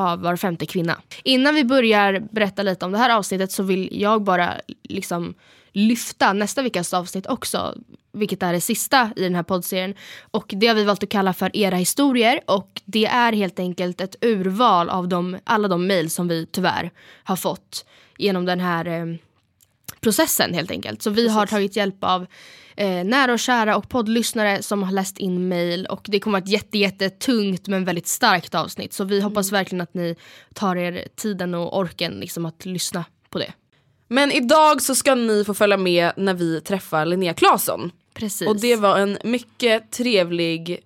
av 0.00 0.20
Var 0.20 0.36
femte 0.36 0.66
kvinna. 0.66 1.00
Innan 1.24 1.54
vi 1.54 1.64
börjar 1.64 2.22
berätta 2.32 2.62
lite 2.62 2.84
om 2.84 2.92
det 2.92 2.98
här 2.98 3.16
avsnittet 3.16 3.52
så 3.52 3.62
vill 3.62 3.88
jag 3.92 4.22
bara 4.22 4.54
liksom 4.82 5.34
lyfta 5.72 6.32
nästa 6.32 6.62
veckas 6.62 6.94
avsnitt 6.94 7.26
också. 7.26 7.74
Vilket 8.12 8.42
är 8.42 8.52
det 8.52 8.60
sista 8.60 9.10
i 9.16 9.22
den 9.22 9.34
här 9.34 9.42
poddserien. 9.42 9.94
Och 10.30 10.54
det 10.56 10.66
har 10.66 10.74
vi 10.74 10.84
valt 10.84 11.02
att 11.02 11.08
kalla 11.08 11.32
för 11.32 11.56
Era 11.56 11.76
historier. 11.76 12.40
Och 12.46 12.82
det 12.84 13.06
är 13.06 13.32
helt 13.32 13.58
enkelt 13.58 14.00
ett 14.00 14.16
urval 14.20 14.90
av 14.90 15.08
de, 15.08 15.38
alla 15.44 15.68
de 15.68 15.86
mejl 15.86 16.10
som 16.10 16.28
vi 16.28 16.46
tyvärr 16.46 16.90
har 17.24 17.36
fått 17.36 17.84
genom 18.18 18.44
den 18.44 18.60
här 18.60 18.86
eh, 18.86 19.16
processen 20.00 20.54
helt 20.54 20.70
enkelt. 20.70 21.02
Så 21.02 21.10
vi 21.10 21.28
har 21.28 21.46
tagit 21.46 21.76
hjälp 21.76 22.04
av 22.04 22.26
eh, 22.76 23.04
nära 23.04 23.32
och 23.32 23.38
kära 23.38 23.76
och 23.76 23.88
poddlyssnare 23.88 24.62
som 24.62 24.82
har 24.82 24.92
läst 24.92 25.18
in 25.18 25.48
mail 25.48 25.86
och 25.86 26.00
det 26.04 26.20
kommer 26.20 26.38
att 26.38 26.42
vara 26.42 26.48
ett 26.48 26.52
jätte, 26.52 26.78
jättetungt 26.78 27.68
men 27.68 27.84
väldigt 27.84 28.08
starkt 28.08 28.54
avsnitt. 28.54 28.92
Så 28.92 29.04
vi 29.04 29.20
hoppas 29.20 29.52
verkligen 29.52 29.80
att 29.80 29.94
ni 29.94 30.16
tar 30.54 30.76
er 30.76 31.08
tiden 31.16 31.54
och 31.54 31.78
orken 31.78 32.12
liksom 32.12 32.46
att 32.46 32.66
lyssna 32.66 33.04
på 33.30 33.38
det. 33.38 33.52
Men 34.08 34.32
idag 34.32 34.82
så 34.82 34.94
ska 34.94 35.14
ni 35.14 35.44
få 35.44 35.54
följa 35.54 35.76
med 35.76 36.12
när 36.16 36.34
vi 36.34 36.60
träffar 36.60 37.06
Linnea 37.06 37.34
Claesson. 37.34 37.90
Precis. 38.14 38.48
Och 38.48 38.60
det 38.60 38.76
var 38.76 38.98
en 38.98 39.18
mycket 39.24 39.90
trevlig 39.90 40.78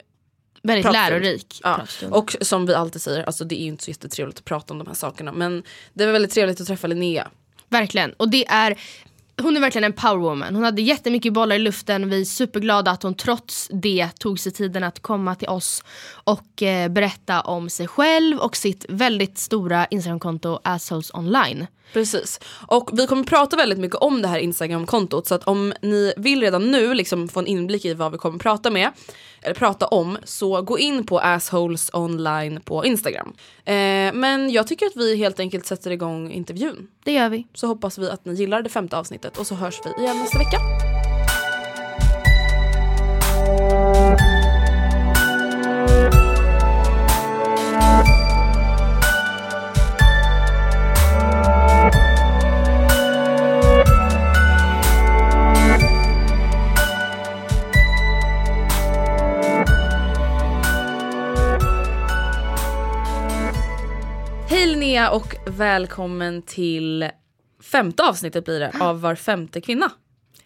väldigt 0.63 0.85
pratstund. 0.85 1.23
lärorik 1.23 1.61
Ja. 1.63 1.75
pratstund. 1.77 2.13
Och 2.15 2.37
som 2.41 2.67
vi 2.67 2.75
alltid 2.75 3.03
säger, 3.03 3.25
alltså 3.25 3.45
det 3.45 3.61
är 3.61 3.63
ju 3.63 3.69
inte 3.69 3.85
så 3.85 3.91
jättetrevligt 3.91 4.39
att 4.39 4.45
prata 4.45 4.75
om 4.75 4.79
de 4.79 4.87
här 4.87 4.95
sakerna 4.95 5.33
men 5.33 5.63
det 5.93 6.07
var 6.07 6.13
väldigt 6.13 6.31
trevligt 6.31 6.61
att 6.61 6.67
träffa 6.67 6.87
Linnea. 6.87 7.29
Verkligen. 7.75 8.13
Och 8.13 8.29
det 8.29 8.47
är, 8.47 8.79
hon 9.43 9.57
är 9.57 9.61
verkligen 9.61 9.85
en 9.85 9.93
powerwoman. 9.93 10.55
Hon 10.55 10.65
hade 10.65 10.83
jättemycket 10.83 11.33
bollar 11.33 11.57
i 11.57 11.59
luften. 11.59 12.11
Vi 12.11 12.21
är 12.21 12.25
superglada 12.25 12.91
att 12.91 13.03
hon 13.03 13.15
trots 13.15 13.69
det 13.73 14.09
tog 14.19 14.41
sig 14.41 14.53
tiden 14.53 14.85
att 14.85 15.01
komma 15.01 15.35
till 15.35 15.49
oss 15.49 15.85
och 16.25 16.63
eh, 16.63 16.89
berätta 16.89 17.41
om 17.41 17.71
sig 17.71 17.89
själv 17.89 18.39
och 18.39 18.57
sitt 18.57 18.87
väldigt 18.89 19.39
stora 19.39 19.87
Instagramkonto 19.87 20.59
Assholes 20.65 21.11
online. 21.15 21.67
Precis. 21.93 22.41
Och 22.67 22.91
vi 22.93 23.07
kommer 23.07 23.25
prata 23.25 23.57
väldigt 23.57 23.79
mycket 23.79 23.97
om 23.97 24.23
det 24.23 24.29
här 24.29 24.39
Instagram-kontot 24.39 25.27
så 25.27 25.35
att 25.35 25.45
om 25.45 25.73
ni 25.81 26.13
vill 26.17 26.41
redan 26.41 26.71
nu 26.71 26.95
liksom 26.95 27.29
få 27.29 27.41
en 27.41 27.47
inblick 27.47 27.85
i 27.85 27.95
vad 27.95 28.13
vi 28.13 28.19
kommer 28.19 28.39
prata 28.39 28.71
med 28.71 28.91
eller 29.43 29.55
prata 29.55 29.87
om 29.87 30.19
så 30.25 30.63
gå 30.63 30.79
in 30.79 31.07
på 31.07 31.19
assholes 31.19 31.91
online 31.93 32.61
på 32.61 32.85
Instagram. 32.85 33.33
Eh, 33.65 33.75
men 34.15 34.51
jag 34.51 34.67
tycker 34.67 34.87
att 34.87 34.97
vi 34.97 35.17
helt 35.17 35.41
enkelt 35.41 35.67
sätter 35.67 35.91
igång 35.91 36.31
intervjun. 36.31 36.87
Det 37.05 37.13
gör 37.13 37.29
vi. 37.29 37.47
Så 37.55 37.67
hoppas 37.67 37.99
vi 37.99 38.11
att 38.11 38.25
ni 38.25 38.35
gillar 38.35 38.63
det 38.63 38.71
femte 38.71 38.97
avsnittet 38.97 39.39
och 39.39 39.47
så 39.47 39.55
hörs 39.55 39.81
vi 39.85 40.03
igen 40.03 40.19
nästa 40.19 40.39
vecka. 40.39 40.94
Välkommen 65.57 66.43
till 66.43 67.11
femte 67.63 68.03
avsnittet 68.03 68.45
blir 68.45 68.61
det 68.61 68.73
av 68.81 69.01
Var 69.01 69.15
femte 69.15 69.61
kvinna. 69.61 69.93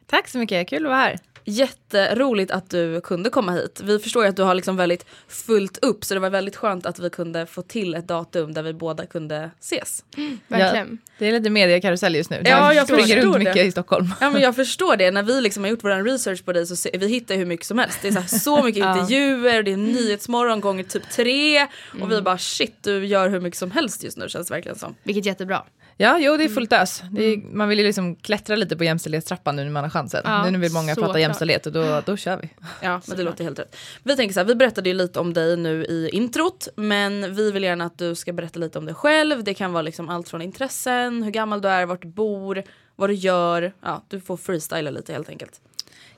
Tack 0.07 0.29
så 0.29 0.39
mycket, 0.39 0.69
kul 0.69 0.87
att 0.87 0.91
vara 0.91 1.01
här. 1.01 1.19
Jätteroligt 1.51 2.51
att 2.51 2.71
du 2.71 3.01
kunde 3.01 3.31
komma 3.31 3.53
hit. 3.53 3.81
Vi 3.85 3.99
förstår 3.99 4.23
ju 4.23 4.29
att 4.29 4.37
du 4.37 4.43
har 4.43 4.55
liksom 4.55 4.77
väldigt 4.77 5.07
fullt 5.29 5.79
upp 5.85 6.05
så 6.05 6.15
det 6.15 6.21
var 6.21 6.31
väldigt 6.31 6.57
skönt 6.57 6.87
att 6.87 6.99
vi 6.99 7.11
kunde 7.11 7.47
få 7.47 7.63
till 7.63 7.95
ett 7.95 8.09
datum 8.09 8.55
där 8.55 8.63
vi 8.63 8.73
båda 8.73 9.07
kunde 9.07 9.51
ses. 9.61 10.05
Verkligen. 10.49 10.99
Ja, 11.03 11.15
det 11.19 11.27
är 11.27 11.33
lite 11.33 11.51
mediekarusell 11.51 12.15
just 12.15 12.31
nu. 12.31 12.43
Ja, 12.45 12.75
jag 12.75 12.87
springer 12.87 13.03
förstår 13.03 13.23
runt 13.23 13.33
det. 13.33 13.39
mycket 13.39 13.67
i 13.67 13.71
Stockholm. 13.71 14.15
Ja 14.21 14.31
men 14.31 14.43
jag 14.43 14.57
förstår 14.57 14.97
det, 14.97 15.11
när 15.11 15.23
vi 15.23 15.41
liksom 15.41 15.65
har 15.65 15.71
gjort 15.71 15.85
vår 15.85 16.05
research 16.05 16.45
på 16.45 16.53
dig 16.53 16.67
så 16.67 16.77
se, 16.77 16.91
vi 16.99 17.09
hittar 17.09 17.35
hur 17.35 17.47
mycket 17.47 17.67
som 17.67 17.79
helst. 17.79 17.99
Det 18.03 18.09
är 18.09 18.13
så, 18.13 18.21
här, 18.21 18.27
så 18.29 18.63
mycket 18.65 18.85
intervjuer, 18.85 19.63
det 19.63 19.73
är 19.73 19.77
nyhetsmorgon 19.77 20.61
gånger 20.61 20.85
typ 20.85 21.11
tre 21.11 21.67
och 22.03 22.11
vi 22.11 22.23
bara 22.23 22.39
shit 22.39 22.83
du 22.83 23.07
gör 23.07 23.29
hur 23.29 23.41
mycket 23.41 23.59
som 23.59 23.71
helst 23.71 24.05
just 24.05 24.17
nu 24.17 24.29
känns 24.29 24.49
det 24.49 24.55
verkligen 24.55 24.79
som. 24.79 24.95
Vilket 25.03 25.27
jättebra. 25.27 25.65
Ja, 26.01 26.19
jo 26.19 26.37
det 26.37 26.45
är 26.45 26.49
fullt 26.49 26.73
ös. 26.73 27.03
Är, 27.17 27.55
man 27.55 27.69
vill 27.69 27.79
ju 27.79 27.85
liksom 27.85 28.17
klättra 28.17 28.57
lite 28.57 28.77
på 28.77 28.85
jämställdhetstrappan 28.85 29.57
nu 29.57 29.65
när 29.65 29.71
man 29.71 29.83
har 29.83 29.91
chansen. 29.91 30.21
Ja, 30.25 30.51
nu 30.51 30.59
vill 30.59 30.73
många 30.73 30.95
prata 30.95 31.07
klart. 31.07 31.21
jämställdhet 31.21 31.67
och 31.67 31.73
då, 31.73 32.03
då 32.07 32.17
kör 32.17 32.37
vi. 32.37 32.51
Ja 32.83 33.01
men 33.07 33.17
det 33.17 33.23
låter 33.23 33.45
helt 33.45 33.59
rätt. 33.59 33.77
Vi 34.03 34.17
tänker 34.17 34.35
så 34.35 34.41
här, 34.41 34.45
vi 34.45 34.55
berättade 34.55 34.89
ju 34.89 34.95
lite 34.95 35.21
om 35.21 35.35
dig 35.35 35.57
nu 35.57 35.85
i 35.85 36.11
introt 36.13 36.69
men 36.77 37.35
vi 37.35 37.53
vill 37.53 37.63
gärna 37.63 37.85
att 37.85 37.99
du 37.99 38.15
ska 38.15 38.33
berätta 38.33 38.59
lite 38.59 38.79
om 38.79 38.87
dig 38.87 38.95
själv. 38.95 39.45
Det 39.45 39.55
kan 39.55 39.73
vara 39.73 39.83
liksom 39.83 40.09
allt 40.09 40.29
från 40.29 40.43
intressen, 40.43 41.23
hur 41.23 41.31
gammal 41.31 41.61
du 41.61 41.69
är, 41.69 41.87
vart 41.87 42.03
du 42.03 42.09
bor, 42.09 42.63
vad 42.97 43.11
du 43.11 43.15
gör. 43.15 43.73
Ja, 43.81 44.03
du 44.09 44.21
får 44.21 44.37
freestyla 44.37 44.91
lite 44.91 45.13
helt 45.13 45.29
enkelt. 45.29 45.61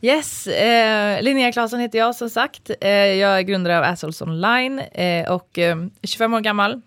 Yes, 0.01 0.47
eh, 0.47 1.23
Linnea 1.23 1.53
Claesson 1.53 1.81
heter 1.81 1.99
jag 1.99 2.17
som 2.17 2.31
sagt. 2.31 2.71
Eh, 2.81 2.91
jag 2.91 3.39
är 3.39 3.43
grundare 3.43 3.79
av 3.79 3.85
Assholes 3.85 4.23
Online 4.23 4.79
eh, 4.79 5.33
och 5.33 5.59
eh, 5.59 5.79
är 6.03 6.07
25 6.07 6.35
år 6.35 6.41
gammal. 6.41 6.83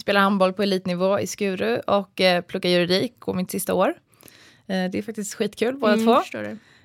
Spelar 0.00 0.20
handboll 0.20 0.52
på 0.52 0.62
elitnivå 0.62 1.20
i 1.20 1.26
Skuru 1.26 1.78
och 1.86 2.20
eh, 2.20 2.42
pluggar 2.42 2.70
juridik, 2.70 3.14
går 3.18 3.34
mitt 3.34 3.50
sista 3.50 3.74
år. 3.74 3.94
Eh, 4.66 4.90
det 4.90 4.98
är 4.98 5.02
faktiskt 5.02 5.34
skitkul 5.34 5.76
båda 5.76 5.92
Mm, 5.92 6.06
två. 6.06 6.22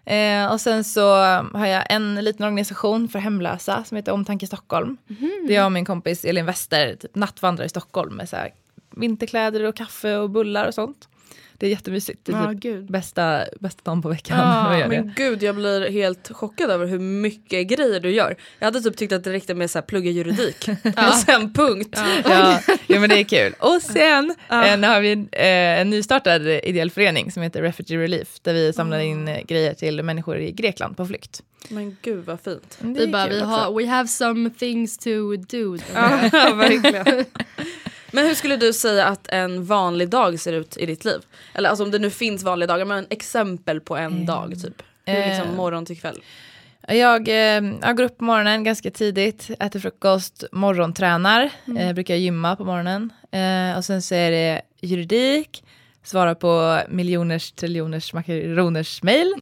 Eh, 0.06 0.52
och 0.52 0.62
sen 0.62 0.84
så 0.84 1.16
har 1.54 1.66
jag 1.66 1.84
en 1.90 2.16
liten 2.16 2.45
organisation 2.45 3.07
för 3.10 3.19
hemlösa 3.19 3.84
som 3.84 3.98
heter 3.98 4.12
Omtanke 4.12 4.48
Stockholm. 4.48 4.98
Mhm. 5.07 5.31
Det 5.48 5.54
är 5.54 5.57
jag 5.57 5.66
och 5.66 5.72
min 5.72 5.86
kompis 5.86 6.25
Elin 6.25 6.45
Wester 6.45 6.95
typ 6.95 7.16
nattvandrar 7.16 7.66
i 7.66 7.69
Stockholm 7.69 8.16
med 8.16 8.30
så 8.30 8.36
här 8.36 8.54
vinterkläder 8.95 9.63
och 9.63 9.75
kaffe 9.75 10.18
och 10.18 10.30
bullar 10.30 10.68
och 10.68 10.74
sånt. 10.74 11.10
Det 11.58 11.66
är 11.66 11.70
jättemysigt. 11.70 12.20
Det 12.26 12.32
är 12.32 12.36
Ja, 12.44 12.52
typ 12.52 12.60
gud. 12.60 12.92
bästa, 12.92 13.44
bästa 13.60 13.82
dagen 13.84 14.02
på 14.02 14.10
veckan. 14.10 14.40
Att 14.40 14.80
det. 14.80 14.88
Men 14.88 15.14
gud 15.16 15.44
jag 15.44 15.56
blir 15.56 15.92
helt 15.92 16.32
chockad 16.34 16.70
över 16.72 16.86
hur 16.86 17.00
mycket 17.00 17.68
grejer 17.68 18.00
du 18.00 18.10
gör. 18.12 18.36
Jag 18.60 18.66
hade 18.68 18.82
typ 18.82 18.98
tyckt 18.98 19.14
att 19.14 19.24
det 19.24 19.32
räckte 19.34 19.54
med 19.56 19.72
så 19.72 19.78
här, 19.78 19.84
plugga 19.84 20.12
juridik 20.12 20.70
och 20.84 21.14
sen 21.14 21.54
punkt. 21.54 22.00
ja, 22.24 22.60
ja, 22.88 23.00
men 23.00 23.10
det 23.10 23.20
är 23.20 23.24
kul. 23.24 23.54
Och 23.60 23.82
sen 23.82 24.36
eh, 24.50 24.78
nu 24.78 24.88
har 24.88 25.02
vi 25.02 25.12
eh, 25.32 25.80
en 25.82 25.90
nystartad 25.90 26.48
ideell 26.48 26.92
förening 26.92 27.32
som 27.32 27.44
heter 27.44 27.62
Refugee 27.62 27.98
Relief 27.98 28.40
där 28.42 28.54
vi 28.54 28.74
samlar 28.74 29.00
in 29.00 29.28
eh, 29.28 29.42
grejer 29.48 29.74
till 29.74 30.04
människor 30.04 30.38
i 30.38 30.52
Grekland 30.52 30.98
på 30.98 31.06
flykt. 31.06 31.42
Men 31.70 31.98
gud 32.02 32.26
vad 32.26 32.40
fint. 32.42 32.78
Det 32.80 32.88
Vi 33.00 33.04
är 33.04 33.08
bara, 33.08 33.28
kul 33.28 33.34
vi 33.34 33.42
har, 33.42 33.74
we 33.74 33.88
have 33.88 34.08
some 34.08 34.50
things 34.50 34.98
to 34.98 35.10
do. 35.36 35.78
Ja, 35.94 36.54
verkligen. 36.56 37.26
Men 38.15 38.25
hur 38.25 38.33
skulle 38.33 38.57
du 38.57 38.73
säga 38.73 39.06
att 39.06 39.27
en 39.27 39.65
vanlig 39.65 40.09
dag 40.09 40.39
ser 40.39 40.53
ut 40.53 40.77
i 40.77 40.85
ditt 40.85 41.06
liv? 41.06 41.19
Eller 41.53 41.69
alltså 41.69 41.83
om 41.83 41.91
det 41.91 42.00
nu 42.00 42.09
finns 42.09 42.44
vanliga 42.44 42.67
dagar, 42.67 42.85
men 42.85 43.07
exempel 43.09 43.81
på 43.81 43.97
en 43.97 44.25
dag 44.25 44.53
typ. 44.62 44.81
Hur 45.06 45.15
Eh, 45.15 45.27
liksom 45.27 45.56
morgon 45.56 45.85
till 45.85 46.00
kväll? 46.00 46.21
Jag, 46.88 47.27
eh, 47.27 47.63
jag 47.81 47.97
går 47.97 48.03
upp 48.03 48.17
på 48.17 48.23
morgonen 48.23 48.63
ganska 48.63 48.91
tidigt, 48.91 49.50
äter 49.59 49.79
frukost, 49.79 50.44
morgontränar, 50.51 51.50
eh, 51.79 51.94
brukar 51.94 52.15
gymma 52.15 52.56
på 52.56 52.65
morgonen. 52.65 53.13
Eh, 53.31 53.77
och 53.77 53.85
sen 53.85 54.01
så 54.01 54.15
är 54.15 54.31
det 54.31 54.62
juridik, 54.81 55.63
svara 56.03 56.35
på 56.35 56.81
miljoners, 56.89 57.51
triljoners, 57.51 58.13
makaroners 58.13 59.03
mail. 59.03 59.33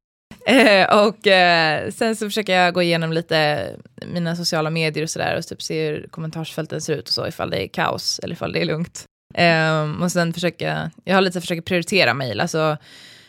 Eh, 0.46 1.06
och 1.06 1.28
eh, 1.28 1.92
sen 1.92 2.16
så 2.16 2.26
försöker 2.26 2.54
jag 2.54 2.74
gå 2.74 2.82
igenom 2.82 3.14
lite 3.14 3.70
mina 4.08 4.36
sociala 4.36 4.70
medier 4.70 5.04
och 5.04 5.10
sådär 5.10 5.38
och 5.38 5.48
typ 5.48 5.62
se 5.62 5.90
hur 5.90 6.08
kommentarsfälten 6.08 6.82
ser 6.82 6.94
ut 6.94 7.08
och 7.08 7.14
så 7.14 7.28
ifall 7.28 7.50
det 7.50 7.64
är 7.64 7.68
kaos 7.68 8.20
eller 8.24 8.34
ifall 8.34 8.54
det 8.54 8.62
är 8.62 8.66
lugnt. 8.66 9.04
Eh, 9.34 10.02
och 10.04 10.12
sen 10.12 10.34
försöker 10.34 10.90
jag, 11.04 11.16
har 11.16 11.22
lite 11.22 11.42
försöker 11.42 11.62
prioritera 11.62 12.14
mejl, 12.14 12.40
alltså 12.40 12.78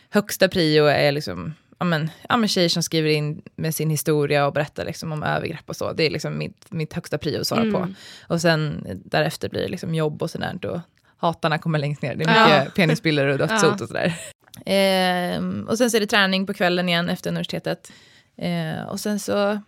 högsta 0.09 0.47
prio 0.47 0.85
är 0.85 1.11
liksom 1.11 1.53
ja 1.79 1.85
men, 1.85 2.09
ja 2.29 2.37
men 2.37 2.49
tjejer 2.49 2.69
som 2.69 2.83
skriver 2.83 3.09
in 3.09 3.41
med 3.55 3.75
sin 3.75 3.89
historia 3.89 4.47
och 4.47 4.53
berättar 4.53 4.85
liksom 4.85 5.11
om 5.11 5.23
övergrepp 5.23 5.69
och 5.69 5.75
så. 5.75 5.93
Det 5.93 6.03
är 6.03 6.09
liksom 6.09 6.37
mitt, 6.37 6.65
mitt 6.69 6.93
högsta 6.93 7.17
prio 7.17 7.41
att 7.41 7.47
svara 7.47 7.71
på. 7.71 7.87
Och 8.27 8.41
sen 8.41 8.87
därefter 9.05 9.49
blir 9.49 9.61
det 9.61 9.67
liksom 9.67 9.95
jobb 9.95 10.21
och 10.21 10.31
sådär. 10.31 10.57
Då 10.61 10.81
hatarna 11.17 11.57
kommer 11.57 11.79
längst 11.79 12.01
ner. 12.01 12.15
Det 12.15 12.23
är 12.23 12.27
mycket 12.59 12.75
penisbilder 12.75 13.27
och 13.27 13.37
dödshot 13.37 13.81
och 13.81 13.87
sådär. 13.87 14.15
Ehm, 14.65 15.67
och 15.69 15.77
sen 15.77 15.91
så 15.91 15.97
är 15.97 16.01
det 16.01 16.07
träning 16.07 16.47
på 16.47 16.53
kvällen 16.53 16.89
igen 16.89 17.09
efter 17.09 17.29
universitetet. 17.29 17.91
Ehm, 18.37 18.87
och 18.87 18.99
sen 18.99 19.19
så, 19.19 19.59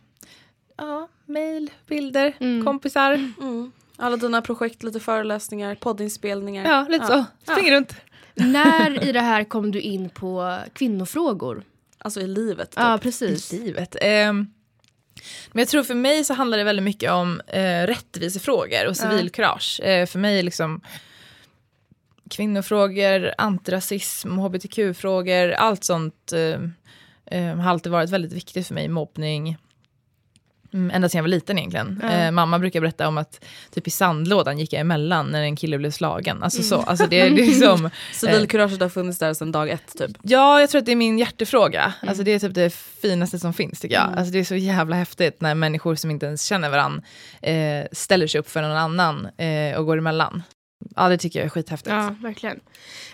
ja, 0.78 1.08
mail, 1.26 1.72
bilder, 1.88 2.64
kompisar. 2.64 3.14
Mm. 3.14 3.72
Alla 3.98 4.18
dina 4.18 4.42
projekt, 4.42 4.84
lite 4.84 5.00
föreläsningar, 5.00 5.76
poddinspelningar. 5.76 6.66
Ja, 6.66 6.86
lite 6.90 7.06
så. 7.06 7.26
Springer 7.52 7.72
runt. 7.72 7.94
När 8.36 9.08
i 9.10 9.12
det 9.12 9.22
här 9.22 9.44
kom 9.44 9.72
du 9.72 9.82
in 9.82 10.10
på 10.10 10.58
kvinnofrågor? 10.74 11.64
Alltså 11.98 12.22
i 12.22 12.28
livet. 12.28 12.72
Typ. 12.72 12.80
Ja, 12.80 13.00
precis. 13.02 13.54
i 13.54 13.60
livet. 13.60 13.96
Ehm, 14.02 14.48
men 15.52 15.62
jag 15.62 15.68
tror 15.68 15.84
för 15.84 15.96
mig 15.96 16.24
så 16.24 16.34
handlar 16.34 16.58
det 16.58 16.64
väldigt 16.64 16.84
mycket 16.84 17.12
om 17.12 17.42
eh, 17.48 17.88
rättvisefrågor 17.88 18.88
och 18.88 18.98
civilkurage. 18.98 19.80
Eh, 19.84 20.06
för 20.06 20.20
mig 20.20 20.40
är 20.40 20.44
liksom 20.44 20.82
kvinnofrågor, 22.30 23.34
antirasism, 23.38 24.38
hbtq-frågor, 24.38 25.52
allt 25.52 25.84
sånt 25.84 26.34
eh, 26.34 27.40
eh, 27.40 27.56
har 27.56 27.70
alltid 27.70 27.92
varit 27.92 28.10
väldigt 28.10 28.34
viktigt 28.34 28.68
för 28.68 28.74
mig. 28.74 28.88
Mobbning, 28.88 29.58
Mm, 30.74 30.92
ända 30.92 31.10
sedan 31.10 31.18
jag 31.18 31.24
var 31.24 31.30
liten 31.30 31.58
egentligen. 31.58 32.02
Eh, 32.02 32.32
mamma 32.32 32.60
brukar 32.60 32.82
berätta 32.82 33.08
om 33.08 33.18
att 33.18 33.46
typ 33.74 33.88
i 33.88 33.90
sandlådan 33.92 34.60
gick 34.60 34.74
jag 34.74 34.80
emellan 34.80 35.28
när 35.28 35.42
en 35.42 35.56
kille 35.56 35.78
blev 35.78 35.92
slagen. 35.92 36.44
Alltså 36.44 36.64
så, 36.64 36.76
alltså 36.76 37.08
det, 37.08 37.22
det 37.22 37.28
är 37.28 37.30
liksom... 37.30 37.90
Civilkuraget 38.14 38.82
har 38.82 38.90
funnits 38.90 39.20
där 39.20 39.34
sedan 39.34 39.52
dag 39.52 39.70
ett 39.70 39.98
typ. 39.98 40.12
Ja, 40.22 40.60
jag 40.60 40.70
tror 40.70 40.80
att 40.80 40.86
det 40.86 40.92
är 40.92 40.96
min 40.96 41.20
hjärtefråga. 41.20 41.94
Alltså 42.02 42.24
det 42.24 42.32
är 42.32 42.40
typ 42.40 42.54
det 42.54 42.74
finaste 42.74 43.40
som 43.40 43.54
finns 43.54 43.80
tycker 43.80 43.96
jag. 43.96 44.14
Alltså 44.18 44.32
det 44.32 44.40
är 44.40 44.44
så 44.44 44.56
jävla 44.56 44.96
häftigt 44.96 45.42
när 45.42 45.56
människor 45.56 45.96
som 45.96 46.12
inte 46.12 46.26
ens 46.26 46.44
känner 46.44 46.70
varandra 46.70 47.02
eh, 47.42 47.86
ställer 47.92 48.28
sig 48.28 48.40
upp 48.40 48.50
för 48.50 48.62
någon 48.62 48.78
annan 48.78 49.28
eh, 49.38 49.78
och 49.78 49.86
går 49.86 49.98
emellan. 49.98 50.44
Ja, 50.96 51.10
det 51.10 51.18
tycker 51.18 51.40
jag 51.40 51.46
är 51.46 51.50
skithäftigt. 51.50 51.90
Ja, 51.96 52.16
verkligen. 52.22 52.60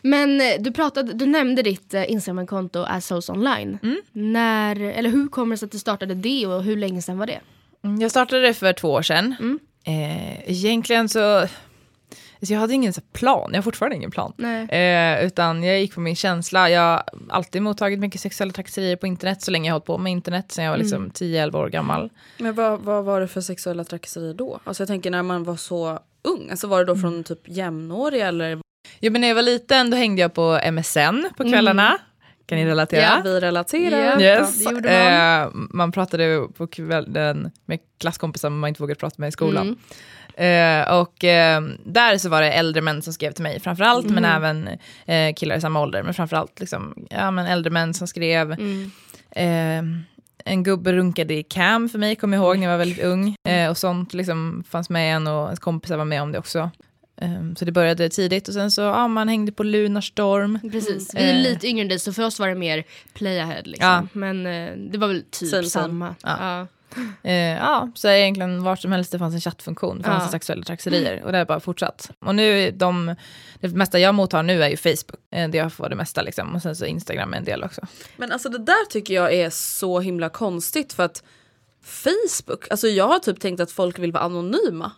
Men 0.02 0.42
eh, 0.42 0.48
du, 0.60 0.72
pratade, 0.72 1.14
du 1.14 1.26
nämnde 1.26 1.62
ditt 1.62 1.94
eh, 1.94 2.12
Instagramkonto 2.12 2.80
Assholes 2.88 3.30
online. 3.30 3.80
När, 4.12 4.80
eller 4.80 5.10
hur 5.10 5.28
kommer 5.28 5.56
det 5.56 5.58
sig 5.60 5.66
att 5.66 5.72
du 5.72 5.80
startade 5.80 6.14
det 6.16 6.48
och 6.48 6.64
hur 6.64 6.78
länge 6.78 7.02
sedan 7.02 7.18
var 7.18 7.28
det? 7.28 7.40
Mm, 7.84 8.02
Jag 8.02 8.12
startade 8.12 8.42
det 8.42 8.54
för 8.54 8.74
två 8.74 8.92
år 8.92 9.02
sedan. 9.02 9.36
Mm. 9.40 9.60
Eh, 9.86 10.50
egentligen 10.52 11.10
så... 11.10 11.48
Alltså 12.40 12.54
jag 12.54 12.60
hade 12.60 12.74
ingen 12.74 12.94
så 12.94 13.02
plan, 13.02 13.50
jag 13.52 13.58
har 13.58 13.64
fortfarande 13.64 13.96
ingen 13.96 14.12
plan. 14.12 14.34
Nej. 14.38 14.70
Eh, 14.70 15.26
utan 15.26 15.64
jag 15.64 15.80
gick 15.82 15.94
på 15.94 16.00
min 16.00 16.16
känsla. 16.16 16.70
Jag 16.70 16.82
har 16.82 17.04
alltid 17.30 17.62
mottagit 17.62 18.00
mycket 18.00 18.22
sexuella 18.22 18.54
trakasserier 18.54 18.96
på 18.96 19.08
internet 19.08 19.42
så 19.42 19.52
länge 19.52 19.70
jag 19.70 19.74
har 19.74 19.80
hållit 19.80 19.86
på 19.86 19.98
med 19.98 20.12
internet, 20.12 20.52
sen 20.52 20.66
jag 20.66 20.72
var 20.72 20.78
liksom 20.78 21.10
10-11 21.12 21.56
år 21.56 21.70
gammal. 21.70 22.10
Men 22.38 22.56
vad, 22.56 22.80
vad 22.80 23.04
var 23.06 23.22
det 23.22 23.28
för 23.28 23.42
sexuella 23.42 23.84
trakasserier 23.84 24.34
då? 24.34 24.60
Alltså 24.64 24.84
jag 24.84 24.88
tänker 24.88 25.12
när 25.12 25.24
man 25.24 25.44
var 25.44 25.56
så 25.56 26.00
ung, 26.24 26.50
alltså 26.50 26.68
var 26.68 26.80
det 26.80 26.86
då 26.86 26.96
från 26.96 27.24
typ 27.24 27.40
jämnåriga 27.48 28.28
eller? 28.28 28.60
Jo, 29.00 29.12
men 29.12 29.22
när 29.22 29.28
jag 29.28 29.36
var 29.36 29.42
liten 29.42 29.90
då 29.90 29.98
hängde 29.98 30.22
jag 30.22 30.34
på 30.34 30.60
MSN 30.72 31.28
på 31.38 31.44
kvällarna. 31.44 31.98
Kan 32.46 32.58
ni 32.58 32.66
relatera? 32.66 33.02
Ja, 33.02 33.22
vi 33.24 33.40
relaterar. 33.40 34.22
Yes. 34.22 34.66
man. 34.66 34.86
Eh, 34.86 35.48
man 35.54 35.92
pratade 35.92 36.48
på 36.58 36.68
kvällen 36.68 37.52
med 37.66 37.80
klasskompisar 38.00 38.50
man 38.50 38.68
inte 38.68 38.82
vågade 38.82 39.00
prata 39.00 39.16
med 39.18 39.28
i 39.28 39.32
skolan. 39.32 39.64
Mm. 39.68 39.78
Eh, 40.36 40.94
och 41.00 41.24
eh, 41.24 41.62
där 41.86 42.18
så 42.18 42.30
var 42.30 42.42
det 42.42 42.52
äldre 42.52 42.82
män 42.82 43.02
som 43.02 43.14
skrev 43.14 43.32
till 43.32 43.44
mig 43.44 43.60
framförallt, 43.60 44.06
men 44.06 44.26
Mm. 44.26 44.36
även 44.44 44.68
eh, 45.06 45.34
killar 45.36 45.56
i 45.56 45.62
samma 45.62 45.82
ålder. 45.82 46.04
Men 46.04 46.14
framförallt 46.14 46.60
liksom, 46.60 47.08
ja, 47.10 47.32
men 47.32 47.46
äldre 47.46 47.72
män 47.72 47.94
som 47.94 48.08
skrev. 48.08 48.52
Mm. 48.52 48.92
En 50.46 50.64
gubbe 50.64 50.94
runkade 50.94 51.34
i 51.34 51.44
cam 51.44 51.90
för 51.90 52.00
mig, 52.00 52.16
kommer 52.16 52.38
jag 52.38 52.44
ihåg 52.46 52.58
när 52.58 52.64
jag 52.66 52.72
var 52.72 52.78
väldigt 52.78 53.04
ung. 53.04 53.36
Eh, 53.48 53.70
och 53.70 53.78
sånt 53.78 54.14
liksom 54.14 54.64
fanns 54.70 54.90
med 54.90 55.16
en 55.16 55.28
och 55.28 55.46
ens 55.46 55.60
kompisar 55.60 55.98
var 55.98 56.06
med 56.06 56.22
om 56.22 56.32
det 56.32 56.40
också. 56.40 56.70
Eh, 57.22 57.30
så 57.58 57.66
det 57.66 57.72
började 57.72 58.10
tidigt 58.10 58.48
och 58.48 58.54
sen 58.54 58.72
så, 58.72 58.82
ja 58.82 59.08
man 59.08 59.28
hängde 59.30 59.52
på 59.52 59.64
Lunarstorm. 59.64 60.60
Precis. 60.72 61.16
Vi 61.16 61.20
är 61.20 61.34
Eh. 61.34 61.42
lite 61.42 61.68
yngre 61.68 61.82
än 61.82 61.88
dig 61.88 62.00
så 62.00 62.14
för 62.14 62.24
oss 62.24 62.40
var 62.40 62.48
det 62.48 62.56
mer 62.56 62.84
playahead. 63.14 63.62
Liksom. 63.66 63.88
Ja. 63.90 64.04
Men 64.14 64.46
eh, 64.46 64.72
det 64.92 64.98
var 64.98 65.08
väl 65.08 65.24
typ 65.32 65.50
same. 65.50 65.64
samma. 65.64 66.16
Ja. 66.24 66.38
Ja. 66.40 66.68
Eh, 67.24 67.34
ja, 67.34 67.90
så 67.96 68.08
egentligen 68.10 68.64
vart 68.64 68.80
som 68.80 68.92
helst 68.92 69.12
det 69.12 69.20
fanns 69.20 69.34
en 69.36 69.42
chattfunktion, 69.42 69.98
det 69.98 70.04
fanns 70.04 70.24
Ja. 70.24 70.30
sexuella 70.30 70.64
trakasserier 70.64 71.24
och 71.24 71.32
det 71.32 71.38
har 71.38 71.46
bara 71.46 71.60
fortsatt. 71.60 72.12
Och 72.20 72.36
nu, 72.36 72.72
de, 72.72 73.16
det 73.60 73.68
mesta 73.76 74.00
jag 74.00 74.16
mottar 74.16 74.44
nu 74.44 74.64
är 74.64 74.70
ju 74.70 74.78
Facebook, 74.78 75.20
eh, 75.32 75.50
det 75.50 75.58
jag 75.58 75.74
får 75.74 75.90
det 75.90 75.96
mesta 75.96 76.22
liksom. 76.22 76.56
Och 76.56 76.62
sen 76.62 76.76
så 76.76 76.86
Instagram 76.86 77.34
är 77.34 77.38
en 77.38 77.44
del 77.44 77.64
också. 77.64 77.82
Men 78.18 78.32
alltså 78.32 78.50
det 78.50 78.58
där 78.60 78.86
tycker 78.90 79.14
jag 79.14 79.34
är 79.34 79.50
så 79.50 80.00
himla 80.00 80.30
konstigt 80.30 80.94
för 80.94 81.04
att 81.04 81.24
Facebook, 81.84 82.68
alltså 82.72 82.88
jag 82.88 83.08
har 83.08 83.20
typ 83.20 83.40
tänkt 83.40 83.60
att 83.60 83.72
folk 83.72 84.00
vill 84.00 84.12
vara 84.12 84.24
anonyma. 84.24 84.92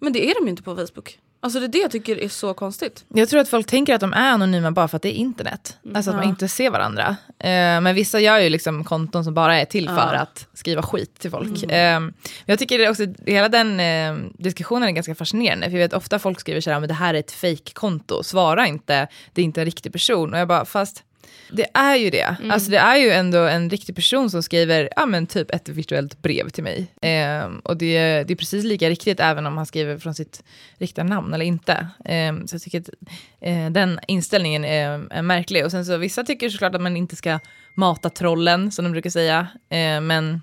Men 0.00 0.12
det 0.12 0.30
är 0.30 0.34
de 0.34 0.44
ju 0.44 0.50
inte 0.50 0.62
på 0.62 0.76
Facebook. 0.76 1.18
Alltså 1.44 1.60
det 1.60 1.66
är 1.66 1.68
det 1.68 1.78
jag 1.78 1.90
tycker 1.90 2.22
är 2.22 2.28
så 2.28 2.54
konstigt. 2.54 3.04
Jag 3.08 3.28
tror 3.28 3.40
att 3.40 3.48
folk 3.48 3.66
tänker 3.66 3.94
att 3.94 4.00
de 4.00 4.12
är 4.12 4.30
anonyma 4.30 4.70
bara 4.70 4.88
för 4.88 4.96
att 4.96 5.02
det 5.02 5.08
är 5.08 5.18
internet. 5.18 5.76
Alltså 5.94 6.10
att 6.10 6.16
man 6.16 6.24
inte 6.24 6.48
ser 6.48 6.70
varandra. 6.70 7.16
Eh, 7.38 7.80
men 7.80 7.94
vissa 7.94 8.20
gör 8.20 8.38
ju 8.38 8.48
liksom 8.48 8.84
konton 8.84 9.24
som 9.24 9.34
bara 9.34 9.60
är 9.60 9.64
till 9.64 9.88
för 9.88 10.14
att 10.14 10.46
skriva 10.54 10.82
skit 10.82 11.18
till 11.18 11.30
folk. 11.30 11.62
Eh, 11.62 12.00
men 12.00 12.14
jag 12.46 12.58
tycker 12.58 12.78
det 12.78 12.88
också, 12.88 13.06
hela 13.26 13.48
den 13.48 13.80
eh, 13.80 14.30
diskussionen 14.38 14.88
är 14.88 14.92
ganska 14.92 15.14
fascinerande. 15.14 15.66
För 15.66 15.72
jag 15.72 15.84
vet 15.84 15.92
ofta 15.92 16.18
folk 16.18 16.40
skriver 16.40 16.60
såhär, 16.60 16.80
men 16.80 16.88
det 16.88 16.94
här 16.94 17.14
är 17.14 17.18
ett 17.18 17.32
fake-konto, 17.32 18.22
svara 18.22 18.66
inte, 18.66 19.08
det 19.32 19.40
är 19.40 19.44
inte 19.44 19.60
en 19.60 19.64
riktig 19.64 19.92
person. 19.92 20.34
Och 20.34 20.40
jag 20.40 20.48
bara, 20.48 20.64
fast 20.64 21.04
det 21.50 21.66
är 21.74 21.96
ju 21.96 22.10
det. 22.10 22.36
Alltså 22.50 22.70
det 22.70 22.78
är 22.78 22.96
ju 22.96 23.10
ändå 23.10 23.38
en 23.38 23.70
riktig 23.70 23.96
person 23.96 24.30
som 24.30 24.42
skriver 24.42 24.88
ja, 24.96 25.06
men 25.06 25.26
typ 25.26 25.50
ett 25.50 25.68
virtuellt 25.68 26.22
brev 26.22 26.48
till 26.48 26.64
mig. 26.64 26.86
Ehm, 27.02 27.58
och 27.58 27.76
det, 27.76 28.24
det 28.24 28.32
är 28.32 28.36
precis 28.36 28.64
lika 28.64 28.90
riktigt 28.90 29.20
även 29.20 29.46
om 29.46 29.56
han 29.56 29.66
skriver 29.66 29.98
från 29.98 30.14
sitt 30.14 30.44
riktiga 30.78 31.04
namn 31.04 31.34
eller 31.34 31.44
inte. 31.44 31.86
Ehm, 32.04 32.46
så 32.46 32.54
jag 32.54 32.62
tycker 32.62 32.80
att 32.80 32.88
eh, 33.40 33.70
den 33.70 34.00
inställningen 34.08 34.64
är, 34.64 35.06
är 35.10 35.22
märklig. 35.22 35.64
Och 35.64 35.70
sen 35.70 35.84
så 35.84 35.96
vissa 35.96 36.24
tycker 36.24 36.48
såklart 36.48 36.74
att 36.74 36.80
man 36.80 36.96
inte 36.96 37.16
ska 37.16 37.38
mata 37.76 38.10
trollen 38.10 38.72
som 38.72 38.84
de 38.84 38.92
brukar 38.92 39.10
säga. 39.10 39.46
Ehm, 39.70 40.06
men 40.06 40.40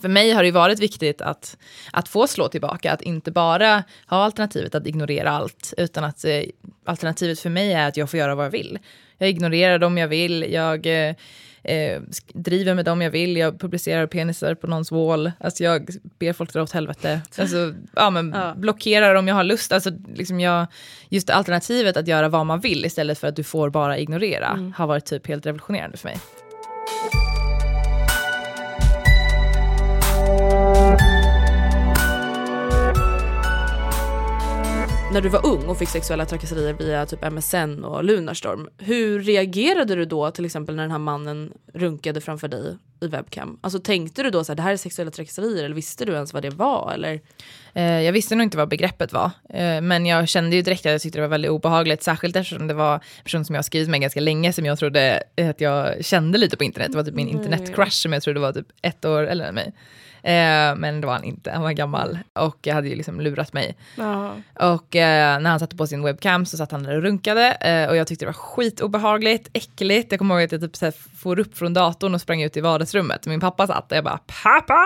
för 0.00 0.08
mig 0.08 0.30
har 0.30 0.42
det 0.42 0.50
varit 0.50 0.80
viktigt 0.80 1.20
att, 1.20 1.56
att 1.92 2.08
få 2.08 2.26
slå 2.26 2.48
tillbaka, 2.48 2.92
att 2.92 3.02
inte 3.02 3.30
bara 3.30 3.84
ha 4.06 4.24
alternativet 4.24 4.74
att 4.74 4.86
ignorera 4.86 5.30
allt, 5.30 5.74
utan 5.76 6.04
att 6.04 6.24
eh, 6.24 6.42
alternativet 6.84 7.40
för 7.40 7.50
mig 7.50 7.72
är 7.72 7.88
att 7.88 7.96
jag 7.96 8.10
får 8.10 8.18
göra 8.18 8.34
vad 8.34 8.44
jag 8.44 8.50
vill. 8.50 8.78
Jag 9.18 9.28
ignorerar 9.28 9.78
dem 9.78 9.98
jag 9.98 10.08
vill, 10.08 10.52
jag 10.52 10.86
eh, 10.86 11.14
eh, 11.64 12.00
driver 12.34 12.74
med 12.74 12.84
dem 12.84 13.02
jag 13.02 13.10
vill, 13.10 13.36
jag 13.36 13.60
publicerar 13.60 14.06
penisar 14.06 14.54
på 14.54 14.66
någons 14.66 14.92
wall, 14.92 15.32
alltså 15.40 15.64
jag 15.64 15.88
ber 16.18 16.32
folk 16.32 16.52
dra 16.52 16.62
åt 16.62 16.72
helvete, 16.72 17.20
alltså, 17.38 17.74
ja, 17.94 18.10
men 18.10 18.36
blockerar 18.56 19.14
om 19.14 19.28
jag 19.28 19.34
har 19.34 19.44
lust. 19.44 19.72
Alltså, 19.72 19.90
liksom 20.14 20.40
jag, 20.40 20.66
just 21.08 21.30
alternativet 21.30 21.96
att 21.96 22.08
göra 22.08 22.28
vad 22.28 22.46
man 22.46 22.60
vill 22.60 22.84
istället 22.84 23.18
för 23.18 23.28
att 23.28 23.36
du 23.36 23.44
får 23.44 23.70
bara 23.70 23.98
ignorera 23.98 24.72
har 24.76 24.86
varit 24.86 25.04
typ 25.04 25.26
helt 25.26 25.46
revolutionerande 25.46 25.96
för 25.96 26.08
mig. 26.08 26.16
När 35.12 35.20
du 35.20 35.28
var 35.28 35.46
ung 35.46 35.64
och 35.64 35.78
fick 35.78 35.88
sexuella 35.88 36.26
trakasserier 36.26 36.74
via 36.74 37.06
typ 37.06 37.30
MSN 37.32 37.84
och 37.84 38.04
Lunarstorm. 38.04 38.68
Hur 38.78 39.20
reagerade 39.20 39.94
du 39.94 40.04
då 40.04 40.30
till 40.30 40.44
exempel 40.44 40.76
när 40.76 40.82
den 40.82 40.90
här 40.90 40.98
mannen 40.98 41.52
runkade 41.74 42.20
framför 42.20 42.48
dig 42.48 42.76
i 43.00 43.06
webcam? 43.06 43.58
Alltså 43.60 43.78
tänkte 43.78 44.22
du 44.22 44.30
då 44.30 44.44
så 44.44 44.52
här, 44.52 44.56
det 44.56 44.62
här 44.62 44.72
är 44.72 44.76
sexuella 44.76 45.10
trakasserier 45.10 45.64
eller 45.64 45.74
visste 45.74 46.04
du 46.04 46.12
ens 46.12 46.32
vad 46.32 46.42
det 46.42 46.50
var? 46.50 46.92
Eller? 46.94 47.20
Eh, 47.74 48.00
jag 48.00 48.12
visste 48.12 48.34
nog 48.34 48.44
inte 48.44 48.56
vad 48.56 48.68
begreppet 48.68 49.12
var, 49.12 49.30
eh, 49.50 49.80
men 49.80 50.06
jag 50.06 50.28
kände 50.28 50.56
ju 50.56 50.62
direkt 50.62 50.86
att 50.86 50.92
jag 50.92 51.00
tyckte 51.00 51.18
det 51.18 51.22
var 51.22 51.28
väldigt 51.28 51.50
obehagligt, 51.50 52.02
särskilt 52.02 52.36
eftersom 52.36 52.66
det 52.66 52.74
var 52.74 52.94
en 52.94 53.00
person 53.24 53.44
som 53.44 53.54
jag 53.54 53.64
skrivit 53.64 53.88
med 53.88 54.00
ganska 54.00 54.20
länge, 54.20 54.52
som 54.52 54.64
jag 54.66 54.78
trodde 54.78 55.22
att 55.50 55.60
jag 55.60 56.04
kände 56.04 56.38
lite 56.38 56.56
på 56.56 56.64
internet. 56.64 56.90
Det 56.90 56.96
var 56.96 57.04
typ 57.04 57.14
min 57.14 57.28
internetcrush 57.28 57.96
som 58.02 58.12
jag 58.12 58.22
trodde 58.22 58.40
var 58.40 58.52
typ 58.52 58.68
ett 58.82 59.04
år 59.04 59.26
äldre 59.26 59.46
än 59.46 59.54
mig. 59.54 59.72
Eh, 60.26 60.76
men 60.76 61.00
det 61.00 61.06
var 61.06 61.14
han 61.14 61.24
inte, 61.24 61.50
han 61.50 61.62
var 61.62 61.72
gammal 61.72 62.18
och 62.32 62.58
jag 62.62 62.74
hade 62.74 62.88
ju 62.88 62.94
liksom 62.94 63.20
lurat 63.20 63.52
mig. 63.52 63.76
Ja. 63.96 64.34
Och 64.54 64.96
eh, 64.96 65.40
när 65.40 65.50
han 65.50 65.60
satte 65.60 65.76
på 65.76 65.86
sin 65.86 66.02
webcam 66.02 66.46
så 66.46 66.56
satt 66.56 66.72
han 66.72 66.82
där 66.82 66.96
och 66.96 67.02
runkade 67.02 67.52
eh, 67.52 67.88
och 67.88 67.96
jag 67.96 68.06
tyckte 68.06 68.24
det 68.24 68.26
var 68.26 68.32
skitobehagligt, 68.32 69.50
äckligt. 69.52 70.12
Jag 70.12 70.18
kommer 70.18 70.34
ihåg 70.34 70.44
att 70.44 70.52
jag 70.52 70.60
typ 70.60 70.76
så 70.76 70.84
här 70.84 70.94
for 71.16 71.38
upp 71.38 71.58
från 71.58 71.74
datorn 71.74 72.14
och 72.14 72.20
sprang 72.20 72.42
ut 72.42 72.56
i 72.56 72.60
vardagsrummet. 72.60 73.26
Min 73.26 73.40
pappa 73.40 73.66
satt 73.66 73.90
och 73.92 73.96
jag 73.96 74.04
bara 74.04 74.20
pappa! 74.42 74.82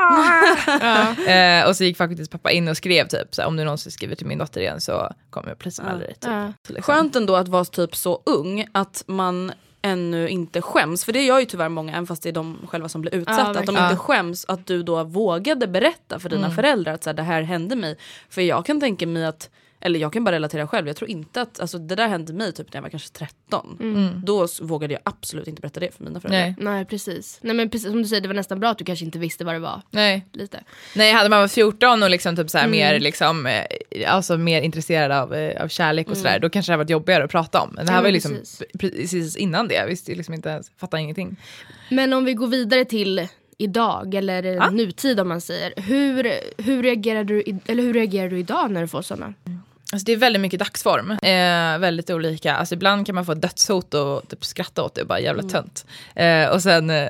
eh, 1.33 1.69
och 1.69 1.77
så 1.77 1.85
gick 1.85 1.97
faktiskt 1.97 2.33
pappa 2.33 2.51
in 2.51 2.69
och 2.69 2.77
skrev 2.77 3.09
typ 3.09 3.35
så 3.35 3.43
här, 3.43 3.49
om 3.49 3.57
du 3.57 3.65
någonsin 3.65 3.93
skriver 3.93 4.15
till 4.15 4.27
min 4.27 4.39
dotter 4.39 4.61
igen 4.61 4.81
så 4.81 5.13
kommer 5.31 5.49
jag 5.49 5.59
polisen 5.59 5.85
med 5.85 5.99
dig. 5.99 6.15
Typ. 6.15 6.25
Ja. 6.31 6.53
Liksom. 6.69 6.95
Skönt 6.95 7.17
ändå 7.17 7.37
att 7.37 7.49
vara 7.49 7.65
typ 7.65 7.97
så 7.97 8.23
ung 8.27 8.67
att 8.73 9.05
man 9.07 9.53
ännu 9.83 10.29
inte 10.29 10.63
skäms. 10.63 11.05
För 11.05 11.13
det 11.13 11.23
gör 11.23 11.39
ju 11.41 11.45
tyvärr 11.47 11.69
många, 11.69 11.93
även 11.93 12.07
fast 12.07 12.23
det 12.23 12.29
är 12.29 12.33
de 12.33 12.59
själva 12.69 12.89
som 12.89 13.01
blir 13.01 13.15
utsatta. 13.15 13.43
att 13.61 13.67
de 13.67 13.71
inte 13.77 13.83
Ja. 13.91 13.97
skäms 13.97 14.45
att 14.49 14.67
du 14.67 14.83
då 14.83 15.05
vågade 15.05 15.67
berätta 15.67 16.19
för 16.19 16.29
dina 16.29 16.51
föräldrar 16.51 16.93
att 16.95 17.05
så 17.05 17.11
här, 17.11 17.15
det 17.15 17.23
här 17.23 17.43
hände 17.43 17.77
mig. 17.77 17.97
För 18.29 18.43
jag 18.43 18.67
kan 18.67 18.81
tänka 18.81 19.07
mig 19.07 19.27
att, 19.27 19.51
eller 19.81 20.01
jag 20.01 20.13
kan 20.13 20.25
bara 20.25 20.33
relatera 20.35 20.67
själv, 20.67 20.87
jag 20.87 20.97
tror 20.97 21.11
inte 21.11 21.41
att, 21.43 21.61
alltså 21.61 21.79
det 21.79 21.95
där 21.95 22.09
hände 22.09 22.33
mig 22.33 22.53
typ 22.53 22.73
när 22.73 22.77
jag 22.79 22.83
var 22.83 22.89
kanske 22.91 23.09
13. 23.13 24.23
Då 24.27 24.45
s- 24.45 24.61
vågade 24.61 24.93
jag 24.95 25.01
absolut 25.05 25.47
inte 25.49 25.61
berätta 25.61 25.81
det 25.81 25.95
för 25.97 26.05
mina 26.05 26.21
föräldrar. 26.21 26.41
Nej. 26.41 26.55
Nej 26.59 26.85
precis. 26.85 27.39
Nej 27.43 27.55
men 27.55 27.71
precis 27.71 27.89
som 27.91 28.03
du 28.03 28.09
säger, 28.09 28.23
det 28.23 28.29
var 28.29 28.35
nästan 28.35 28.61
bra 28.61 28.71
att 28.71 28.79
du 28.79 28.85
kanske 28.85 29.05
inte 29.05 29.19
visste 29.19 29.45
vad 29.45 29.55
det 29.55 29.59
var. 29.59 29.83
Nej. 29.91 30.27
Lite. 30.33 30.61
Nej, 30.97 31.13
hade 31.13 31.29
man 31.29 31.39
varit 31.41 31.53
14 31.53 32.03
och 32.03 32.11
liksom 32.11 32.37
typ 32.37 32.51
så 32.51 32.59
här 32.59 32.69
mer, 32.69 33.01
liksom, 33.01 33.47
eh, 33.47 33.65
alltså 34.15 34.37
mer 34.37 34.63
intresserad 34.63 35.13
av, 35.13 35.35
eh, 35.35 35.63
av 35.63 35.69
kärlek 35.69 36.09
och 36.11 36.17
sådär, 36.17 36.39
då 36.39 36.51
kanske 36.51 36.73
det 36.73 36.75
hade 36.75 36.85
varit 36.85 36.91
jobbigare 36.91 37.25
att 37.25 37.31
prata 37.31 37.61
om. 37.61 37.71
Men 37.75 37.87
det 37.87 37.93
här 37.93 37.99
Ja, 37.99 38.03
var 38.03 38.09
ju 38.09 38.13
liksom 38.13 38.33
precis. 38.35 38.63
precis. 38.79 39.37
innan 39.37 39.69
det, 39.69 39.75
jag 39.75 39.87
visste 39.87 40.15
liksom 40.15 40.35
inte 40.35 40.49
ens, 40.49 40.71
fattade 40.77 41.03
ingenting. 41.03 41.37
Men 41.91 42.13
om 42.13 42.25
vi 42.25 42.35
går 42.35 42.47
vidare 42.47 42.85
till 42.85 43.29
idag 43.59 44.15
eller 44.15 44.43
ja. 44.43 44.71
nutid 44.71 45.21
om 45.21 45.29
man 45.29 45.41
säger. 45.41 45.73
Hur, 45.77 46.31
hur, 46.63 46.83
reagerar 46.83 47.25
du, 47.25 47.43
eller 47.67 47.83
hur 47.83 47.95
reagerar 47.95 48.29
du 48.29 48.39
idag 48.39 48.71
när 48.71 48.81
du 48.81 48.89
får 48.89 49.03
sådana? 49.03 49.35
Alltså 49.93 50.05
det 50.05 50.13
är 50.13 50.17
väldigt 50.17 50.43
mycket 50.43 50.61
dagsform, 50.61 51.11
eh, 51.11 51.79
väldigt 51.79 52.11
olika. 52.11 52.55
Alltså 52.55 52.75
ibland 52.75 53.07
kan 53.07 53.15
man 53.15 53.27
få 53.27 53.35
dödshot 53.35 53.95
och 53.95 54.29
typ 54.29 54.45
skratta 54.45 54.83
åt 54.83 54.95
det 54.95 55.01
och 55.03 55.07
bara 55.07 55.21
jävla 55.21 55.43
tönt. 55.43 55.87
Eh, 56.15 56.49
och 56.49 56.63
sen 56.63 56.91
eh, 56.91 57.09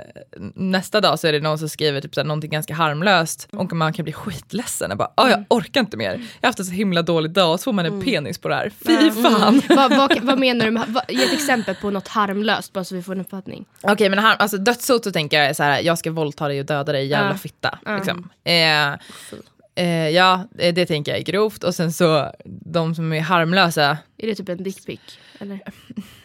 nästa 0.54 1.00
dag 1.00 1.18
så 1.18 1.26
är 1.26 1.32
det 1.32 1.40
någon 1.40 1.58
som 1.58 1.68
skriver 1.68 2.00
typ 2.00 2.14
såhär, 2.14 2.26
någonting 2.26 2.50
ganska 2.50 2.74
harmlöst 2.74 3.48
och 3.52 3.72
man 3.72 3.92
kan 3.92 4.02
bli 4.04 4.12
skitledsen 4.12 4.90
och 4.90 4.96
bara 4.96 5.10
ah, 5.14 5.28
jag 5.28 5.44
orkar 5.48 5.80
inte 5.80 5.96
mer. 5.96 6.10
Jag 6.10 6.18
har 6.18 6.48
haft 6.48 6.58
en 6.58 6.64
så 6.64 6.72
himla 6.72 7.02
dålig 7.02 7.30
dag 7.30 7.52
och 7.52 7.60
så 7.60 7.64
får 7.64 7.72
man 7.72 7.86
en 7.86 8.02
penis 8.04 8.38
på 8.38 8.48
det 8.48 8.54
här. 8.54 8.70
Fy 8.86 9.10
fan! 9.10 9.62
vad, 9.68 9.96
vad, 9.96 10.20
vad 10.20 10.38
menar 10.38 10.64
du 10.64 10.70
med, 10.70 10.84
vad, 10.88 11.04
ge 11.08 11.24
ett 11.24 11.32
exempel 11.32 11.74
på 11.74 11.90
något 11.90 12.08
harmlöst 12.08 12.72
bara 12.72 12.84
så 12.84 12.94
vi 12.94 13.02
får 13.02 13.12
en 13.12 13.20
uppfattning. 13.20 13.64
Okej 13.82 14.08
men 14.08 14.18
har, 14.18 14.34
alltså, 14.34 14.56
dödshot 14.56 15.04
så 15.04 15.12
tänker 15.12 15.36
jag 15.38 15.46
är 15.46 15.54
så 15.54 15.62
här, 15.62 15.80
jag 15.80 15.98
ska 15.98 16.10
våldta 16.10 16.48
dig 16.48 16.60
och 16.60 16.66
döda 16.66 16.92
dig 16.92 17.06
jävla 17.06 17.30
Ja. 17.30 17.36
fitta. 17.38 17.78
Liksom. 17.96 18.28
Eh, 19.80 20.08
ja, 20.08 20.48
eh, 20.58 20.74
det 20.74 20.86
tänker 20.86 21.12
jag 21.12 21.18
är 21.18 21.24
grovt. 21.24 21.64
Och 21.64 21.74
sen 21.74 21.92
så 21.92 22.32
de 22.44 22.94
som 22.94 23.12
är 23.12 23.20
harmlösa, 23.20 23.98
Är 24.18 24.26
det 24.26 24.34
typ 24.34 24.48
en 24.48 24.62
dickpic? 24.62 25.00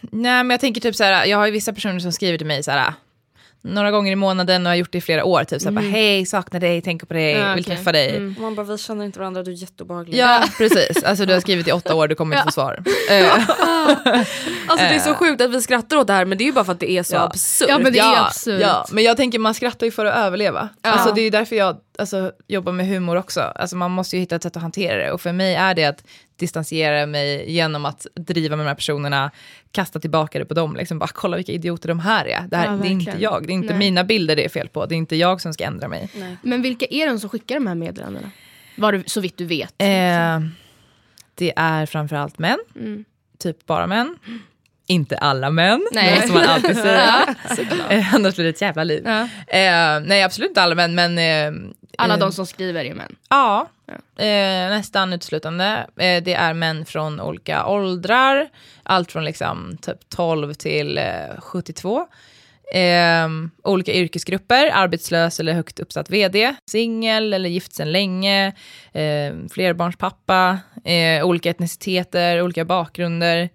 Nej 0.00 0.44
men 0.44 0.50
jag 0.50 0.60
tänker 0.60 0.80
typ 0.80 0.96
så 0.96 1.04
här, 1.04 1.26
jag 1.26 1.38
har 1.38 1.46
ju 1.46 1.52
vissa 1.52 1.72
personer 1.72 1.98
som 1.98 2.12
skriver 2.12 2.38
till 2.38 2.46
mig 2.46 2.62
så 2.62 2.70
här 2.70 2.92
några 3.66 3.90
gånger 3.90 4.12
i 4.12 4.16
månaden 4.16 4.66
och 4.66 4.70
har 4.70 4.76
gjort 4.76 4.92
det 4.92 4.98
i 4.98 5.00
flera 5.00 5.24
år. 5.24 5.44
Typ 5.44 5.60
så 5.62 5.68
här, 5.68 5.72
bara, 5.74 5.84
hej, 5.90 6.26
saknar 6.26 6.60
dig, 6.60 6.82
tänker 6.82 7.06
på 7.06 7.14
dig, 7.14 7.30
Ja, 7.32 7.54
vill 7.54 7.64
okej. 7.64 7.76
träffa 7.76 7.92
dig. 7.92 8.16
Och 8.16 8.22
Man 8.22 8.54
bara, 8.54 8.66
vi 8.66 8.78
känner 8.78 9.04
inte 9.04 9.18
varandra, 9.18 9.42
du 9.42 9.50
är 9.50 9.54
jätteobehaglig. 9.54 10.18
Ja, 10.18 10.44
precis. 10.58 11.04
Alltså 11.04 11.26
du 11.26 11.32
har 11.32 11.40
skrivit 11.40 11.68
i 11.68 11.72
åtta 11.72 11.94
år, 11.94 12.08
du 12.08 12.14
kommer 12.14 12.36
inte 12.36 12.44
få 12.44 12.52
svar. 12.52 12.82
Eh, 13.10 13.32
Alltså 14.68 14.86
det 14.86 14.94
är 14.94 14.98
så 14.98 15.14
sjukt 15.14 15.40
att 15.40 15.50
vi 15.50 15.60
skrattar 15.62 15.96
åt 15.96 16.06
det 16.06 16.12
här 16.12 16.24
men 16.24 16.38
det 16.38 16.44
är 16.44 16.46
ju 16.46 16.52
bara 16.52 16.64
för 16.64 16.72
att 16.72 16.80
det 16.80 16.90
är 16.90 17.02
så 17.02 17.14
Ja. 17.14 17.20
absurt. 17.22 17.68
Ja, 17.68 17.78
men 17.78 17.92
det 17.92 17.98
är 17.98 18.02
ja, 18.02 18.26
absurt. 18.26 18.60
Ja, 18.60 18.86
men 18.92 19.04
jag 19.04 19.16
tänker 19.16 19.38
man 19.38 19.54
skrattar 19.54 19.86
ju 19.86 19.90
för 19.92 20.06
att 20.06 20.16
överleva. 20.16 20.68
Alltså, 20.82 21.14
det 21.14 21.20
är 21.20 21.22
ju 21.22 21.30
därför 21.30 21.56
jag 21.56 21.76
alltså, 21.98 22.32
jobbar 22.48 22.72
med 22.72 22.86
humor 22.88 23.16
också. 23.16 23.40
Alltså, 23.40 23.76
man 23.76 23.90
måste 23.90 24.16
ju 24.16 24.20
hitta 24.20 24.36
ett 24.36 24.42
sätt 24.42 24.56
att 24.56 24.62
hantera 24.62 25.04
det. 25.04 25.12
Och 25.12 25.20
för 25.20 25.32
mig 25.32 25.54
är 25.54 25.74
det 25.74 25.84
att 25.84 26.04
distansera 26.36 27.06
mig 27.06 27.52
genom 27.52 27.84
att 27.84 28.06
driva 28.14 28.56
med 28.56 28.66
de 28.66 28.68
här 28.68 28.74
personerna, 28.74 29.30
kasta 29.72 30.00
tillbaka 30.00 30.38
det 30.38 30.44
på 30.44 30.54
dem. 30.54 30.76
Liksom, 30.76 30.98
bara 30.98 31.10
kolla 31.14 31.36
vilka 31.36 31.52
idioter 31.52 31.88
de 31.88 32.00
här 32.00 32.24
är. 32.24 32.40
Det, 32.48 32.56
här, 32.56 32.66
Ja, 32.66 32.72
det 32.72 32.88
är 32.88 32.90
inte 32.90 33.14
jag, 33.18 33.46
det 33.46 33.52
är 33.52 33.54
inte 33.54 33.68
Nej. 33.68 33.78
mina 33.78 34.04
bilder 34.04 34.36
det 34.36 34.44
är 34.44 34.48
fel 34.48 34.68
på. 34.68 34.86
Det 34.86 34.94
är 34.94 34.96
inte 34.96 35.16
jag 35.16 35.40
som 35.40 35.52
ska 35.54 35.64
ändra 35.64 35.88
mig. 35.88 36.10
Men 36.42 36.62
vilka 36.62 36.86
är 36.90 37.06
de 37.06 37.18
som 37.18 37.30
skickar 37.30 37.54
de 37.54 37.66
här 37.66 37.74
meddelandena? 37.74 38.30
Var 38.76 38.92
du, 38.92 39.02
så 39.06 39.20
vitt 39.20 39.36
du 39.36 39.44
vet. 39.44 39.74
Eh, 39.78 40.40
det 41.34 41.52
är 41.56 41.86
framförallt 41.86 42.38
män, 42.38 42.58
typ 43.38 43.66
bara 43.66 43.86
män. 43.86 44.16
Inte 44.88 45.16
alla 45.18 45.50
män, 45.50 45.86
Nej. 45.92 46.14
måste 46.14 46.32
man 46.32 46.42
alltid 46.44 46.76
säga. 46.82 47.34
Eh, 47.90 48.14
Annars 48.14 48.34
blir 48.34 48.44
det 48.44 48.50
ett 48.50 48.60
jävla 48.60 48.84
liv. 48.84 49.02
Ja. 49.06 49.20
Eh, 49.58 50.00
nej, 50.04 50.22
absolut 50.22 50.48
inte 50.50 50.62
alla 50.62 50.74
män, 50.74 50.94
men... 50.94 51.18
Eh, 51.18 51.60
Alla 51.98 52.14
eh, 52.14 52.20
de 52.20 52.32
som 52.32 52.46
skriver 52.46 52.84
är 52.84 52.94
män. 52.94 53.16
Ja, 53.30 53.68
eh, 54.18 54.70
nästan 54.76 55.12
uteslutande. 55.12 55.86
Eh, 55.96 56.22
det 56.22 56.34
är 56.34 56.54
män 56.54 56.84
från 56.86 57.20
olika 57.20 57.66
åldrar, 57.66 58.48
allt 58.82 59.12
från 59.12 59.24
liksom 59.24 59.76
typ 59.82 60.08
12 60.08 60.54
till 60.54 60.98
eh, 60.98 61.04
72. 61.38 62.06
Eh, 62.72 63.28
olika 63.64 63.92
yrkesgrupper, 63.92 64.70
arbetslös 64.74 65.40
eller 65.40 65.52
högt 65.52 65.80
uppsatt 65.80 66.10
vd, 66.10 66.54
singel 66.70 67.34
eller 67.34 67.48
gift 67.48 67.74
sedan 67.74 67.92
länge, 67.92 68.46
eh, 68.92 69.34
flerbarnspappa, 69.52 70.58
olika 71.22 71.50
etniciteter, 71.50 72.42
olika 72.42 72.64
bakgrunder, 72.64 73.48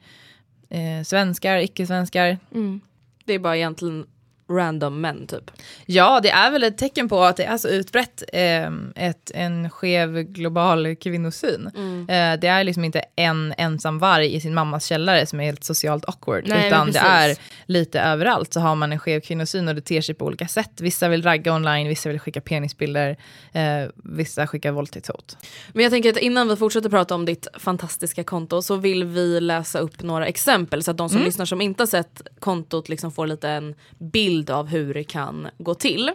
eh, 0.71 1.03
svenskar, 1.03 1.57
icke-svenskar. 1.57 2.37
Mm. 2.53 2.81
Det 3.25 3.33
är 3.33 3.39
bara 3.39 3.57
egentligen 3.57 4.07
random 4.55 5.01
män 5.01 5.27
typ. 5.27 5.51
Ja, 5.85 6.19
det 6.23 6.29
är 6.29 6.51
väl 6.51 6.63
ett 6.63 6.77
tecken 6.77 7.09
på 7.09 7.23
att 7.23 7.37
det 7.37 7.43
är 7.43 7.57
så 7.57 7.67
utbrett 7.67 8.23
eh, 8.33 8.71
ett, 8.95 9.31
en 9.33 9.69
skev 9.69 10.21
global 10.21 10.95
kvinnosyn. 10.95 11.67
Eh, 12.09 12.39
det 12.39 12.47
är 12.47 12.63
liksom 12.63 12.83
inte 12.83 13.01
en 13.15 13.53
ensam 13.57 13.99
varg 13.99 14.35
i 14.35 14.41
sin 14.41 14.53
mammas 14.53 14.85
källare 14.85 15.25
som 15.25 15.39
är 15.39 15.45
helt 15.45 15.63
socialt 15.63 16.05
awkward, 16.05 16.43
Nej, 16.47 16.67
utan 16.67 16.91
det 16.91 16.99
är 16.99 17.37
lite 17.65 18.01
överallt 18.01 18.53
så 18.53 18.59
har 18.59 18.75
man 18.75 18.91
en 18.91 18.99
skev 18.99 19.19
kvinnosyn 19.19 19.67
och 19.67 19.75
det 19.75 19.81
ter 19.81 20.01
sig 20.01 20.15
på 20.15 20.25
olika 20.25 20.47
sätt. 20.47 20.81
Vissa 20.81 21.07
vill 21.07 21.23
ragga 21.23 21.53
online, 21.53 21.87
vissa 21.87 22.09
vill 22.09 22.19
skicka 22.19 22.41
penisbilder, 22.41 23.17
eh, 23.51 23.89
vissa 23.95 24.47
skickar 24.47 24.71
våldtäktshot. 24.71 25.37
Men 25.73 25.83
jag 25.83 25.91
tänker 25.91 26.09
att 26.09 26.17
innan 26.17 26.47
vi 26.47 26.55
fortsätter 26.55 26.89
prata 26.89 27.15
om 27.15 27.25
ditt 27.25 27.47
fantastiska 27.53 28.23
konto 28.23 28.61
så 28.61 28.75
vill 28.75 29.03
vi 29.03 29.39
läsa 29.39 29.79
upp 29.79 30.03
några 30.03 30.27
exempel 30.27 30.83
så 30.83 30.91
att 30.91 30.97
de 30.97 31.09
som 31.09 31.21
lyssnar 31.21 31.45
som 31.45 31.61
inte 31.61 31.81
har 31.81 31.87
sett 31.87 32.21
kontot 32.39 32.89
liksom 32.89 33.11
får 33.11 33.27
lite 33.27 33.49
en 33.49 33.75
bild 33.97 34.40
av 34.49 34.67
hur 34.67 34.93
det 34.93 35.03
kan 35.03 35.47
gå 35.57 35.73
till. 35.73 36.11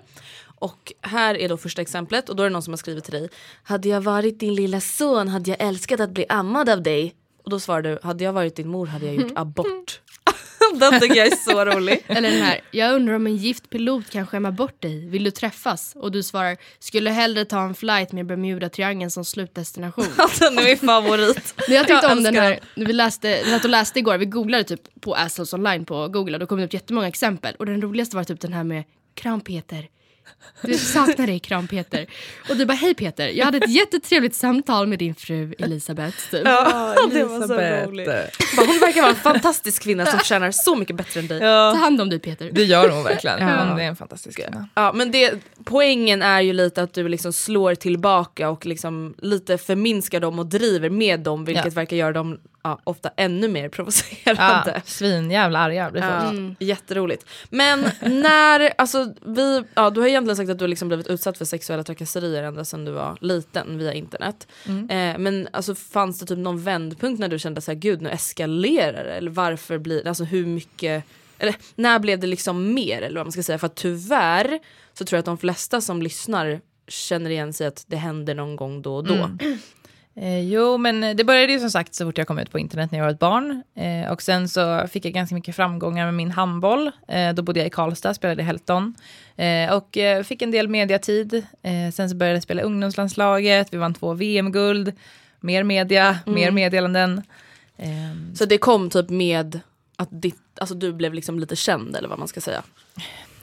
Och 0.59 0.93
här 1.03 1.35
är 1.35 1.49
då 1.49 1.57
första 1.57 1.83
exemplet 1.83 2.29
och 2.29 2.37
då 2.37 2.43
är 2.43 2.47
det 2.47 2.53
någon 2.53 2.63
som 2.63 2.73
har 2.73 2.79
skrivit 2.79 3.05
till 3.05 3.13
dig. 3.13 3.29
Hade 3.63 3.89
jag 3.89 4.01
varit 4.01 4.41
din 4.41 4.55
lilla 4.55 4.81
son 4.81 5.29
hade 5.29 5.51
jag 5.51 5.61
älskat 5.61 6.01
att 6.01 6.11
bli 6.11 6.27
ammad 6.29 6.69
av 6.69 6.83
dig. 6.83 7.15
Och 7.45 7.51
då 7.51 7.61
svarar 7.61 7.83
du, 7.83 7.99
hade 8.03 8.25
jag 8.25 8.33
varit 8.33 8.57
din 8.57 8.69
mor 8.69 8.87
hade 8.87 9.07
jag 9.07 9.15
gjort 9.15 9.33
abort. 9.35 10.01
Den 10.79 11.01
tycker 11.01 11.17
jag 11.17 11.27
är 11.27 11.37
så 11.37 11.65
rolig. 11.65 12.05
Eller 12.09 12.31
den 12.31 12.43
här, 12.43 12.61
jag 12.71 12.95
undrar 12.95 13.15
om 13.15 13.27
en 13.27 13.37
gift 13.37 13.71
pilot 13.71 14.11
kan 14.11 14.27
skämma 14.27 14.51
bort 14.51 14.83
dig. 14.83 15.07
Vill 15.07 15.25
du 15.25 15.31
träffas? 15.31 15.93
Och 15.97 16.13
du 16.13 16.23
svarar, 16.23 16.57
skulle 16.79 17.11
hellre 17.11 17.45
ta 17.45 17.63
en 17.63 17.75
flight 17.75 18.13
med 18.13 18.27
Bermuda-triangeln 18.27 19.11
som 19.11 19.25
slutdestination. 19.25 20.07
Den 20.39 20.59
är 20.59 20.65
min 20.65 20.79
favorit. 20.79 21.55
Men 21.69 21.77
jag 21.77 21.87
tyckte 21.87 22.07
Jag 22.07 22.17
om 22.17 22.23
den 22.23 22.37
här, 22.37 22.61
vi 22.75 22.93
läste, 22.93 23.43
vi 23.45 23.51
satt 23.51 23.65
och 23.65 23.71
läste 23.71 23.99
igår, 23.99 24.19
vi 24.19 24.27
googlade 24.27 24.65
typ 24.65 25.01
på 25.01 25.15
Assholes 25.15 25.53
online 25.53 25.85
på 25.85 26.09
google 26.09 26.33
och 26.33 26.41
då 26.41 26.47
kom 26.47 26.59
det 26.59 26.65
upp 26.65 26.75
jättemånga 26.75 27.09
exempel. 27.09 27.55
Och 27.59 27.67
den 27.67 27.83
roligaste 27.83 28.17
var 28.17 28.25
typ 28.25 28.41
den 28.41 28.53
här 28.53 28.65
med 28.65 28.85
Kram 29.15 29.41
Peter. 29.41 29.89
Du 30.63 30.75
saknar 30.75 31.27
dig 31.27 31.39
Kram 31.39 31.69
Peter. 31.69 32.07
Och 32.51 32.57
du 32.57 32.67
bara 32.67 32.73
hej 32.75 32.95
Peter, 32.95 33.29
jag 33.29 33.45
hade 33.45 33.59
ett 33.59 33.71
jättetrevligt 33.71 34.35
samtal 34.35 34.87
med 34.87 34.99
din 34.99 35.15
fru 35.15 35.55
Elisabeth. 35.59 36.17
Typ. 36.31 36.43
Ja, 36.45 36.97
det 37.13 37.25
var 37.25 37.47
så 37.47 37.55
roligt. 37.91 38.07
Bara, 38.07 38.67
Hon 38.67 38.79
verkar 38.81 39.01
vara 39.01 39.11
en 39.11 39.17
fantastisk 39.17 39.83
kvinna 39.83 40.07
som 40.07 40.19
tjänar 40.21 40.51
så 40.51 40.77
mycket 40.77 40.97
bättre 40.97 41.21
än 41.21 41.27
dig. 41.27 41.41
Ta 41.41 41.75
hand 41.75 42.01
om 42.01 42.11
dig 42.11 42.19
Peter. 42.19 42.51
Det 42.53 42.65
gör 42.65 42.89
hon 42.91 43.05
verkligen, 43.05 43.39
Ja. 43.49 43.65
hon 43.69 43.81
är 43.81 43.85
en 43.85 43.97
fantastisk 43.97 44.37
kvinna. 44.43 44.69
Ja, 44.75 44.93
men 44.93 45.11
det, 45.11 45.35
poängen 45.65 46.23
är 46.23 46.41
ju 46.41 46.53
lite 46.53 46.83
att 46.83 46.95
du 46.95 47.09
liksom 47.09 47.33
slår 47.33 47.75
tillbaka 47.75 48.51
och 48.51 48.67
liksom 48.67 49.15
lite 49.19 49.59
förminskar 49.59 50.21
dem 50.21 50.39
och 50.39 50.47
driver 50.47 50.91
med 50.91 51.21
dem 51.21 51.45
vilket 51.45 51.65
Ja. 51.65 51.71
verkar 51.71 51.97
göra 51.97 52.13
dem 52.13 52.39
ja, 52.67 52.81
ofta 52.85 53.11
ännu 53.17 53.49
mer 53.49 53.63
Ja, 53.63 53.69
provocerande. 53.69 54.83
svinjävla 54.85 55.59
arga 55.59 55.91
blir 55.91 56.03
folk. 56.03 56.57
Ja, 56.59 56.67
Jätteroligt. 56.67 57.27
Men 57.51 57.91
när, 58.01 58.73
alltså 58.79 59.15
vi, 59.27 59.65
ja, 59.75 59.91
du 59.91 60.01
har 60.01 60.09
egentligen 60.09 60.37
sagt 60.37 60.51
att 60.51 60.59
du 60.59 60.63
har 60.65 60.69
liksom 60.69 60.89
blivit 60.89 61.07
utsatt 61.07 61.39
för 61.39 61.45
sexuella 61.45 61.83
trakasserier 61.83 62.43
ända 62.43 62.65
sedan 62.65 62.85
du 62.85 62.93
var 62.93 63.19
liten 63.21 63.79
via 63.79 63.93
internet. 63.93 64.47
Eh, 64.67 65.19
men 65.19 65.49
alltså, 65.53 65.75
fanns 65.75 66.19
det 66.19 66.27
typ 66.27 66.39
någon 66.39 66.63
vändpunkt 66.63 67.21
när 67.21 67.29
du 67.29 67.39
kände 67.39 67.61
så 67.61 67.71
här, 67.71 67.79
gud 67.79 68.03
nu 68.03 68.11
eskalerar 68.11 69.05
det? 69.05 69.13
Eller 69.15 69.31
varför 69.31 69.79
blir 69.79 70.03
det, 70.05 70.09
alltså 70.09 70.25
hur 70.25 70.47
mycket, 70.47 71.05
eller 71.39 71.55
när 71.75 71.99
blev 71.99 72.19
det 72.19 72.27
liksom 72.27 72.75
mer? 72.75 73.03
Eller 73.03 73.17
vad 73.17 73.27
man 73.27 73.33
ska 73.33 73.43
säga. 73.43 73.59
För 73.59 73.67
att 73.67 73.75
tyvärr 73.77 74.59
så 74.99 75.05
tror 75.05 75.17
jag 75.17 75.21
att 75.21 75.27
de 75.27 75.39
flesta 75.39 75.81
som 75.81 76.03
lyssnar 76.03 76.61
känner 76.89 77.31
igen 77.31 77.53
sig 77.53 77.67
att 77.67 77.85
det 77.87 77.97
händer 77.97 78.35
någon 78.35 78.57
gång 78.57 78.83
då 78.83 78.97
och 78.97 79.05
då. 79.05 79.31
Eh, 80.21 80.41
jo, 80.41 80.77
men 80.79 81.17
det 81.17 81.25
började 81.25 81.53
ju 81.53 81.61
som 81.61 81.71
sagt 81.71 81.95
så 81.95 82.05
fort 82.07 82.19
jag 82.19 82.27
kom 82.27 82.39
ut 82.39 82.51
på 82.51 82.59
internet 82.59 82.91
när 82.91 82.99
jag 82.99 83.05
var 83.07 83.13
ett 83.13 83.19
barn. 83.19 83.63
Eh, 83.75 84.13
och 84.13 84.23
sen 84.23 84.49
så 84.49 84.87
fick 84.89 85.05
jag 85.05 85.13
ganska 85.13 85.35
mycket 85.35 85.57
framgångar 85.57 86.05
med 86.05 86.15
min 86.15 86.31
handboll. 86.31 86.91
Eh, 87.09 87.35
då 87.35 87.43
bodde 87.43 87.61
jag 87.61 87.67
i 87.67 87.71
Karlstad, 87.71 88.15
spelade 88.15 88.43
i 88.43 88.45
Helton. 88.45 88.95
Eh, 89.37 89.73
och 89.73 89.97
eh, 89.97 90.23
fick 90.23 90.43
en 90.43 90.51
del 90.51 90.69
mediatid. 90.69 91.35
Eh, 91.63 91.93
sen 91.93 92.11
så 92.11 92.17
började 92.17 92.37
jag 92.37 92.43
spela 92.43 92.63
ungdomslandslaget, 92.63 93.73
vi 93.73 93.77
vann 93.77 93.95
två 93.95 94.15
VM-guld. 94.15 94.93
Mer 95.41 95.63
media, 95.63 96.19
mer 96.27 96.51
meddelanden. 96.51 97.23
Ehm, 97.79 98.35
Så 98.35 98.45
det 98.45 98.59
kom 98.59 98.91
typ 98.91 99.11
med 99.11 99.61
att 99.97 100.09
ditt, 100.11 100.39
alltså 100.61 100.75
du 100.75 100.93
blev 100.93 101.15
liksom 101.15 101.39
lite 101.39 101.57
känd 101.57 101.97
eller 101.97 102.09
vad 102.09 102.19
man 102.19 102.29
ska 102.29 102.41
säga. 102.41 102.63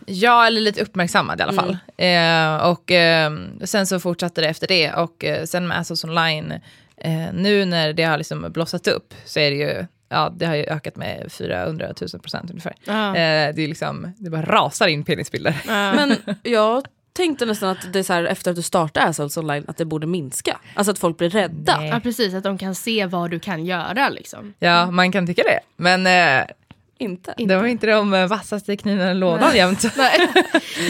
Ja, 0.06 0.48
eller 0.48 0.62
lite 0.62 0.82
uppmärksammad 0.82 1.40
i 1.40 1.44
alla 1.44 1.54
fall. 1.54 1.78
Eh, 1.98 2.70
och 2.70 2.92
eh, 2.92 3.32
sen 3.64 3.88
så 3.88 4.00
fortsatte 4.00 4.42
det 4.42 4.48
efter 4.48 4.68
det. 4.68 4.94
Och 4.94 5.24
eh, 5.24 5.44
sen 5.46 5.68
med 5.68 5.80
Assos 5.80 6.04
online, 6.04 6.52
eh, 6.98 7.34
nu 7.34 7.66
när 7.66 7.94
det 7.94 8.04
har 8.04 8.18
liksom 8.18 8.52
blossat 8.52 8.88
upp 8.88 9.14
så 9.26 9.40
är 9.40 9.52
det 9.52 9.58
ju, 9.58 9.86
ja 10.10 10.34
det 10.38 10.46
har 10.46 10.56
ju 10.56 10.64
ökat 10.64 10.96
med 10.96 11.32
400 11.32 11.94
000 12.14 12.22
procent 12.22 12.50
ungefär. 12.50 12.76
Ja. 12.84 13.08
Eh, 13.08 13.56
det 13.56 13.64
är 13.64 13.68
liksom, 13.68 14.14
det 14.18 14.30
bara 14.30 14.42
rasar 14.42 14.88
in 14.88 15.04
penisbilder. 15.04 15.62
Men 15.96 16.16
jag 16.44 16.86
tänkte 17.14 17.46
nästan 17.46 17.70
att 17.70 17.94
det 17.94 18.00
är 18.00 18.04
så 18.04 18.14
här, 18.14 18.24
efter 18.24 18.52
att 18.52 18.56
du 18.56 18.62
startade 18.62 19.06
Assholes 19.06 19.38
online 19.38 19.66
att 19.68 19.78
det 19.78 19.86
borde 19.86 20.08
minska. 20.08 20.60
Alltså 20.76 20.92
att 20.92 21.00
folk 21.00 21.18
blir 21.18 21.30
rädda. 21.30 21.78
Nej. 21.80 21.90
Ja 21.90 22.00
precis, 22.00 22.34
att 22.34 22.44
de 22.44 22.58
kan 22.58 22.76
se 22.76 23.06
vad 23.06 23.32
du 23.32 23.40
kan 23.40 23.66
göra 23.66 24.10
liksom. 24.10 24.54
Ja, 24.60 24.92
man 24.92 25.12
kan 25.12 25.28
tycka 25.28 25.44
det. 25.44 25.60
Men 25.76 26.08
eh, 26.08 26.46
Inte. 26.98 27.34
det 27.38 27.56
var 27.56 27.66
inte 27.66 27.88
de 27.88 28.14
eh, 28.14 28.28
vassaste 28.28 28.76
knivarna 28.78 29.12
i 29.12 29.16
lådan 29.16 29.56
jämt. 29.56 29.84
Nej. 29.98 30.30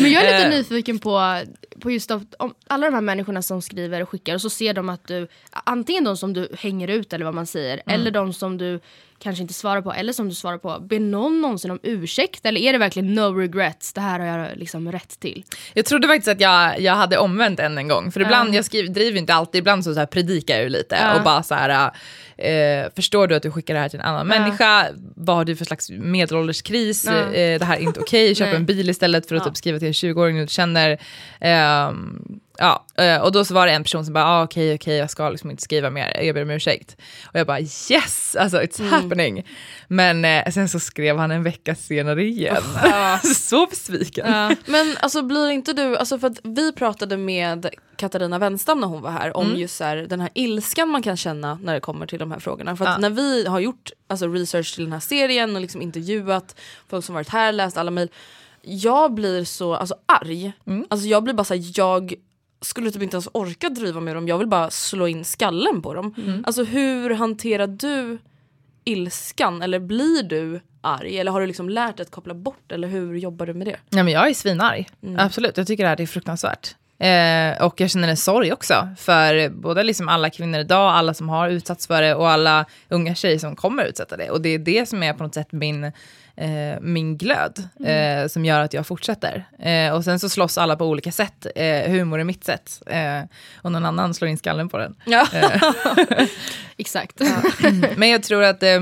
Men 0.01 0.11
jag 0.11 0.23
är 0.23 0.33
lite 0.37 0.43
Eh. 0.43 0.57
nyfiken 0.57 0.99
på, 0.99 1.39
på 1.81 1.91
just 1.91 2.11
att, 2.11 2.35
om 2.39 2.53
alla 2.67 2.85
de 2.87 2.93
här 2.93 3.01
människorna 3.01 3.41
som 3.41 3.61
skriver 3.61 4.01
och 4.01 4.09
skickar 4.09 4.33
och 4.35 4.41
så 4.41 4.49
ser 4.49 4.73
de 4.73 4.89
att 4.89 5.07
du, 5.07 5.27
antingen 5.51 6.03
de 6.03 6.17
som 6.17 6.33
du 6.33 6.47
hänger 6.59 6.87
ut 6.87 7.13
eller 7.13 7.25
vad 7.25 7.33
man 7.35 7.45
säger, 7.45 7.81
Mm. 7.85 8.01
eller 8.01 8.11
de 8.11 8.33
som 8.33 8.57
du 8.57 8.79
kanske 9.19 9.41
inte 9.41 9.53
svarar 9.53 9.81
på 9.81 9.93
eller 9.93 10.13
som 10.13 10.29
du 10.29 10.35
svarar 10.35 10.57
på. 10.57 10.79
Ber 10.79 10.99
någon 10.99 11.41
någonsin 11.41 11.71
om 11.71 11.79
ursäkt 11.83 12.45
eller 12.45 12.61
är 12.61 12.71
det 12.73 12.79
verkligen 12.79 13.13
no 13.15 13.39
regrets, 13.39 13.93
det 13.93 14.01
här 14.01 14.19
har 14.19 14.25
jag 14.39 14.57
liksom 14.57 14.91
rätt 14.91 15.19
till? 15.19 15.43
Jag 15.73 15.85
trodde 15.85 16.07
faktiskt 16.07 16.27
att 16.27 16.41
jag, 16.41 16.79
jag 16.79 16.93
hade 16.95 17.17
omvänt 17.17 17.59
än 17.59 17.77
en 17.77 17.87
gång. 17.87 18.11
För 18.11 18.19
ibland, 18.21 18.55
jag 18.55 18.65
skriver, 18.65 18.89
driver 18.89 19.17
inte 19.19 19.33
alltid, 19.33 19.59
ibland 19.59 19.83
så, 19.83 19.93
så 19.93 19.99
här 19.99 20.05
predikar 20.07 20.53
jag 20.55 20.63
ju 20.63 20.69
lite 20.69 20.97
Ja. 21.01 21.15
och 21.17 21.23
bara 21.23 21.43
så 21.43 21.55
här, 21.55 21.91
eh, 22.49 22.89
förstår 22.95 23.27
du 23.27 23.35
att 23.35 23.43
du 23.43 23.51
skickar 23.51 23.73
det 23.73 23.79
här 23.79 23.89
till 23.89 23.99
en 23.99 24.05
annan 24.05 24.27
människa? 24.27 24.87
Vad 25.15 25.35
har 25.35 25.45
du 25.45 25.55
för 25.55 25.65
slags 25.65 25.89
medelålderskris? 25.89 27.05
Ja. 27.05 27.11
Eh, 27.33 27.59
det 27.59 27.65
här 27.65 27.77
är 27.77 27.81
inte 27.81 27.99
okej, 27.99 28.35
köp 28.35 28.47
Nej. 28.47 28.55
en 28.55 28.65
bil 28.65 28.89
istället 28.89 29.27
för 29.27 29.35
att 29.35 29.41
Ja. 29.45 29.49
typ 29.49 29.57
skriva 29.57 29.79
till 29.79 29.87
en 29.87 29.93
20-åring 29.93 30.37
du 30.37 30.47
känner. 30.47 30.97
Ehm, 31.41 32.21
ja, 32.57 32.85
eh, 32.97 33.17
och 33.17 33.31
då 33.31 33.45
så 33.45 33.53
var 33.53 33.67
det 33.67 33.73
en 33.73 33.83
person 33.83 34.05
som 34.05 34.13
bara, 34.13 34.25
ah, 34.25 34.43
okej, 34.43 34.75
okej, 34.75 34.97
jag 34.97 35.09
ska 35.09 35.29
liksom 35.29 35.51
inte 35.51 35.63
skriva 35.63 35.89
mer, 35.89 36.21
jag 36.23 36.35
ber 36.35 36.41
om 36.41 36.49
ursäkt. 36.49 36.95
Och 37.33 37.39
jag 37.39 37.47
bara, 37.47 37.59
yes, 37.59 38.35
alltså 38.39 38.57
it's 38.61 38.89
happening. 38.89 39.43
Men 39.87 40.25
eh, 40.25 40.49
sen 40.51 40.69
så 40.69 40.79
skrev 40.79 41.17
han 41.17 41.31
en 41.31 41.43
vecka 41.43 41.75
senare 41.75 42.23
igen. 42.23 42.63
så 43.35 43.67
besviken. 43.67 44.55
Men 44.65 44.97
alltså 44.99 45.21
blir 45.21 45.49
inte 45.49 45.73
du, 45.73 45.97
alltså 45.97 46.19
för 46.19 46.27
att 46.27 46.39
vi 46.43 46.71
pratade 46.71 47.17
med 47.17 47.69
Katarina 48.03 48.39
Wenstam 48.39 48.79
när 48.79 48.87
hon 48.87 49.01
var 49.01 49.11
här 49.11 49.37
om 49.37 49.55
just 49.55 49.75
så 49.75 49.83
här, 49.83 49.95
den 49.97 50.21
här 50.21 50.29
ilskan 50.33 50.89
man 50.89 51.01
kan 51.01 51.17
känna 51.17 51.59
när 51.63 51.73
det 51.73 51.79
kommer 51.79 52.05
till 52.05 52.19
de 52.19 52.31
här 52.31 52.39
frågorna. 52.39 52.75
För 52.75 52.85
att 52.85 52.91
Ja. 52.91 52.97
när 52.97 53.09
vi 53.09 53.45
har 53.47 53.59
gjort 53.59 53.91
alltså, 54.07 54.27
research 54.27 54.75
till 54.75 54.83
den 54.83 54.93
här 54.93 54.99
serien 54.99 55.55
och 55.55 55.61
liksom 55.61 55.81
intervjuat 55.81 56.55
folk 56.87 57.05
som 57.05 57.15
varit 57.15 57.29
här, 57.29 57.51
läst 57.51 57.77
alla 57.77 57.91
mejl. 57.91 58.09
Jag 58.61 59.13
blir 59.13 59.43
så 59.43 59.73
alltså, 59.75 59.95
arg. 60.05 60.53
Alltså, 60.89 61.07
jag 61.07 61.23
blir 61.23 61.33
bara 61.33 61.43
så 61.43 61.53
här, 61.53 61.63
jag 61.75 62.13
skulle 62.61 62.91
typ 62.91 63.01
inte 63.01 63.15
ens 63.15 63.29
orka 63.33 63.69
driva 63.69 63.99
med 63.99 64.15
dem, 64.15 64.27
jag 64.27 64.37
vill 64.37 64.47
bara 64.47 64.69
slå 64.69 65.07
in 65.07 65.25
skallen 65.25 65.81
på 65.81 65.93
dem. 65.93 66.43
Alltså 66.47 66.63
hur 66.63 67.09
hanterar 67.09 67.67
du 67.67 68.17
ilskan 68.83 69.61
eller 69.61 69.79
blir 69.79 70.23
du 70.23 70.61
arg? 70.81 71.19
Eller 71.19 71.31
har 71.31 71.41
du 71.41 71.47
liksom 71.47 71.69
lärt 71.69 71.97
dig 71.97 72.03
att 72.03 72.11
koppla 72.11 72.33
bort 72.33 72.71
eller 72.71 72.87
hur 72.87 73.15
jobbar 73.15 73.45
du 73.45 73.53
med 73.53 73.67
det? 73.67 73.77
Ja, 73.89 74.03
men 74.03 74.13
jag 74.13 74.29
är 74.29 74.33
svinarg. 74.33 74.89
Absolut, 75.17 75.57
jag 75.57 75.67
tycker 75.67 75.83
det 75.83 75.89
här 75.89 76.01
är 76.01 76.05
fruktansvärt. 76.07 76.75
Eh, 76.99 77.65
och 77.65 77.81
jag 77.81 77.89
känner 77.89 78.07
en 78.07 78.17
sorg 78.17 78.53
också 78.53 78.87
för 78.97 79.49
både 79.49 79.83
liksom 79.83 80.09
alla 80.09 80.29
kvinnor 80.29 80.59
idag, 80.59 80.91
alla 80.93 81.13
som 81.13 81.29
har 81.29 81.49
utsatts 81.49 81.87
för 81.87 82.01
det 82.01 82.15
och 82.15 82.29
alla 82.29 82.65
unga 82.89 83.15
tjejer 83.15 83.37
som 83.39 83.55
kommer 83.55 83.85
utsätta 83.85 84.17
det. 84.17 84.29
Och 84.29 84.41
det 84.41 84.49
är 84.49 84.59
det 84.59 84.89
som 84.89 85.03
är 85.03 85.13
på 85.13 85.23
något 85.23 85.33
sätt 85.33 85.51
min, 85.51 85.83
eh, 86.35 86.79
min 86.81 87.17
glöd 87.17 87.69
eh, 87.85 88.27
som 88.27 88.45
gör 88.45 88.59
att 88.59 88.73
jag 88.73 88.87
fortsätter. 88.87 89.45
Eh, 89.59 89.93
och 89.93 90.03
sen 90.03 90.19
så 90.19 90.29
slåss 90.29 90.57
alla 90.57 90.75
på 90.75 90.85
olika 90.85 91.11
sätt. 91.11 91.47
Eh, 91.55 91.91
humor 91.91 92.19
är 92.19 92.23
mitt 92.23 92.43
sätt 92.43 92.81
eh, 92.85 93.21
och 93.61 93.71
någon 93.71 93.85
annan 93.85 94.13
slår 94.13 94.29
in 94.29 94.37
skallen 94.37 94.69
på 94.69 94.77
den. 94.77 94.95
Ja. 95.05 95.27
Exakt. 96.77 97.21
Men 97.95 98.09
jag 98.09 98.23
tror 98.23 98.43
att 98.43 98.63
eh, 98.63 98.79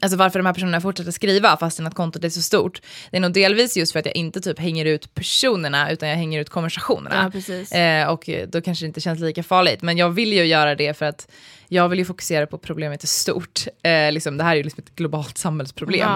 Alltså 0.00 0.18
varför 0.18 0.38
de 0.38 0.46
här 0.46 0.52
personerna 0.52 0.80
fortsätter 0.80 1.10
skriva 1.10 1.56
fastän 1.56 1.86
att 1.86 1.94
kontot 1.94 2.24
är 2.24 2.28
så 2.28 2.42
stort. 2.42 2.80
Det 3.10 3.16
är 3.16 3.20
nog 3.20 3.32
delvis 3.32 3.76
just 3.76 3.92
för 3.92 3.98
att 3.98 4.06
jag 4.06 4.16
inte 4.16 4.40
typ 4.40 4.58
hänger 4.58 4.84
ut 4.84 5.14
personerna 5.14 5.90
utan 5.90 6.08
jag 6.08 6.16
hänger 6.16 6.40
ut 6.40 6.50
konversationerna. 6.50 7.32
Ja. 7.70 7.78
Eh, 7.78 8.08
och 8.08 8.30
då 8.48 8.60
kanske 8.60 8.84
det 8.84 8.86
inte 8.86 9.00
känns 9.00 9.20
lika 9.20 9.42
farligt. 9.42 9.82
Men 9.82 9.96
jag 9.96 10.10
vill 10.10 10.32
ju 10.32 10.44
göra 10.44 10.74
det 10.74 10.94
för 10.94 11.06
att 11.06 11.28
jag 11.68 11.88
vill 11.88 11.98
ju 11.98 12.04
fokusera 12.04 12.46
på 12.46 12.58
problemet 12.58 13.04
i 13.04 13.06
stort. 13.06 13.66
Eh, 13.82 14.12
liksom, 14.12 14.36
det 14.36 14.44
här 14.44 14.52
är 14.52 14.56
ju 14.56 14.62
liksom 14.62 14.82
ett 14.86 14.94
globalt 14.96 15.38
samhällsproblem. 15.38 16.08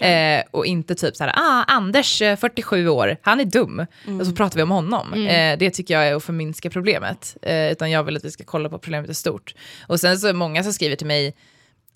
Ja, 0.00 0.06
eh, 0.06 0.44
och 0.50 0.66
inte 0.66 0.94
typ 0.94 1.16
så 1.16 1.24
här, 1.24 1.32
ah, 1.36 1.64
Anders, 1.64 2.22
eh, 2.22 2.36
47 2.36 2.88
år, 2.88 3.16
han 3.22 3.40
är 3.40 3.44
dum. 3.44 3.86
Och 4.20 4.26
så 4.26 4.32
pratar 4.32 4.56
vi 4.56 4.62
om 4.62 4.70
honom. 4.70 5.12
Eh, 5.14 5.58
det 5.58 5.70
tycker 5.70 5.94
jag 5.94 6.08
är 6.08 6.14
att 6.14 6.24
förminska 6.24 6.70
problemet. 6.70 7.36
Eh, 7.42 7.72
utan 7.72 7.90
jag 7.90 8.02
vill 8.02 8.16
att 8.16 8.24
vi 8.24 8.30
ska 8.30 8.44
kolla 8.44 8.68
på 8.68 8.78
problemet 8.78 9.10
i 9.10 9.14
stort. 9.14 9.54
Och 9.86 10.00
sen 10.00 10.18
så 10.18 10.26
är 10.26 10.32
det 10.32 10.38
många 10.38 10.62
som 10.62 10.72
skriver 10.72 10.96
till 10.96 11.06
mig, 11.06 11.34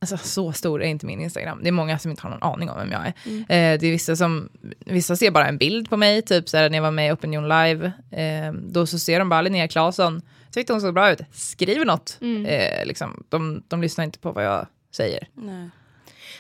Alltså 0.03 0.17
så 0.17 0.53
stor 0.53 0.83
är 0.83 0.87
inte 0.87 1.07
min 1.07 1.21
Instagram. 1.21 1.59
Det 1.63 1.69
är 1.69 1.73
många 1.73 1.99
som 1.99 2.11
inte 2.11 2.23
har 2.23 2.31
någon 2.31 2.43
aning 2.43 2.71
om 2.71 2.79
vem 2.79 2.93
jag 2.93 3.07
är. 3.07 3.13
Eh, 3.39 3.79
det 3.79 3.87
är 3.87 3.91
vissa 3.91 4.17
som, 4.17 4.49
vissa 4.79 5.17
ser 5.17 5.31
bara 5.31 5.49
en 5.49 5.59
bild 5.59 5.91
på 5.91 5.97
mig, 5.97 6.23
typ 6.23 6.49
så 6.49 6.57
här, 6.57 6.71
när 6.71 6.79
jag 6.79 6.83
var 6.83 6.91
med 6.91 7.09
i 7.09 7.13
Opinion 7.13 7.49
Live. 7.49 7.93
Eh, 8.11 8.53
då 8.53 8.87
så 8.87 8.99
ser 8.99 9.19
de 9.19 9.29
bara 9.29 9.43
Linnea 9.43 9.69
Claesson, 9.69 10.23
tyckte 10.51 10.73
hon 10.73 10.81
såg 10.81 10.95
bra 10.95 11.13
ut, 11.13 11.21
skriv 11.33 11.87
något. 11.87 12.19
Eh, 12.47 12.87
liksom, 12.87 13.25
de, 13.29 13.63
de 13.69 13.83
lyssnar 13.83 14.05
inte 14.05 14.19
på 14.19 14.33
vad 14.33 14.45
jag 14.45 14.67
säger. 14.91 15.29
Nej. 15.35 15.71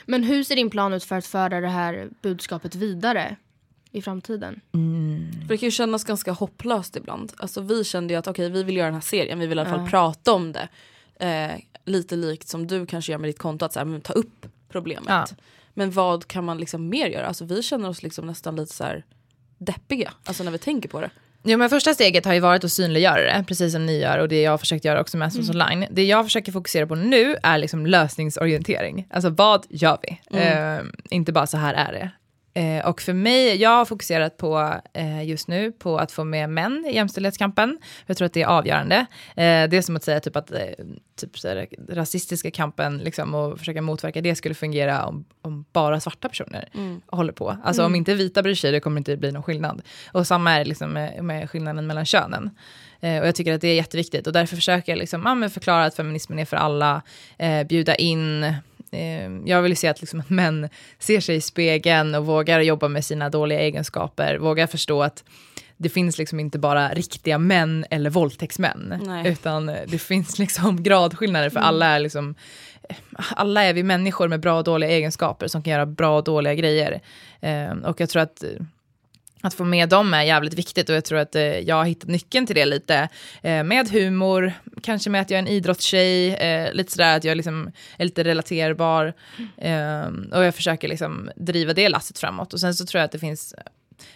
Men 0.07 0.25
hur 0.25 0.44
ser 0.44 0.57
din 0.57 0.70
plan 0.70 0.92
ut 0.92 1.05
för 1.05 1.16
att 1.16 1.27
föra 1.27 1.61
det 1.61 1.68
här 1.68 2.09
budskapet 2.22 2.75
vidare 2.75 3.37
i 3.92 4.03
framtiden? 4.03 4.61
För 5.42 5.48
det 5.48 5.59
kan 5.59 5.66
ju 5.66 5.70
kännas 5.70 6.05
ganska 6.05 6.33
hopplöst 6.33 6.96
ibland. 6.96 7.33
Alltså 7.37 7.61
vi 7.61 7.85
kände 7.85 8.14
ju 8.14 8.18
att 8.18 8.27
okej 8.27 8.51
vi 8.51 8.62
vill 8.62 8.77
göra 8.77 8.87
den 8.87 8.94
här 8.94 9.01
serien, 9.01 9.38
vi 9.38 9.46
vill 9.46 9.59
i 9.59 9.61
alla 9.61 9.70
fall 9.70 9.88
prata 9.90 10.33
om 10.33 10.53
det. 10.53 10.68
Eh, 11.23 11.61
lite 11.85 12.17
likt 12.17 12.49
som 12.49 12.67
du 12.67 12.87
kanske 12.87 13.13
gör 13.13 13.19
med 13.19 13.31
ditt 13.31 13.39
konto, 13.39 13.65
att 13.65 13.73
så 13.73 13.79
här, 13.79 13.87
men, 13.87 14.01
ta 14.01 14.13
upp 14.13 14.47
problemet. 14.69 15.09
Ja. 15.09 15.27
Men 15.75 15.91
vad 15.91 16.29
kan 16.29 16.45
man 16.45 16.59
liksom 16.59 16.89
mer 16.89 17.07
göra? 17.07 17.27
Alltså 17.27 17.45
vi 17.45 17.63
känner 17.63 17.89
oss 17.89 18.03
liksom 18.03 18.27
nästan 18.27 18.57
lite 18.57 18.75
så 18.75 18.85
här 18.85 19.05
deppiga, 19.59 20.13
alltså 20.25 20.45
när 20.45 20.51
vi 20.51 20.59
tänker 20.59 20.89
på 20.89 21.01
det. 21.01 21.11
Jo, 21.45 21.59
men 21.59 21.71
första 21.71 21.95
steget 21.95 22.25
har 22.25 22.35
ju 22.35 22.41
varit 22.41 22.65
att 22.65 22.73
synliggöra 22.73 23.23
det, 23.23 23.45
precis 23.49 23.73
som 23.73 23.87
ni 23.87 23.99
gör 23.99 24.19
och 24.19 24.29
det 24.29 24.43
jag 24.43 24.51
har 24.51 24.59
försökt 24.59 24.85
göra 24.85 25.01
också 25.01 25.17
med 25.17 25.29
Assons 25.29 25.51
online. 25.51 25.87
Det 25.91 26.05
jag 26.05 26.25
försöker 26.25 26.53
fokusera 26.53 26.87
på 26.87 26.95
nu 26.95 27.37
är 27.43 27.59
liksom 27.59 27.87
lösningsorientering. 27.87 29.07
Alltså 29.11 29.31
vad 29.31 29.67
gör 29.71 29.99
vi? 30.03 30.39
Eh, 30.39 30.81
inte 31.11 31.33
bara 31.33 31.47
så 31.47 31.57
här 31.57 31.75
är 31.75 31.93
det. 31.93 32.11
Eh, 32.55 32.88
och 32.88 33.01
för 33.01 33.12
mig, 33.12 33.57
jag 33.57 33.71
har 33.71 33.85
fokuserat 33.85 34.37
på 34.37 34.75
eh, 34.93 35.23
just 35.23 35.49
nu 35.49 35.73
på 35.73 35.99
att 35.99 36.12
få 36.12 36.25
med 36.25 36.51
män 36.51 36.87
i 36.91 36.95
jämställdhetskampen. 36.95 37.79
Jag 38.07 38.17
tror 38.17 38.27
att 38.27 38.33
det 38.33 38.43
är 38.43 38.47
avgörande. 38.47 38.97
Eh, 39.37 39.69
det 39.69 39.73
är 39.77 39.83
som 39.83 39.97
att 39.97 40.05
säga 40.05 40.21
typ 40.21 40.37
att 40.37 40.51
eh, 40.51 40.59
typ 41.17 41.38
så 41.38 41.49
här, 41.49 41.67
rasistiska 41.88 42.51
kampen 42.51 42.99
liksom, 42.99 43.35
och 43.35 43.59
försöka 43.59 43.83
motverka 43.83 44.21
det 44.21 44.35
skulle 44.35 44.55
fungera 44.55 45.07
om, 45.07 45.25
om 45.43 45.65
bara 45.73 46.01
svarta 46.01 46.29
personer 46.29 46.69
håller 47.07 47.33
på. 47.33 47.57
Alltså 47.65 47.85
om 47.85 47.95
inte 47.95 48.15
vita 48.15 48.43
bryr 48.43 48.55
sig, 48.55 48.73
det 48.73 48.81
kommer 48.81 49.01
inte 49.01 49.17
bli 49.17 49.33
någon 49.33 49.43
skillnad. 49.43 49.83
Och 50.12 50.27
samma 50.27 50.53
är 50.53 50.59
det 50.59 50.65
liksom 50.65 50.91
med, 50.91 51.25
med 51.25 51.51
skillnaden 51.51 51.87
mellan 51.87 52.07
könen. 52.07 52.51
Eh, 53.01 53.21
och 53.21 53.27
jag 53.27 53.35
tycker 53.35 53.55
att 53.55 53.61
det 53.61 53.69
är 53.69 53.75
jätteviktigt 53.75 54.27
och 54.27 54.33
därför 54.33 54.57
försöker 54.57 54.93
jag 54.93 54.99
liksom, 54.99 55.43
ja, 55.43 55.49
förklara 55.49 55.85
att 55.85 55.95
feminismen 55.95 56.38
är 56.38 56.45
för 56.45 56.57
alla, 56.57 57.03
eh, 57.38 57.67
bjuda 57.67 57.95
in 57.95 58.55
jag 59.45 59.63
vill 59.63 59.77
se 59.77 59.89
att, 59.89 60.01
liksom, 60.01 60.21
att 60.21 60.31
män 60.31 60.69
ser 60.99 61.21
sig 61.21 61.37
i 61.37 61.41
spegeln 61.41 62.15
och 62.15 62.27
vågar 62.27 62.61
jobba 62.61 62.89
med 62.89 63.05
sina 63.05 63.31
dåliga 63.31 63.61
egenskaper, 63.61 64.39
vågar 64.39 64.67
förstå 64.67 65.03
att 65.03 65.25
det 65.77 65.89
finns 65.89 66.19
liksom 66.19 66.41
inte 66.41 66.59
bara 66.59 66.89
riktiga 66.89 67.39
män 67.39 67.85
eller 67.91 68.11
våldtäktsmän, 68.11 69.01
Nej. 69.07 69.29
utan 69.29 69.67
det 69.67 69.99
finns 69.99 70.39
liksom 70.39 70.83
gradskillnader 70.83 71.51
för 71.51 71.61
alla 71.61 71.87
är 71.87 72.01
liksom 72.01 72.35
alla 73.37 73.63
är 73.63 73.73
vi 73.73 73.83
människor 73.83 74.29
med 74.29 74.41
bra 74.41 74.59
och 74.59 74.65
dåliga 74.65 74.91
egenskaper 74.91 75.49
som 75.49 75.63
kan 75.63 75.73
göra 75.73 75.87
bra 75.87 76.19
och 76.19 76.25
dåliga 76.25 76.55
grejer. 76.55 77.01
Eh, 77.41 77.71
och 77.71 78.01
jag 78.01 78.09
tror 78.09 78.23
att 78.23 78.45
att 79.43 79.55
få 79.55 79.65
med 79.65 79.89
dem 79.89 80.15
är 80.15 80.23
jävligt 80.23 80.55
viktigt 80.55 80.89
och 80.89 80.95
jag 80.95 81.05
tror 81.05 81.19
att 81.19 81.35
eh, 81.35 81.43
jag 81.43 81.77
har 81.77 81.85
hittat 81.85 82.09
nyckeln 82.09 82.47
till 82.47 82.57
det 82.57 82.65
lite 82.65 83.09
eh, 83.43 83.65
med 83.65 83.89
humor, 83.89 84.53
kanske 84.83 85.11
med 85.11 85.21
att 85.21 85.31
jag 85.31 85.39
är 85.39 85.43
en 85.43 85.49
idrottstjej, 85.49 86.35
eh, 86.35 86.73
lite 86.73 86.93
sådär 86.93 87.17
att 87.17 87.25
jag 87.25 87.37
liksom 87.37 87.71
är 87.97 88.05
lite 88.05 88.25
relaterbar 88.25 89.13
eh, 89.57 90.03
och 90.33 90.45
jag 90.45 90.55
försöker 90.55 90.89
liksom 90.89 91.31
driva 91.37 91.73
det 91.73 91.89
lasset 91.89 92.19
framåt 92.19 92.53
och 92.53 92.61
sen 92.61 92.75
så 92.75 92.87
tror 92.87 92.99
jag 92.99 93.05
att 93.05 93.13
det 93.13 93.19
finns 93.19 93.55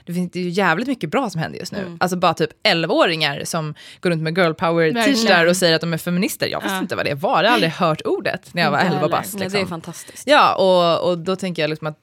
det 0.05 0.13
finns 0.13 0.37
ju 0.37 0.49
jävligt 0.49 0.89
mycket 0.89 1.11
bra 1.11 1.31
som 1.31 1.41
händer 1.41 1.59
just 1.59 1.73
nu. 1.73 1.97
Alltså 2.01 2.17
bara 2.17 2.35
typ 2.35 2.51
11-åringar 2.69 3.43
som 3.45 3.75
går 4.01 4.11
runt 4.11 4.23
med 4.23 4.39
girl 4.39 4.53
power 4.53 4.93
t-shirtar 4.93 5.29
Verkligen. 5.29 5.49
och 5.49 5.57
säger 5.57 5.75
att 5.75 5.81
de 5.81 5.93
är 5.93 5.99
feminister. 5.99 6.47
Jag 6.47 6.61
visste 6.63 6.79
inte 6.79 6.97
vad 6.97 7.05
det 7.07 7.15
var, 7.15 7.31
jag 7.31 7.37
hade 7.37 7.51
aldrig 7.51 7.71
hört 7.73 8.03
ordet 8.05 8.55
när 8.55 8.63
jag 8.63 8.71
var 8.71 8.79
Inte 8.79 8.87
11 8.87 8.99
heller. 9.01 9.11
bast. 9.13 9.35
Liksom. 9.35 9.53
det 9.53 9.61
är 9.61 9.67
fantastiskt. 9.67 10.27
Ja, 10.27 10.55
och, 10.55 11.11
och 11.11 11.19
då 11.19 11.37
tänker 11.37 11.63
jag 11.63 11.69
liksom 11.71 11.87
att 11.87 11.99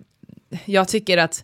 jag 0.65 0.87
tycker 0.87 1.17
att 1.17 1.43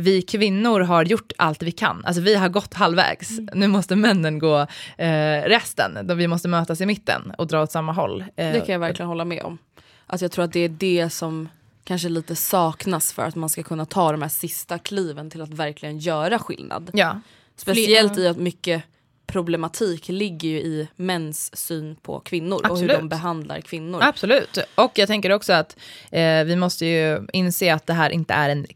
vi 0.00 0.22
kvinnor 0.22 0.80
har 0.80 1.04
gjort 1.04 1.32
allt 1.38 1.62
vi 1.62 1.72
kan. 1.72 2.04
Alltså 2.04 2.22
vi 2.22 2.34
har 2.34 2.48
gått 2.48 2.74
halvvägs. 2.74 3.30
Mm. 3.38 3.48
Nu 3.54 3.66
måste 3.66 3.96
männen 3.96 4.38
gå 4.38 4.66
eh, 4.98 5.42
resten. 5.44 5.98
Då 6.06 6.14
vi 6.14 6.26
måste 6.28 6.48
mötas 6.48 6.80
i 6.80 6.86
mitten 6.86 7.32
och 7.38 7.46
dra 7.46 7.62
åt 7.62 7.72
samma 7.72 7.92
håll. 7.92 8.24
Eh, 8.36 8.52
Det 8.52 8.60
kan 8.60 8.72
jag 8.72 8.78
verkligen 8.80 9.08
hålla 9.08 9.24
med 9.24 9.42
om. 9.42 9.58
Alltså 10.06 10.24
jag 10.24 10.32
tror 10.32 10.44
att 10.44 10.52
det 10.52 10.60
är 10.60 10.68
det 10.68 11.10
som 11.10 11.48
kanske 11.84 12.08
lite 12.08 12.36
saknas 12.36 13.12
för 13.12 13.22
att 13.24 13.34
man 13.36 13.48
ska 13.48 13.62
kunna 13.62 13.86
ta 13.86 14.12
de 14.12 14.22
här 14.22 14.28
sista 14.28 14.78
kliven 14.78 15.30
till 15.30 15.42
att 15.42 15.50
verkligen 15.54 15.98
göra 15.98 16.38
skillnad. 16.38 16.90
Ja, 16.92 17.20
Speciellt 17.56 18.18
i 18.18 18.26
att 18.28 18.36
mycket 18.36 18.82
problematik 19.26 20.08
ligger 20.08 20.48
ju 20.48 20.56
i 20.60 20.88
mäns 20.96 21.56
syn 21.56 21.96
på 22.02 22.20
kvinnor 22.20 22.56
och 22.56 22.62
hur 22.64 22.72
Absolut. 22.72 22.96
de 22.96 23.08
behandlar 23.08 23.60
kvinnor. 23.60 23.98
absolut. 24.02 24.58
Och 24.74 24.92
jag 24.94 25.06
tänker 25.08 25.30
också 25.32 25.52
att 25.52 25.76
eh, 26.10 26.44
vi 26.44 26.56
måste 26.56 26.86
ju 26.86 27.26
inse 27.32 27.74
att 27.74 27.86
det 27.86 27.92
här 27.92 28.10
inte 28.10 28.34
är 28.34 28.48
en 28.48 28.66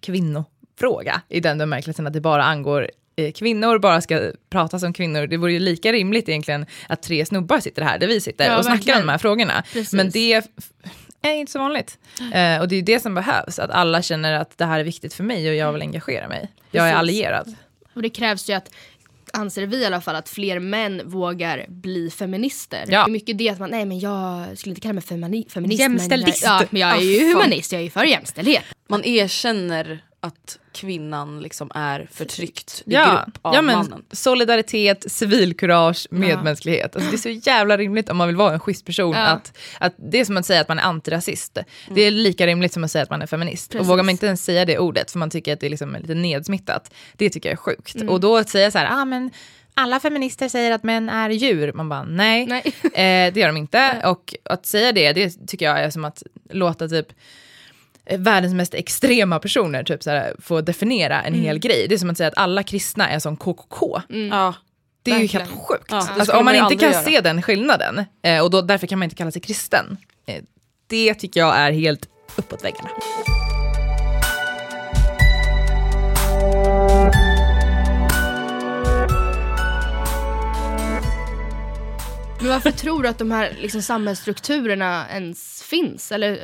kvinnofråga 0.79 1.21
i 1.29 1.41
den 1.41 1.59
bemärkelsen 1.59 2.07
att 2.07 2.13
det 2.13 2.21
bara 2.21 2.45
angår 2.45 2.91
eh, 3.17 3.33
kvinnor, 3.33 3.79
bara 3.79 4.01
ska 4.01 4.33
prata 4.51 4.79
som 4.79 4.93
kvinnor. 4.93 5.27
Det 5.27 5.37
vore 5.37 5.53
ju 5.53 5.59
lika 5.59 5.93
rimligt 5.93 6.29
egentligen 6.29 6.67
att 6.89 7.03
tre 7.03 7.27
snubbar 7.27 7.61
sitter 7.61 7.83
här 7.83 7.99
där 7.99 8.07
vi 8.07 8.21
sitter 8.21 8.45
Ja, 8.47 8.59
och 8.59 8.65
snackar 8.65 8.77
verkligen. 8.77 9.01
om 9.01 9.07
de 9.07 9.13
här 9.13 9.19
frågorna. 9.19 9.63
Precis. 9.73 9.93
Men 9.93 10.11
det 10.11 10.33
är 11.23 11.33
inte 11.35 11.53
så 11.53 11.59
vanligt. 11.59 11.99
Eh, 12.35 12.61
och 12.61 12.69
det 12.69 12.77
är 12.77 12.83
det 12.83 13.01
som 13.01 13.15
behövs, 13.15 13.59
att 13.59 13.71
alla 13.71 14.03
känner 14.03 14.33
att 14.33 14.59
det 14.59 14.65
här 14.65 14.81
är 14.81 14.85
viktigt 14.85 15.15
för 15.15 15.25
mig 15.25 15.49
och 15.49 15.55
jag 15.55 15.73
vill 15.73 15.83
engagera 15.83 16.29
mig. 16.29 16.49
Jag 16.71 16.87
är 16.89 16.91
Precis. 16.93 16.99
allierad. 16.99 17.55
Och 17.95 18.03
det 18.03 18.11
krävs 18.11 18.51
ju 18.51 18.53
att 18.53 18.71
anser 19.33 19.67
vi 19.67 19.77
i 19.83 19.87
alla 19.87 20.01
fall 20.01 20.17
att 20.17 20.29
fler 20.29 20.59
män 20.61 21.03
vågar 21.05 21.65
bli 21.69 22.11
feminister. 22.11 22.85
Ja. 22.89 23.05
Det 23.05 23.11
är 23.11 23.13
mycket 23.13 23.39
det 23.39 23.49
att 23.49 23.59
man, 23.59 23.71
nej 23.71 23.85
men 23.85 23.99
jag 23.99 24.59
skulle 24.59 24.71
inte 24.71 24.81
kalla 24.81 24.93
mig 24.93 25.03
femini- 25.03 25.51
feminist. 25.51 25.81
Jämställdist. 25.81 26.43
Men 26.45 26.53
jag, 26.53 26.63
ja, 26.63 26.67
men 26.71 26.81
jag 26.81 26.97
är 26.97 27.01
ju 27.03 27.35
humanist, 27.35 27.73
jag 27.73 27.79
är 27.81 27.85
ju 27.85 27.91
för 27.91 28.05
jämställdhet. 28.05 28.63
Man 28.89 29.05
erkänner 29.05 30.05
att 30.21 30.59
kvinnan 30.75 31.41
liksom 31.41 31.71
är 31.75 32.09
förtryckt 32.13 32.83
i 32.87 32.93
Ja, 32.93 33.25
grupp 33.25 33.39
av 33.43 33.55
ja 33.55 33.63
men 33.63 33.77
mannen. 33.77 34.05
solidaritet, 34.13 35.13
civilkurage, 35.13 36.07
medmänsklighet. 36.11 36.97
Alltså 36.97 37.11
det 37.11 37.17
är 37.17 37.41
så 37.41 37.49
jävla 37.51 37.77
rimligt 37.77 38.09
om 38.11 38.17
man 38.17 38.27
vill 38.29 38.37
vara 38.37 38.53
en 38.53 38.61
schysst 38.61 38.85
person. 38.87 39.15
Ja. 39.17 39.27
Att, 39.27 39.53
att 39.79 39.95
det 39.97 40.21
är 40.21 40.25
som 40.25 40.37
att 40.37 40.47
säga 40.47 40.61
att 40.61 40.69
man 40.69 40.79
är 40.79 40.83
antirasist. 40.83 41.59
Det 41.91 42.01
är 42.01 42.11
lika 42.11 42.47
rimligt 42.47 42.73
som 42.73 42.85
att 42.85 42.91
säga 42.91 43.03
att 43.03 43.11
man 43.11 43.23
är 43.23 43.27
feminist. 43.27 43.71
Precis. 43.71 43.81
Och 43.81 43.87
vågar 43.87 44.03
man 44.05 44.11
inte 44.11 44.27
ens 44.27 44.45
säga 44.45 44.65
det 44.65 44.79
ordet 44.79 45.11
för 45.11 45.19
man 45.19 45.31
tycker 45.31 45.53
att 45.53 45.61
det 45.61 45.67
är 45.67 45.71
liksom 45.71 45.97
lite 46.01 46.15
nedsmittat. 46.15 46.95
Det 47.17 47.31
tycker 47.31 47.49
jag 47.49 47.53
är 47.53 47.57
sjukt. 47.57 47.95
Mm. 47.95 48.09
Och 48.09 48.21
då 48.21 48.37
att 48.37 48.49
säga 48.49 48.71
så 48.71 48.79
här, 48.79 49.01
ah, 49.01 49.05
men 49.05 49.31
alla 49.75 50.01
feminister 50.01 50.49
säger 50.49 50.73
att 50.73 50.83
män 50.83 51.09
är 51.09 51.31
djur. 51.31 51.73
Man 51.73 51.89
bara, 51.89 52.05
nej, 52.05 52.47
Nej. 52.47 52.63
Eh, 52.85 53.33
det 53.35 53.41
gör 53.41 53.47
de 53.47 53.57
inte. 53.57 54.03
Och 54.05 54.35
att 54.45 54.67
säga 54.67 54.93
det, 54.93 55.13
det 55.13 55.47
tycker 55.47 55.67
jag 55.67 55.81
är 55.81 55.91
som 55.91 56.05
att 56.05 56.23
låta 56.51 56.89
typ 56.89 57.07
världens 58.17 58.55
mest 58.55 58.75
extrema 58.75 59.39
personer 59.39 59.83
typ 59.85 60.03
så 60.03 60.11
här, 60.11 60.35
få 60.39 60.61
definiera 60.61 61.23
en 61.23 61.33
Mm. 61.35 61.41
hel 61.45 61.59
grej. 61.59 61.87
Det 61.89 61.95
är 61.95 61.99
som 61.99 62.11
att 62.11 62.17
säga 62.17 62.29
att 62.29 62.37
alla 62.39 62.63
kristna 62.63 63.09
är 63.11 63.19
som 63.19 63.37
KKK. 63.37 64.01
Ja. 64.31 64.55
Det 65.03 65.11
är 65.11 65.19
ju 65.19 65.27
helt 65.27 65.51
sjukt. 65.51 65.85
Ja, 65.89 66.09
alltså, 66.19 66.33
om 66.37 66.45
man 66.45 66.55
inte 66.55 66.77
kan 66.77 66.93
göra. 66.93 67.03
se 67.03 67.21
den 67.21 67.43
skillnaden, 67.43 68.05
eh, 68.23 68.43
och 68.43 68.51
då, 68.51 68.61
därför 68.63 68.87
kan 68.87 68.99
man 68.99 69.05
inte 69.05 69.17
kalla 69.17 69.31
sig 69.31 69.43
kristen, 69.43 69.97
eh, 70.27 70.43
det 70.87 71.15
tycker 71.15 71.41
jag 71.41 71.57
är 71.57 71.73
helt 71.73 72.09
uppåt 72.37 72.65
väggarna. 72.65 72.89
Men 82.41 82.49
varför 82.53 82.71
tror 82.71 83.03
du 83.03 83.09
att 83.09 83.19
de 83.19 83.31
här 83.31 83.57
liksom, 83.61 83.83
samhällsstrukturerna 83.83 85.05
ens 85.11 85.63
finns? 85.63 86.13
Eller 86.13 86.39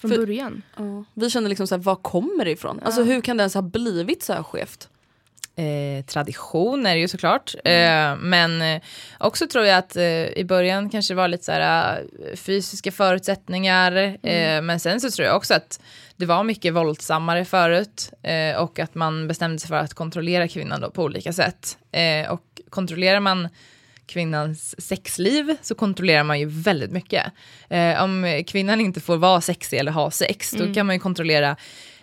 från 0.00 0.10
För- 0.10 0.18
början? 0.18 0.62
Ja. 0.76 1.04
Vi 1.14 1.30
känner 1.30 1.48
liksom 1.48 1.66
så 1.66 1.74
här, 1.74 1.82
var 1.82 1.96
kommer 1.96 2.44
det 2.44 2.50
ifrån? 2.50 2.80
Alltså 2.84 3.02
hur 3.02 3.20
kan 3.20 3.36
det 3.36 3.40
ens 3.42 3.54
ha 3.54 3.62
blivit 3.62 4.22
så 4.22 4.32
här 4.32 4.42
skevt? 4.42 4.88
Eh, 5.56 6.04
tradition 6.04 6.86
är 6.86 6.94
det 6.94 7.00
ju 7.00 7.08
såklart. 7.08 7.54
Eh, 7.64 8.16
men 8.16 8.62
eh, 8.62 8.82
också 9.18 9.46
tror 9.46 9.64
jag 9.64 9.78
att 9.78 9.96
eh, 9.96 10.24
i 10.28 10.44
början 10.44 10.90
kanske 10.90 11.14
det 11.14 11.16
var 11.16 11.28
lite 11.28 11.44
så 11.44 11.52
här, 11.52 12.02
eh, 12.30 12.36
fysiska 12.36 12.92
förutsättningar. 12.92 13.92
Eh, 14.22 14.62
men 14.62 14.80
sen 14.80 15.00
så 15.00 15.10
tror 15.10 15.26
jag 15.26 15.36
också 15.36 15.54
att 15.54 15.80
det 16.16 16.26
var 16.26 16.42
mycket 16.44 16.74
våldsammare 16.74 17.44
förut. 17.44 18.12
Eh, 18.22 18.56
och 18.62 18.78
att 18.78 18.94
man 18.94 19.28
bestämde 19.28 19.58
sig 19.58 19.68
för 19.68 19.76
att 19.76 19.94
kontrollera 19.94 20.48
kvinnan 20.48 20.80
då 20.80 20.90
på 20.90 21.02
olika 21.02 21.32
sätt. 21.32 21.78
Eh, 21.92 22.30
och 22.32 22.42
kontrollerar 22.70 23.20
man 23.20 23.48
kvinnans 24.10 24.80
sexliv 24.80 25.56
så 25.62 25.74
kontrollerar 25.74 26.24
man 26.24 26.40
ju 26.40 26.46
väldigt 26.46 26.90
mycket. 26.90 27.32
Eh, 27.68 28.02
om 28.04 28.42
kvinnan 28.46 28.80
inte 28.80 29.00
får 29.00 29.16
vara 29.16 29.40
sexig 29.40 29.78
eller 29.78 29.92
ha 29.92 30.10
sex, 30.10 30.50
då 30.50 30.74
kan 30.74 30.86
man 30.86 30.96
ju 30.96 31.00
kontrollera 31.00 31.56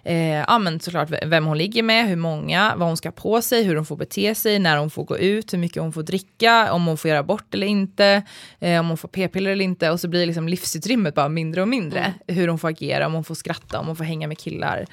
eh, 0.07 0.43
ja, 0.47 0.59
men 0.59 0.79
såklart 0.79 1.09
vem 1.25 1.45
hon 1.45 1.57
ligger 1.57 1.83
med, 1.83 2.07
hur 2.07 2.15
många, 2.15 2.73
vad 2.77 2.87
hon 2.87 2.97
ska 2.97 3.11
på 3.11 3.41
sig, 3.41 3.63
hur 3.63 3.75
hon 3.75 3.85
får 3.85 3.95
bete 3.95 4.35
sig, 4.35 4.59
när 4.59 4.77
hon 4.77 4.89
får 4.89 5.03
gå 5.03 5.17
ut, 5.17 5.53
hur 5.53 5.57
mycket 5.57 5.81
hon 5.81 5.93
får 5.93 6.03
dricka, 6.03 6.73
om 6.73 6.87
hon 6.87 6.97
får 6.97 7.09
göra 7.09 7.19
abort 7.19 7.53
eller 7.53 7.67
inte, 7.67 8.23
eh, 8.59 8.79
om 8.79 8.87
hon 8.87 8.97
får 8.97 9.07
p-piller 9.07 9.51
eller 9.51 9.65
inte. 9.65 9.91
Och 9.91 9.99
så 9.99 10.07
blir 10.07 10.25
liksom 10.25 10.47
livsutrymmet 10.47 11.15
bara 11.15 11.29
mindre 11.29 11.61
och 11.61 11.67
mindre. 11.67 12.13
Hur 12.27 12.47
hon 12.47 12.59
får 12.59 12.67
agera, 12.67 13.05
om 13.05 13.13
hon 13.13 13.23
får 13.23 13.35
skratta, 13.35 13.79
om 13.79 13.87
hon 13.87 13.95
får 13.95 14.03
hänga 14.03 14.27
med 14.27 14.37
killar. 14.37 14.85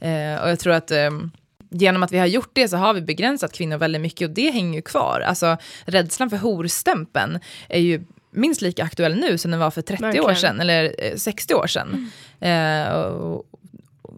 Eh, 0.00 0.42
och 0.42 0.50
jag 0.50 0.58
tror 0.58 0.72
att 0.72 0.90
ehm, 0.90 1.30
genom 1.72 2.02
att 2.02 2.12
vi 2.12 2.18
har 2.18 2.26
gjort 2.26 2.50
det 2.52 2.68
så 2.68 2.76
har 2.76 2.94
vi 2.94 3.00
begränsat 3.02 3.52
kvinnor 3.52 3.76
väldigt 3.76 4.02
mycket 4.02 4.28
och 4.28 4.34
det 4.34 4.50
hänger 4.50 4.74
ju 4.74 4.82
kvar. 4.82 5.20
Alltså 5.20 5.56
rädslan 5.84 6.30
för 6.30 6.36
horstämpeln 6.36 7.38
är 7.68 7.80
ju 7.80 8.02
minst 8.30 8.60
lika 8.62 8.84
aktuell 8.84 9.16
nu 9.16 9.38
som 9.38 9.50
den 9.50 9.60
var 9.60 9.70
för 9.70 9.82
30 9.82 10.04
år 10.04 10.08
Verkligen. 10.10 10.36
sedan 10.36 10.60
eller 10.60 10.94
eh, 10.98 11.16
60 11.16 11.54
år 11.54 11.66
sedan. 11.66 12.10
Eh, 12.40 12.92
och, 12.92 13.44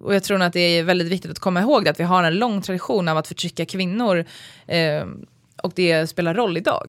och 0.01 0.14
jag 0.14 0.23
tror 0.23 0.38
nog 0.38 0.47
att 0.47 0.53
det 0.53 0.61
är 0.61 0.83
väldigt 0.83 1.09
viktigt 1.09 1.31
att 1.31 1.38
komma 1.38 1.61
ihåg 1.61 1.85
det, 1.85 1.90
att 1.90 2.01
vi 2.01 2.05
har 2.05 2.25
en 2.25 2.35
lång 2.38 2.62
tradition 2.62 3.09
av 3.09 3.17
att 3.17 3.29
förtrycka 3.29 3.67
kvinnor 3.67 4.25
eh, 4.67 5.05
och 5.62 5.73
det 5.75 6.07
spelar 6.07 6.35
roll 6.35 6.57
idag. 6.57 6.87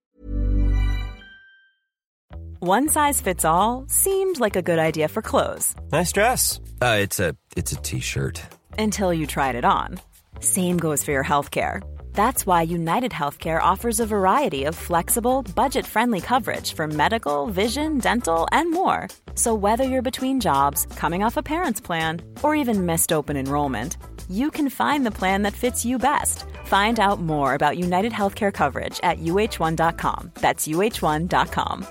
One 2.60 2.88
size 2.90 3.24
fits 3.24 3.46
all 3.46 3.86
seemed 3.90 4.40
like 4.40 4.60
a 4.60 4.62
good 4.62 4.80
idea 4.80 5.08
for 5.10 5.22
clothes 5.22 5.76
Nice 5.92 6.12
dress. 6.14 6.60
Uh, 6.82 7.04
it's 7.04 7.20
a 7.20 7.36
it's 7.56 7.74
a 7.74 7.82
t-shirt. 7.84 8.42
until 8.78 9.14
you 9.14 9.26
tried 9.28 9.56
it 9.56 9.66
on. 9.66 10.00
Same 10.40 10.78
goes 10.78 11.04
for 11.04 11.12
your 11.12 11.24
healthcare. 11.24 11.82
That's 12.14 12.46
why 12.48 12.62
United 12.64 13.12
Healthcare 13.12 13.62
offers 13.62 14.00
a 14.00 14.06
variety 14.08 14.64
of 14.64 14.76
flexible, 14.76 15.44
budget 15.56 15.86
friendly 15.86 16.22
coverage 16.22 16.74
for 16.74 16.88
medical, 16.88 17.48
vision, 17.48 18.00
dental, 18.00 18.48
and 18.52 18.72
more. 18.72 19.08
So, 19.36 19.54
whether 19.54 19.84
you're 19.84 20.02
between 20.02 20.40
jobs, 20.40 20.86
coming 20.96 21.24
off 21.24 21.38
a 21.38 21.44
parent's 21.44 21.82
plan, 21.82 22.22
or 22.42 22.56
even 22.56 22.86
missed 22.86 23.12
open 23.12 23.36
enrollment, 23.38 23.98
you 24.30 24.50
can 24.50 24.70
find 24.70 25.06
the 25.06 25.12
plan 25.12 25.44
that 25.44 25.54
fits 25.54 25.86
you 25.86 25.98
best. 26.00 26.46
Find 26.66 27.00
out 27.00 27.20
more 27.22 27.54
about 27.54 27.78
United 27.78 28.12
Healthcare 28.14 28.52
coverage 28.54 29.00
at 29.04 29.20
uh1.com. 29.20 30.32
That's 30.36 30.68
uh1.com. 30.68 31.86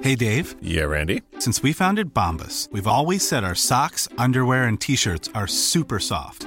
Hey 0.00 0.16
Dave, 0.16 0.56
Yeah, 0.60 0.84
Randy. 0.84 1.22
since 1.38 1.62
we 1.62 1.72
founded 1.72 2.12
Bombus, 2.12 2.68
we've 2.72 2.86
always 2.88 3.26
said 3.26 3.44
our 3.44 3.54
socks, 3.54 4.08
underwear, 4.18 4.64
and 4.64 4.80
t 4.80 4.96
shirts 4.96 5.28
are 5.34 5.46
super 5.46 5.98
soft. 6.00 6.46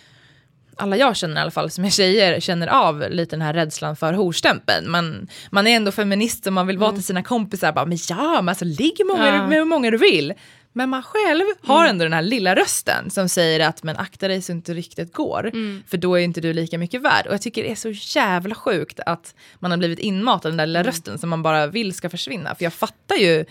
alla 0.81 0.97
jag 0.97 1.15
känner 1.17 1.35
i 1.35 1.39
alla 1.39 1.51
fall 1.51 1.69
som 1.71 1.85
är 1.85 1.89
tjejer 1.89 2.39
känner 2.39 2.67
av 2.67 3.05
lite 3.09 3.35
den 3.35 3.41
här 3.41 3.53
rädslan 3.53 3.95
för 3.95 4.13
horstämpeln. 4.13 4.91
Man, 4.91 5.27
man 5.51 5.67
är 5.67 5.75
ändå 5.75 5.91
feminist 5.91 6.47
och 6.47 6.53
man 6.53 6.67
vill 6.67 6.77
vara 6.77 6.91
till 6.91 7.03
sina 7.03 7.23
kompisar, 7.23 7.71
bara, 7.71 7.85
men 7.85 7.97
ja, 8.09 8.41
men 8.41 8.49
alltså 8.49 8.65
ligg 8.65 9.01
många, 9.05 9.27
Ja. 9.27 9.47
med 9.47 9.57
hur 9.57 9.65
många 9.65 9.91
du 9.91 9.97
vill. 9.97 10.33
Men 10.73 10.89
man 10.89 11.03
själv 11.03 11.43
har 11.61 11.87
ändå 11.87 12.03
den 12.03 12.13
här 12.13 12.21
lilla 12.21 12.55
rösten 12.55 13.09
som 13.09 13.29
säger 13.29 13.59
att 13.67 13.83
men 13.83 13.97
akta 13.97 14.27
dig 14.27 14.41
så 14.41 14.51
inte 14.51 14.73
ryktet 14.73 15.13
går, 15.13 15.51
för 15.87 15.97
då 15.97 16.15
är 16.15 16.19
inte 16.23 16.41
du 16.41 16.53
lika 16.53 16.77
mycket 16.77 17.01
värd. 17.01 17.27
Och 17.27 17.33
jag 17.33 17.41
tycker 17.41 17.63
det 17.63 17.71
är 17.71 17.75
så 17.75 18.19
jävla 18.19 18.55
sjukt 18.55 18.99
att 19.05 19.35
man 19.59 19.71
har 19.71 19.77
blivit 19.77 19.99
inmatad 19.99 20.51
den 20.51 20.57
där 20.57 20.65
lilla 20.65 20.83
rösten 20.83 21.17
som 21.17 21.29
man 21.29 21.43
bara 21.43 21.67
vill 21.67 21.93
ska 21.93 22.09
försvinna. 22.09 22.55
För 22.55 22.63
jag 22.63 22.73
fattar 22.73 23.15
ju 23.15 23.45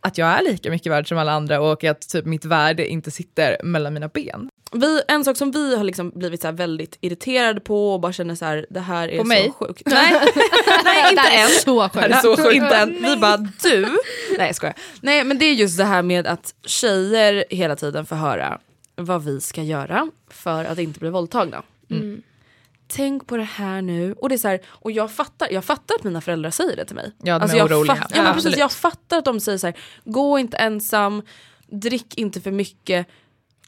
att 0.00 0.18
jag 0.18 0.28
är 0.28 0.42
lika 0.42 0.70
mycket 0.70 0.92
värd 0.92 1.08
som 1.08 1.18
alla 1.18 1.32
andra 1.32 1.60
och 1.60 1.84
att 1.84 2.08
typ 2.08 2.24
mitt 2.24 2.44
värde 2.44 2.88
inte 2.88 3.10
sitter 3.10 3.56
mellan 3.64 3.94
mina 3.94 4.08
ben. 4.08 4.48
Vi, 4.72 5.02
en 5.08 5.24
sak 5.24 5.36
som 5.36 5.50
vi 5.50 5.76
har 5.76 5.84
liksom 5.84 6.10
blivit 6.10 6.40
så 6.40 6.46
här 6.46 6.52
väldigt 6.52 6.98
irriterade 7.00 7.60
på 7.60 7.92
och 7.94 8.00
bara 8.00 8.12
känner 8.12 8.34
så 8.34 8.44
här, 8.44 8.66
det 8.70 8.80
här 8.80 9.08
är 9.08 9.16
På 9.18 9.22
så 9.24 9.28
mig? 9.28 9.52
sjukt. 9.58 9.82
Nej, 9.86 10.12
nej 10.84 11.10
inte 11.10 11.22
Det 11.22 11.36
än. 11.36 11.48
så 11.48 11.82
Det 11.92 12.00
här 12.00 12.08
sjukt. 12.08 12.14
är 12.14 12.20
så 12.20 12.36
sjukt. 12.36 12.54
inte 12.54 12.76
än. 12.76 13.02
Vi 13.02 13.16
bara 13.16 13.36
du. 13.36 13.80
Nej 14.38 14.46
jag 14.46 14.54
skojar. 14.54 14.74
Nej 15.00 15.24
men 15.24 15.38
det 15.38 15.44
är 15.44 15.54
just 15.54 15.78
det 15.78 15.84
här 15.84 16.02
med 16.02 16.26
att 16.26 16.54
tjejer 16.66 17.44
hela 17.50 17.76
tiden 17.76 18.06
får 18.06 18.16
höra 18.16 18.58
vad 18.96 19.24
vi 19.24 19.40
ska 19.40 19.62
göra 19.62 20.10
för 20.30 20.64
att 20.64 20.78
inte 20.78 21.00
bli 21.00 21.10
våldtagna. 21.10 21.62
Mm. 21.90 22.22
Tänk 22.88 23.26
på 23.26 23.36
det 23.36 23.42
här 23.42 23.82
nu. 23.82 24.12
Och, 24.12 24.28
det 24.28 24.34
är 24.34 24.38
så 24.38 24.48
här, 24.48 24.60
och 24.66 24.90
jag, 24.92 25.10
fattar, 25.10 25.48
jag 25.50 25.64
fattar 25.64 25.94
att 25.94 26.04
mina 26.04 26.20
föräldrar 26.20 26.50
säger 26.50 26.76
det 26.76 26.84
till 26.84 26.96
mig. 26.96 27.12
Ja, 27.22 27.34
de 27.38 27.42
Alltså, 27.42 27.56
är 27.56 27.58
jag 27.58 27.70
oroliga. 27.70 27.94
Fatt, 27.96 28.12
ja, 28.16 28.22
men 28.22 28.34
precis, 28.34 28.56
jag 28.56 28.72
fattar 28.72 29.18
att 29.18 29.24
de 29.24 29.40
säger 29.40 29.58
så 29.58 29.66
här, 29.66 29.76
gå 30.04 30.38
inte 30.38 30.56
ensam, 30.56 31.22
drick 31.66 32.14
inte 32.18 32.40
för 32.40 32.50
mycket. 32.50 33.06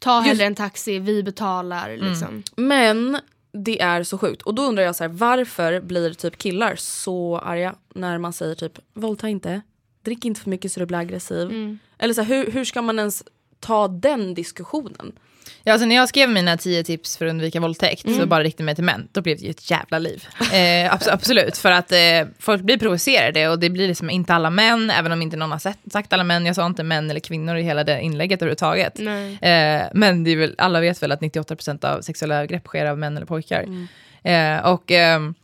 Ta 0.01 0.21
hellre 0.21 0.45
en 0.45 0.55
taxi, 0.55 0.99
vi 0.99 1.23
betalar. 1.23 1.91
Mm. 1.91 2.09
Liksom. 2.09 2.43
Men 2.57 3.19
det 3.53 3.81
är 3.81 4.03
så 4.03 4.19
sjukt. 4.19 4.43
Och 4.43 4.55
då 4.55 4.63
undrar 4.63 4.85
jag 4.85 4.97
så 4.97 5.05
här, 5.05 5.09
varför 5.09 5.81
blir 5.81 6.15
typ 6.15 6.39
killar 6.39 6.77
så 6.77 7.39
arga 7.39 7.75
när 7.95 8.19
man 8.19 8.33
säger 8.33 8.55
typ 8.55 8.79
våldta 8.95 9.29
inte, 9.29 9.61
drick 10.03 10.25
inte 10.25 10.41
för 10.41 10.51
mycket 10.51 10.73
så 10.73 10.81
du 10.81 10.87
blir 10.87 10.99
aggressiv. 10.99 11.43
Mm. 11.43 11.79
Eller 11.99 12.15
så 12.15 12.23
här, 12.23 12.35
hur, 12.35 12.53
hur 12.53 12.65
ska 12.65 12.83
man 12.83 12.99
ens 12.99 13.25
ta 13.61 13.89
den 13.89 14.35
diskussionen? 14.35 15.19
Ja, 15.65 15.73
alltså 15.73 15.87
när 15.87 15.97
jag 15.97 16.09
skrev 16.09 16.31
mina 16.31 16.57
tio 16.57 16.85
tips 16.85 17.17
för 17.17 17.27
att 17.27 17.31
undvika 17.31 17.61
våldtäkt 17.61 18.03
så 18.03 18.09
Mm. 18.09 18.29
bara 18.29 18.43
riktade 18.45 18.65
mig 18.65 18.75
till 18.75 18.85
män, 18.85 19.09
då 19.13 19.21
blev 19.21 19.37
det 19.39 19.45
ju 19.45 19.51
ett 19.51 19.71
jävla 19.71 19.99
liv. 19.99 20.25
Eh, 20.41 20.95
abs- 20.95 21.09
absolut, 21.13 21.57
för 21.59 21.71
att 21.71 21.93
eh, 21.93 21.99
folk 22.39 22.63
blir 22.63 22.79
provocerade 22.79 23.49
och 23.49 23.59
det 23.59 23.71
blir 23.71 23.89
liksom 23.89 24.11
inte 24.11 24.35
alla 24.35 24.51
män, 24.51 24.91
även 24.91 25.13
om 25.13 25.23
inte 25.23 25.37
någon 25.37 25.51
har 25.53 25.59
sett, 25.59 25.79
sagt 25.93 26.13
alla 26.13 26.25
män, 26.25 26.47
jag 26.47 26.55
sa 26.57 26.67
inte 26.67 26.83
män 26.83 27.11
eller 27.11 27.21
kvinnor 27.21 27.57
i 27.57 27.63
hela 27.63 27.85
det 27.85 28.01
inlägget 28.01 28.43
överhuvudtaget. 28.43 28.99
Eh, 29.41 29.89
men 29.95 30.25
det 30.25 30.37
väl, 30.37 30.55
alla 30.59 30.81
vet 30.81 31.03
väl 31.03 31.13
att 31.13 31.21
98% 31.21 31.85
av 31.85 32.01
sexuella 32.01 32.35
övergrepp 32.37 32.67
sker 32.67 32.87
av 32.87 32.99
män 32.99 33.17
eller 33.17 33.27
pojkar. 33.27 33.65
Eh, 34.23 34.59
och 34.59 34.91
ehm, 34.91 35.35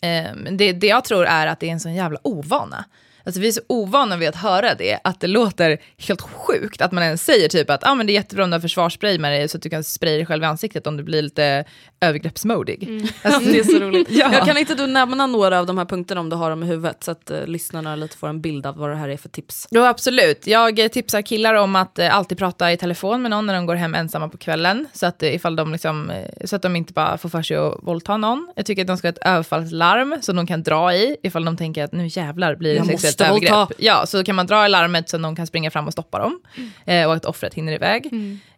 ehm, 0.00 0.56
det, 0.56 0.72
det 0.72 0.86
jag 0.86 1.04
tror 1.04 1.26
är 1.26 1.46
att 1.46 1.60
det 1.60 1.66
är 1.68 1.72
en 1.72 1.80
sån 1.80 1.94
jävla 1.94 2.18
ovana. 2.22 2.84
Alltså 3.24 3.40
vi 3.40 3.48
är 3.48 3.52
så 3.52 3.60
ovana 3.66 4.16
vid 4.16 4.28
att 4.28 4.36
höra 4.36 4.74
det, 4.74 4.98
att 5.04 5.20
det 5.20 5.26
låter 5.26 5.78
helt 6.08 6.20
sjukt 6.20 6.80
att 6.80 6.92
man 6.92 7.04
ens 7.04 7.24
säger 7.24 7.48
typ 7.48 7.70
att 7.70 7.86
ah, 7.86 7.94
men 7.94 8.06
det 8.06 8.12
är 8.12 8.14
jättebra 8.14 8.44
om 8.44 8.50
du 8.50 8.54
har 8.54 8.60
försvarsspray 8.60 9.18
med 9.18 9.32
dig 9.32 9.48
så 9.48 9.56
att 9.56 9.62
du 9.62 9.70
kan 9.70 9.84
spraya 9.84 10.16
dig 10.16 10.26
själv 10.26 10.42
i 10.42 10.46
ansiktet 10.46 10.86
om 10.86 10.96
du 10.96 11.02
blir 11.02 11.22
lite 11.22 11.64
övergreppsmodig. 12.00 12.88
Alltså, 13.22 13.50
Det 13.50 13.58
är 13.58 13.64
så 13.64 13.78
roligt. 13.78 14.08
Ja. 14.20 14.32
Jag 14.32 14.44
kan 14.46 14.58
inte 14.58 14.74
du 14.74 14.86
nämna 14.86 15.26
några 15.26 15.58
av 15.58 15.66
de 15.66 15.78
här 15.78 15.84
punkterna 15.84 16.20
om 16.20 16.30
du 16.30 16.36
har 16.36 16.50
dem 16.50 16.62
i 16.62 16.66
huvudet 16.66 17.04
så 17.04 17.10
att 17.10 17.30
eh, 17.30 17.46
lyssnarna 17.46 17.96
lite 17.96 18.16
får 18.16 18.28
en 18.28 18.40
bild 18.40 18.66
av 18.66 18.76
vad 18.76 18.90
det 18.90 18.96
här 18.96 19.08
är 19.08 19.16
för 19.16 19.28
tips. 19.28 19.68
Jo 19.70 19.82
absolut, 19.82 20.46
jag 20.46 20.78
eh, 20.78 20.88
tipsar 20.88 21.22
killar 21.22 21.54
om 21.54 21.76
att 21.76 21.98
eh, 21.98 22.16
alltid 22.16 22.38
prata 22.38 22.72
i 22.72 22.76
telefon 22.76 23.22
med 23.22 23.30
någon 23.30 23.46
när 23.46 23.54
de 23.54 23.66
går 23.66 23.74
hem 23.74 23.94
ensamma 23.94 24.28
på 24.28 24.38
kvällen. 24.38 24.86
Så 24.92 25.06
att, 25.06 25.22
eh, 25.22 25.34
ifall 25.34 25.56
de, 25.56 25.72
liksom, 25.72 26.12
så 26.44 26.56
att 26.56 26.62
de 26.62 26.76
inte 26.76 26.92
bara 26.92 27.18
får 27.18 27.28
för 27.28 27.42
sig 27.42 27.56
att 27.56 27.78
våldta 27.82 28.16
någon. 28.16 28.52
Jag 28.56 28.66
tycker 28.66 28.82
att 28.82 28.88
de 28.88 28.96
ska 28.96 29.08
ha 29.08 29.12
ett 29.12 29.26
överfallslarm 29.26 30.16
som 30.20 30.36
de 30.36 30.46
kan 30.46 30.62
dra 30.62 30.94
i 30.94 31.16
ifall 31.22 31.44
de 31.44 31.56
tänker 31.56 31.84
att 31.84 31.92
nu 31.92 32.06
jävlar 32.06 32.54
blir 32.54 32.70
det 32.70 32.76
Jag 32.76 32.86
sexuellt 33.10 33.44
övergrepp. 33.44 33.78
Ja, 33.78 34.06
så 34.06 34.24
kan 34.24 34.34
man 34.34 34.46
dra 34.46 34.66
i 34.66 34.68
larmet 34.68 35.08
så 35.08 35.16
att 35.16 35.20
någon 35.20 35.36
kan 35.36 35.46
springa 35.46 35.70
fram 35.70 35.86
och 35.86 35.92
stoppa 35.92 36.18
dem. 36.18 36.40
Eh, 36.86 37.06
och 37.06 37.14
att 37.14 37.24
offret 37.24 37.54
hinner 37.54 37.72
iväg. 37.72 38.06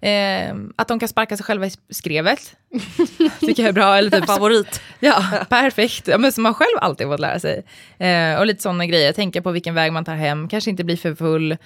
Eh, 0.01 0.55
att 0.77 0.89
de 0.89 0.99
kan 0.99 1.09
sparka 1.09 1.37
sig 1.37 1.45
själva 1.45 1.67
i 1.67 1.71
skrevet. 1.91 2.55
tycker 3.41 3.63
jag 3.63 3.69
är 3.69 3.73
bra. 3.73 3.97
Eller 3.97 4.11
typ 4.11 4.27
Favorit. 4.27 4.81
Ja, 5.01 5.25
perfekt. 5.49 6.09
Ja, 6.09 6.19
men 6.19 6.33
som 6.33 6.43
man 6.43 6.55
själv 6.55 6.79
alltid 6.81 7.07
fått 7.07 7.21
lära 7.21 7.41
sig. 7.41 7.65
Eh, 7.99 8.39
och 8.39 8.47
lite 8.47 8.63
sådana 8.63 8.87
grejer. 8.87 9.13
Tänka 9.13 9.43
på 9.43 9.51
vilken 9.51 9.75
väg 9.75 9.93
man 9.93 10.05
tar 10.05 10.15
hem, 10.15 10.49
kanske 10.49 10.71
inte 10.71 10.85
bli 10.85 10.97
för 10.97 11.15
full. 11.15 11.57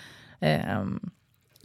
Ehm, 0.41 1.01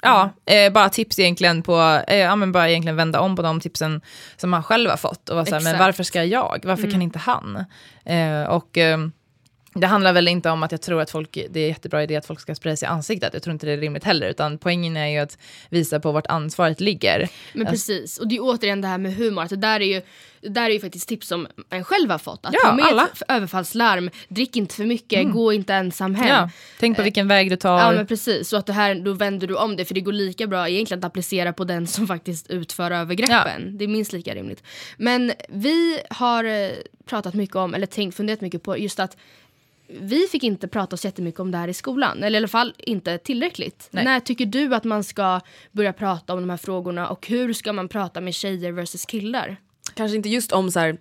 ja, 0.02 0.30
eh, 0.46 0.72
bara 0.72 0.90
tips 0.90 1.20
egentligen 1.20 1.64
på, 1.64 2.02
eh, 2.08 2.18
ja 2.18 2.36
men 2.36 2.52
bara 2.52 2.70
egentligen 2.70 2.96
vända 2.96 3.20
om 3.20 3.36
på 3.36 3.42
de 3.42 3.60
tipsen 3.60 4.02
som 4.38 4.50
man 4.50 4.64
själv 4.64 4.90
har 4.90 4.98
fått. 4.98 5.30
Och 5.30 5.36
vara 5.36 5.46
så 5.46 5.56
här, 5.56 5.62
men 5.62 5.78
varför 5.80 6.04
ska 6.04 6.24
jag? 6.24 6.62
Varför 6.64 6.92
kan 6.92 7.02
inte 7.02 7.20
han? 7.20 7.66
Eh, 8.06 8.44
och 8.44 8.78
ehm, 8.78 9.12
det 9.74 9.88
handlar 9.88 10.14
väl 10.14 10.28
inte 10.28 10.50
om 10.50 10.64
att 10.64 10.72
jag 10.72 10.82
tror 10.82 11.02
att 11.02 11.12
folk, 11.12 11.38
det 11.50 11.60
är 11.60 11.68
jättebra 11.68 12.04
idé 12.04 12.16
att 12.16 12.26
folk 12.26 12.40
ska 12.40 12.56
spraya 12.56 12.76
sig 12.76 12.86
i 12.86 12.90
ansiktet. 12.90 13.34
Jag 13.34 13.44
tror 13.44 13.54
inte 13.54 13.66
det 13.66 13.72
är 13.72 13.78
rimligt 13.78 14.04
heller, 14.04 14.30
utan 14.30 14.58
poängen 14.58 14.98
är 14.98 15.08
ju 15.08 15.18
att 15.18 15.38
visa 15.70 16.00
på 16.00 16.12
vart 16.12 16.28
ansvaret 16.28 16.80
ligger. 16.82 17.30
Men 17.54 17.68
precis, 17.68 18.18
och 18.18 18.28
det 18.28 18.36
är 18.36 18.40
återigen 18.42 18.82
det 18.82 18.88
här 18.88 18.98
med 18.98 19.16
humor. 19.16 19.44
Att 19.44 19.50
det, 19.50 19.56
där 19.56 19.80
är 19.80 19.86
ju, 19.86 20.02
det 20.42 20.50
där 20.50 20.70
är 20.70 20.74
ju 20.74 20.80
faktiskt 20.80 21.08
tips 21.10 21.28
som 21.28 21.48
en 21.70 21.84
själv 21.84 22.12
har 22.12 22.18
fått. 22.18 22.46
Att 22.46 22.54
Ja, 22.54 22.60
ta 22.70 22.76
med 22.76 22.86
alla. 22.86 23.08
ett 23.14 23.22
överfallslarm, 23.28 24.10
drick 24.28 24.56
inte 24.56 24.76
för 24.76 24.84
mycket, 24.86 25.32
gå 25.32 25.54
inte 25.54 25.74
ensam 25.74 26.16
hem. 26.16 26.28
Ja, 26.28 26.50
tänk 26.80 26.98
på 26.98 27.04
vilken 27.04 27.28
väg 27.28 27.50
du 27.50 27.56
tar. 27.56 27.80
Ja 27.80 27.92
men 27.92 28.08
precis, 28.08 28.50
så 28.50 28.58
att 28.58 28.66
det 28.66 28.74
här, 28.74 28.96
då 28.96 29.14
vänder 29.14 29.48
du 29.48 29.56
om 29.56 29.76
det 29.76 29.86
för 29.86 29.94
det 29.94 30.02
går 30.02 30.14
lika 30.14 30.48
bra 30.48 30.70
egentligen 30.70 31.00
att 31.00 31.06
applicera 31.06 31.54
på 31.54 31.64
den 31.64 31.88
som 31.88 32.08
faktiskt 32.08 32.50
utför 32.50 32.92
övergreppen. 32.92 33.78
Det 33.78 33.84
är 33.84 33.88
minst 33.88 34.14
lika 34.14 34.36
rimligt. 34.36 34.64
Men 34.98 35.32
vi 35.50 36.00
har 36.10 36.44
eh, 36.44 36.70
pratat 37.06 37.34
mycket 37.34 37.56
om, 37.56 37.74
eller 37.74 37.88
tänkt, 37.88 38.18
funderat 38.18 38.42
mycket 38.42 38.64
på 38.64 38.78
just 38.78 39.00
att 39.00 39.18
vi 40.00 40.28
fick 40.32 40.44
inte 40.44 40.68
prata 40.68 40.98
så 40.98 41.08
jättemycket 41.08 41.40
om 41.40 41.52
det 41.52 41.58
här 41.58 41.68
i 41.68 41.74
skolan, 41.74 42.24
eller 42.24 42.36
i 42.36 42.38
alla 42.38 42.48
fall 42.48 42.74
inte 42.78 43.18
tillräckligt. 43.18 43.88
Nej. 43.92 44.04
När 44.04 44.20
tycker 44.20 44.46
du 44.46 44.76
att 44.76 44.84
man 44.84 45.04
ska 45.04 45.42
börja 45.72 45.94
prata 45.94 46.34
om 46.34 46.40
de 46.40 46.50
här 46.50 46.58
frågorna 46.58 47.10
och 47.10 47.28
hur 47.28 47.54
ska 47.54 47.74
man 47.74 47.88
prata 47.88 48.22
med 48.22 48.34
tjejer 48.34 48.72
versus 48.72 49.06
killar? 49.06 49.58
Kanske 49.94 50.18
inte 50.18 50.30
just 50.30 50.52
om 50.52 50.72
så 50.72 50.80
här, 50.80 50.98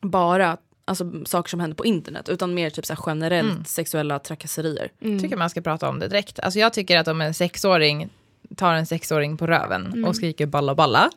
bara 0.00 0.56
alltså, 0.84 1.24
saker 1.24 1.50
som 1.50 1.60
händer 1.60 1.74
på 1.74 1.84
internet 1.84 2.28
utan 2.28 2.54
mer 2.54 2.70
typ 2.70 2.86
så 2.86 2.94
här, 2.94 3.02
generellt 3.06 3.68
sexuella 3.68 4.18
trakasserier. 4.18 4.90
tycker 5.20 5.36
man 5.36 5.50
ska 5.50 5.60
prata 5.60 5.88
om 5.88 5.98
det 5.98 6.08
direkt. 6.08 6.40
Alltså 6.40 6.58
jag 6.58 6.72
tycker 6.72 6.98
att 6.98 7.08
om 7.08 7.20
en 7.20 7.34
sexåring 7.34 8.08
tar 8.56 8.74
en 8.74 8.86
sexåring 8.86 9.36
på 9.36 9.46
röven 9.46 10.04
och 10.04 10.16
skriker 10.16 10.46
balla 10.46 10.74
balla, 10.74 11.10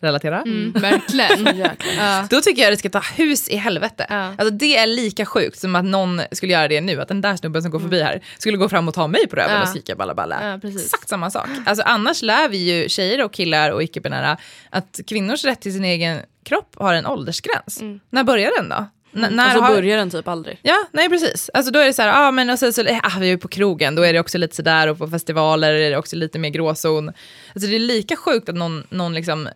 relatera, 0.00 0.42
Verkligen. 0.74 1.58
ja. 1.98 2.26
då 2.30 2.40
tycker 2.40 2.62
jag 2.62 2.72
det 2.72 2.76
ska 2.76 2.90
ta 2.90 3.00
hus 3.16 3.48
i 3.48 3.56
helvete. 3.56 4.06
Ja. 4.08 4.16
Alltså 4.38 4.50
det 4.50 4.76
är 4.76 4.86
lika 4.86 5.26
sjukt 5.26 5.58
som 5.58 5.76
att 5.76 5.84
någon 5.84 6.20
skulle 6.32 6.52
göra 6.52 6.68
det 6.68 6.80
nu, 6.80 7.00
att 7.00 7.08
den 7.08 7.20
där 7.20 7.36
snubben 7.36 7.62
som 7.62 7.70
går 7.70 7.78
förbi 7.78 8.02
här 8.02 8.20
skulle 8.38 8.56
gå 8.56 8.68
fram 8.68 8.88
och 8.88 8.94
ta 8.94 9.06
mig 9.06 9.26
på 9.26 9.36
röven 9.36 9.54
Ja. 9.56 9.62
och 9.62 9.68
skrika 9.68 9.94
balla 9.96 10.14
balla. 10.14 10.58
Ja. 10.62 10.68
Exakt 10.68 11.08
samma 11.08 11.30
sak. 11.30 11.48
Alltså 11.66 11.82
annars 11.86 12.22
lär 12.22 12.48
vi 12.48 12.56
ju 12.82 12.88
tjejer 12.88 13.24
och 13.24 13.32
killar 13.32 13.70
och 13.70 13.82
icke-binära 13.82 14.36
att 14.70 15.00
kvinnors 15.06 15.44
rätt 15.44 15.60
till 15.60 15.72
sin 15.72 15.84
egen 15.84 16.18
kropp 16.44 16.74
har 16.78 16.94
en 16.94 17.06
åldersgräns. 17.06 17.80
När 18.10 18.24
börjar 18.24 18.50
den 18.60 18.68
då? 18.68 18.86
N- 19.16 19.26
när 19.30 19.46
Och 19.46 19.52
så 19.52 19.60
har- 19.60 19.74
börjar 19.74 19.96
den 19.96 20.10
typ 20.10 20.28
aldrig. 20.28 20.58
Ja, 20.62 20.76
nej 20.92 21.08
precis. 21.08 21.50
Alltså 21.54 21.72
då 21.72 21.78
är 21.78 21.84
det 21.86 21.92
så 21.92 22.02
här, 22.02 22.28
ah, 22.28 22.30
men 22.30 22.50
och 22.50 22.58
sen 22.58 22.72
så, 22.72 22.82
ah, 23.02 23.18
vi 23.20 23.26
är 23.26 23.30
ju 23.30 23.38
på 23.38 23.48
krogen, 23.48 23.94
då 23.94 24.02
är 24.02 24.12
det 24.12 24.20
också 24.20 24.38
lite 24.38 24.56
sådär 24.56 24.88
och 24.88 24.98
på 24.98 25.08
festivaler 25.08 25.72
är 25.72 25.90
det 25.90 25.96
också 25.96 26.16
lite 26.16 26.38
mer 26.38 26.50
gråzon. 26.50 27.08
Alltså 27.54 27.70
det 27.70 27.74
är 27.76 27.78
lika 27.78 28.16
sjukt 28.16 28.48
att 28.48 28.54
någon, 28.54 28.86
någon 28.90 29.14
liksom 29.14 29.48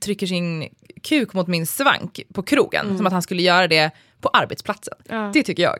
trycker 0.00 0.26
sin 0.26 0.68
kuk 1.02 1.32
mot 1.32 1.46
min 1.46 1.66
svank 1.66 2.20
på 2.34 2.42
krogen, 2.42 2.96
som 2.96 3.06
att 3.06 3.12
han 3.12 3.22
skulle 3.22 3.42
göra 3.42 3.66
det 3.68 3.90
på 4.20 4.28
arbetsplatsen. 4.28 4.94
Ja. 5.08 5.30
Det 5.34 5.42
tycker 5.42 5.62
jag. 5.62 5.78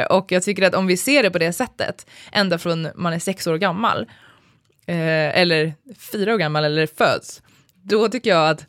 Eh, 0.00 0.04
och 0.06 0.32
jag 0.32 0.42
tycker 0.42 0.62
att 0.66 0.74
om 0.74 0.86
vi 0.86 0.96
ser 0.96 1.22
det 1.22 1.30
på 1.30 1.38
det 1.38 1.52
sättet, 1.52 2.06
ända 2.32 2.58
från 2.58 2.88
man 2.94 3.12
är 3.12 3.18
sex 3.18 3.46
år 3.46 3.56
gammal, 3.56 4.00
eh, 4.86 5.38
eller 5.40 5.74
fyra 6.12 6.34
år 6.34 6.38
gammal 6.38 6.64
eller 6.64 6.86
föds, 6.86 7.42
då 7.82 8.08
tycker 8.08 8.30
jag 8.30 8.48
att 8.50 8.66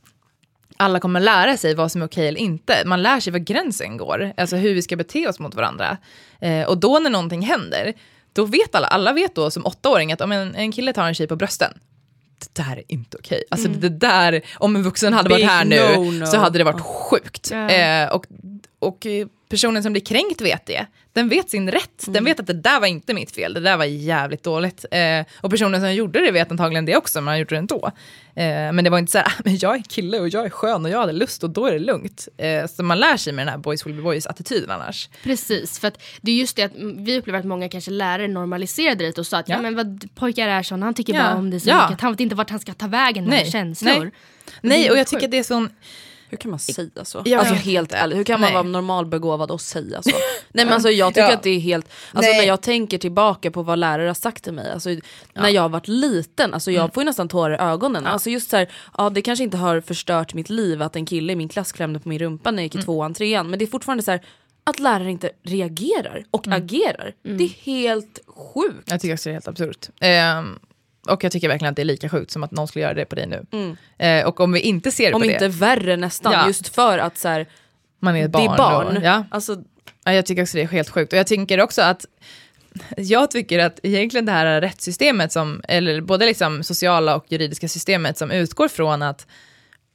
alla 0.77 0.99
kommer 0.99 1.19
lära 1.19 1.57
sig 1.57 1.75
vad 1.75 1.91
som 1.91 2.01
är 2.01 2.05
okej 2.05 2.27
eller 2.27 2.39
inte. 2.39 2.83
Man 2.85 3.01
lär 3.01 3.19
sig 3.19 3.33
var 3.33 3.39
gränsen 3.39 3.97
går, 3.97 4.33
alltså 4.37 4.55
hur 4.55 4.73
vi 4.73 4.81
ska 4.81 4.95
bete 4.95 5.27
oss 5.27 5.39
mot 5.39 5.55
varandra. 5.55 5.97
Eh, 6.41 6.63
och 6.63 6.77
då 6.77 6.99
när 6.99 7.09
någonting 7.09 7.41
händer, 7.41 7.93
då 8.33 8.45
vet 8.45 8.75
alla, 8.75 8.87
alla 8.87 9.13
vet 9.13 9.35
då 9.35 9.51
som 9.51 9.65
åttaåring 9.65 10.11
att 10.11 10.21
om 10.21 10.31
en, 10.31 10.55
en 10.55 10.71
kille 10.71 10.93
tar 10.93 11.07
en 11.07 11.13
tjej 11.13 11.27
på 11.27 11.35
brösten, 11.35 11.73
det 12.39 12.63
där 12.63 12.77
är 12.77 12.83
inte 12.87 13.17
okej. 13.17 13.43
Alltså 13.51 13.67
det 13.67 13.89
där, 13.89 14.41
om 14.55 14.75
en 14.75 14.83
vuxen 14.83 15.13
hade 15.13 15.29
Big 15.29 15.37
varit 15.37 15.51
här 15.51 15.65
nu 15.65 15.75
no-no. 15.75 16.25
så 16.25 16.37
hade 16.37 16.57
det 16.57 16.63
varit 16.63 16.81
sjukt. 16.81 17.51
Ja. 17.51 17.69
Eh, 17.69 18.09
och, 18.09 18.25
och 18.87 19.05
eh, 19.05 19.27
personen 19.49 19.83
som 19.83 19.91
blir 19.93 20.01
kränkt 20.05 20.41
vet 20.41 20.65
det. 20.65 20.85
Den 21.13 21.29
vet 21.29 21.49
sin 21.49 21.71
rätt. 21.71 22.05
Den 22.07 22.25
vet 22.25 22.39
att 22.39 22.47
det 22.47 22.53
där 22.53 22.79
var 22.79 22.87
inte 22.87 23.13
mitt 23.13 23.35
fel, 23.35 23.53
det 23.53 23.59
där 23.59 23.77
var 23.77 23.85
jävligt 23.85 24.43
dåligt. 24.43 24.85
Eh, 24.91 25.25
och 25.41 25.51
personen 25.51 25.81
som 25.81 25.93
gjorde 25.93 26.25
det 26.25 26.31
vet 26.31 26.51
antagligen 26.51 26.85
det 26.85 26.95
också, 26.97 27.21
men 27.21 27.27
han 27.27 27.39
gjorde 27.39 27.55
det 27.55 27.59
ändå. 27.59 27.91
Eh, 28.35 28.43
men 28.45 28.83
det 28.83 28.89
var 28.89 28.97
inte 28.99 29.11
så 29.11 29.17
här, 29.17 29.27
"Ah, 29.27 29.31
men 29.45 29.57
jag 29.57 29.75
är 29.75 29.81
kille 29.81 30.19
och 30.19 30.29
jag 30.29 30.45
är 30.45 30.49
skön 30.49 30.85
och 30.85 30.91
jag 30.91 30.99
hade 30.99 31.11
lust 31.13 31.43
och 31.43 31.49
då 31.49 31.65
är 31.65 31.71
det 31.73 31.79
lugnt. 31.79 32.27
Eh, 32.37 32.67
så 32.67 32.83
man 32.83 32.99
lär 32.99 33.17
sig 33.17 33.33
med 33.33 33.45
den 33.47 33.51
här 33.51 33.57
boys 33.59 33.85
will 33.87 33.93
be 33.95 34.01
boys 34.01 34.27
attityden 34.27 34.71
annars. 34.71 35.09
Precis, 35.23 35.79
för 35.79 35.87
att 35.87 36.01
det 36.21 36.31
är 36.31 36.35
just 36.35 36.55
det 36.55 36.63
att 36.63 36.75
mm, 36.75 37.03
vi 37.05 37.17
upplever 37.19 37.39
att 37.39 37.45
många 37.45 37.69
kanske 37.69 37.91
lärare 37.91 38.27
normaliserade 38.27 39.05
det 39.05 39.17
och 39.17 39.27
sa 39.27 39.37
att 39.37 39.49
ja. 39.49 39.55
Ja. 39.55 39.61
men 39.61 39.75
vad 39.75 40.09
pojkar 40.15 40.47
är 40.47 40.63
såna, 40.63 40.85
han 40.85 40.93
tycker 40.93 41.13
Ja. 41.13 41.23
bara 41.23 41.35
om 41.35 41.49
det 41.49 41.59
så 41.59 41.69
Ja. 41.69 41.87
mycket, 41.89 42.01
han 42.01 42.11
vet 42.13 42.19
inte 42.19 42.35
vart 42.35 42.49
han 42.49 42.59
ska 42.59 42.73
ta 42.73 42.87
vägen 42.87 43.23
med 43.23 43.33
Nej, 43.43 43.51
känslor. 43.51 43.99
nej. 44.03 44.11
Nej, 44.61 44.91
och 44.91 44.97
jag 44.97 45.07
tycker 45.07 45.27
det 45.27 45.37
är 45.37 45.43
sån 45.43 45.69
Hur 46.33 46.37
kan 46.37 46.51
man 46.51 46.59
säga 46.59 47.05
så? 47.05 47.21
Jag 47.25 47.39
alltså 47.39 47.53
helt 47.55 47.93
ärligt, 47.93 48.17
hur 48.17 48.23
kan 48.23 48.39
man 48.41 48.47
Nej. 48.47 48.53
vara 48.53 48.63
normalbegåvad 48.63 49.51
och 49.51 49.61
säga 49.61 50.01
så? 50.01 50.09
Nej 50.51 50.65
men 50.65 50.73
alltså 50.73 50.89
jag 50.89 51.09
tycker 51.13 51.21
Ja. 51.27 51.33
att 51.33 51.43
det 51.43 51.49
är 51.49 51.59
helt, 51.59 51.89
alltså 52.13 52.31
Nej. 52.31 52.39
när 52.39 52.47
jag 52.47 52.61
tänker 52.61 52.97
tillbaka 52.97 53.51
på 53.51 53.63
vad 53.63 53.79
lärare 53.79 54.07
har 54.07 54.13
sagt 54.13 54.43
till 54.43 54.53
mig, 54.53 54.71
alltså 54.71 54.89
när 55.33 55.49
jag 55.49 55.61
har 55.61 55.69
varit 55.69 55.87
liten, 55.87 56.53
alltså 56.53 56.71
jag 56.71 56.81
Mm. 56.81 56.91
får 56.91 57.03
ju 57.03 57.05
nästan 57.05 57.27
tårar 57.27 57.53
i 57.55 57.57
ögonen. 57.71 58.05
Alltså 58.07 58.29
just 58.29 58.49
så 58.49 58.57
här, 58.57 58.69
ja 58.97 59.09
det 59.09 59.21
kanske 59.21 59.43
inte 59.43 59.57
har 59.57 59.81
förstört 59.81 60.33
mitt 60.33 60.49
liv 60.49 60.81
att 60.81 60.95
en 60.95 61.05
kille 61.05 61.33
i 61.33 61.35
min 61.35 61.49
klass 61.49 61.71
klämde 61.71 61.99
på 61.99 62.09
min 62.09 62.19
rumpa 62.19 62.51
när 62.51 62.57
jag 62.57 62.63
gick 62.63 62.75
i 62.75 62.77
Mm. 62.77 62.85
tvåan, 62.85 63.13
trean, 63.13 63.49
men 63.49 63.59
det 63.59 63.65
är 63.65 63.67
fortfarande 63.67 64.03
så 64.03 64.11
här 64.11 64.21
att 64.63 64.79
lärare 64.79 65.11
inte 65.11 65.29
reagerar 65.43 66.23
och 66.31 66.47
Mm. 66.47 66.57
agerar. 66.63 67.13
Det 67.23 67.43
är 67.43 67.49
helt 67.65 68.19
sjukt. 68.27 68.91
Jag 68.91 69.01
tycker 69.01 69.13
också 69.13 69.29
det 69.29 69.31
är 69.31 69.33
helt 69.33 69.47
absurt. 69.47 69.89
Ehm, 69.99 70.59
och 71.07 71.23
jag 71.23 71.31
tycker 71.31 71.47
verkligen 71.47 71.69
att 71.71 71.75
det 71.75 71.81
är 71.81 71.85
lika 71.85 72.09
sjukt 72.09 72.31
som 72.31 72.43
att 72.43 72.51
någon 72.51 72.67
skulle 72.67 72.83
göra 72.83 72.93
det 72.93 73.05
på 73.05 73.15
dig 73.15 73.27
nu. 73.27 73.75
Eh, 73.97 74.25
och 74.27 74.39
om 74.39 74.51
vi 74.51 74.59
inte 74.59 74.91
ser 74.91 75.03
Mm. 75.07 75.15
Om 75.15 75.21
på 75.21 75.25
inte 75.25 75.47
det, 75.47 75.53
värre 75.53 75.97
nästan, 75.97 76.33
Ja. 76.33 76.47
just 76.47 76.75
för 76.75 76.97
att 76.97 77.17
så 77.17 77.27
här, 77.27 77.47
man 77.99 78.15
är 78.15 78.19
ett 78.25 78.31
det 78.33 78.37
barn. 78.37 78.53
är 78.53 78.57
barn. 78.57 78.97
Och, 78.97 79.03
ja. 79.03 79.23
Alltså, 79.31 79.57
Ja, 80.05 80.13
jag 80.13 80.25
tycker 80.25 80.41
också 80.41 80.57
det 80.57 80.63
är 80.63 80.67
helt 80.67 80.89
sjukt. 80.89 81.13
Och 81.13 81.19
jag 81.19 81.27
tänker 81.27 81.61
också 81.61 81.81
att 81.81 82.05
jag 82.97 83.31
tycker 83.31 83.59
att 83.59 83.79
egentligen 83.83 84.25
det 84.25 84.31
här 84.31 84.61
rättssystemet, 84.61 85.31
som, 85.31 85.61
eller 85.67 86.01
både 86.01 86.25
liksom 86.25 86.63
sociala 86.63 87.15
och 87.15 87.25
juridiska 87.29 87.67
systemet 87.67 88.17
som 88.17 88.31
utgår 88.31 88.67
från 88.67 89.01
att 89.01 89.27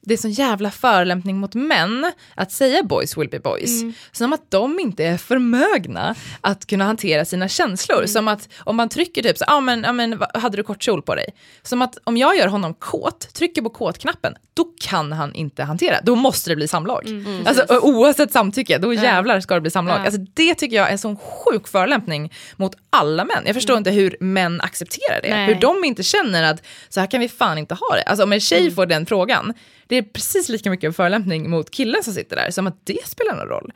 det 0.01 0.15
är 0.15 0.19
sån 0.19 0.31
jävla 0.31 0.71
förolämpning 0.71 1.37
mot 1.39 1.55
män 1.55 2.13
att 2.35 2.53
säga 2.53 2.83
boys 2.83 3.17
will 3.19 3.29
be 3.29 3.39
boys. 3.41 3.83
Som 4.13 4.33
att 4.33 4.51
de 4.51 4.81
inte 4.81 5.05
är 5.05 5.17
förmögna 5.19 6.15
att 6.41 6.67
kunna 6.67 6.85
hantera 6.85 7.25
sina 7.25 7.49
känslor. 7.49 8.07
Som 8.07 8.29
att 8.29 8.49
om 8.59 8.77
man 8.77 8.89
trycker 8.89 9.23
typ 9.23 9.39
så, 9.39 9.45
ah, 9.49 9.61
men, 9.61 9.85
ah, 9.85 9.93
men 9.93 10.23
hade 10.35 10.57
du 10.57 10.63
kort 10.63 10.83
kjol 10.83 11.03
på 11.03 11.15
dig? 11.15 11.27
Som 11.63 11.83
att 11.83 11.99
om 12.05 12.17
jag 12.17 12.37
gör 12.37 12.47
honom 12.49 12.75
kåt, 12.75 13.35
trycker 13.35 13.63
på 13.63 13.71
kåtknappen, 13.71 14.35
då 14.55 14.65
kan 14.81 15.13
han 15.13 15.35
inte 15.35 15.63
hantera. 15.65 16.01
Då 16.03 16.15
måste 16.15 16.51
det 16.51 16.57
bli 16.57 16.69
samlag. 16.69 17.09
Alltså 17.47 17.65
o- 17.69 17.81
oavsett 17.83 18.33
samtycke, 18.33 18.79
då 18.79 18.95
jävlar 18.95 19.41
ska 19.41 19.55
det 19.55 19.61
bli 19.61 19.71
samlag. 19.71 19.99
Alltså, 20.07 20.21
det 20.35 20.55
tycker 20.55 20.77
jag 20.77 20.87
är 20.89 20.93
en 20.93 20.99
sån 20.99 21.17
sjuk 21.17 21.69
förolämpning 21.69 22.33
mot 22.57 22.73
alla 22.91 23.25
män. 23.25 23.43
Jag 23.47 23.55
förstår 23.55 23.79
inte 23.79 23.91
hur 23.91 24.17
män 24.21 24.61
accepterar 24.61 25.21
det. 25.23 25.31
Nej. 25.31 25.47
Hur 25.47 25.55
de 25.55 25.85
inte 25.85 26.03
känner 26.03 26.43
att 26.43 26.63
så 26.89 27.01
här 27.01 27.07
kan 27.11 27.21
vi 27.21 27.29
fan 27.29 27.59
inte 27.59 27.75
ha 27.75 27.97
det. 27.97 28.03
Alltså 28.03 28.25
om 28.25 28.33
en 28.33 28.41
tjej 28.41 28.61
Mm. 28.61 28.75
får 28.75 28.87
den 28.87 29.07
frågan, 29.07 29.55
det 29.89 29.97
är 29.97 30.03
precis 30.03 30.49
lika 30.49 30.71
mycket 30.71 30.89
en 30.89 30.93
förolämpning 30.95 31.51
mot 31.51 31.71
killen 31.71 32.03
som 32.03 32.15
sitter 32.15 32.37
där, 32.37 32.51
som 32.51 32.67
att 32.67 32.81
det 32.87 33.07
spelar 33.07 33.37
någon 33.37 33.49
roll. 33.49 33.73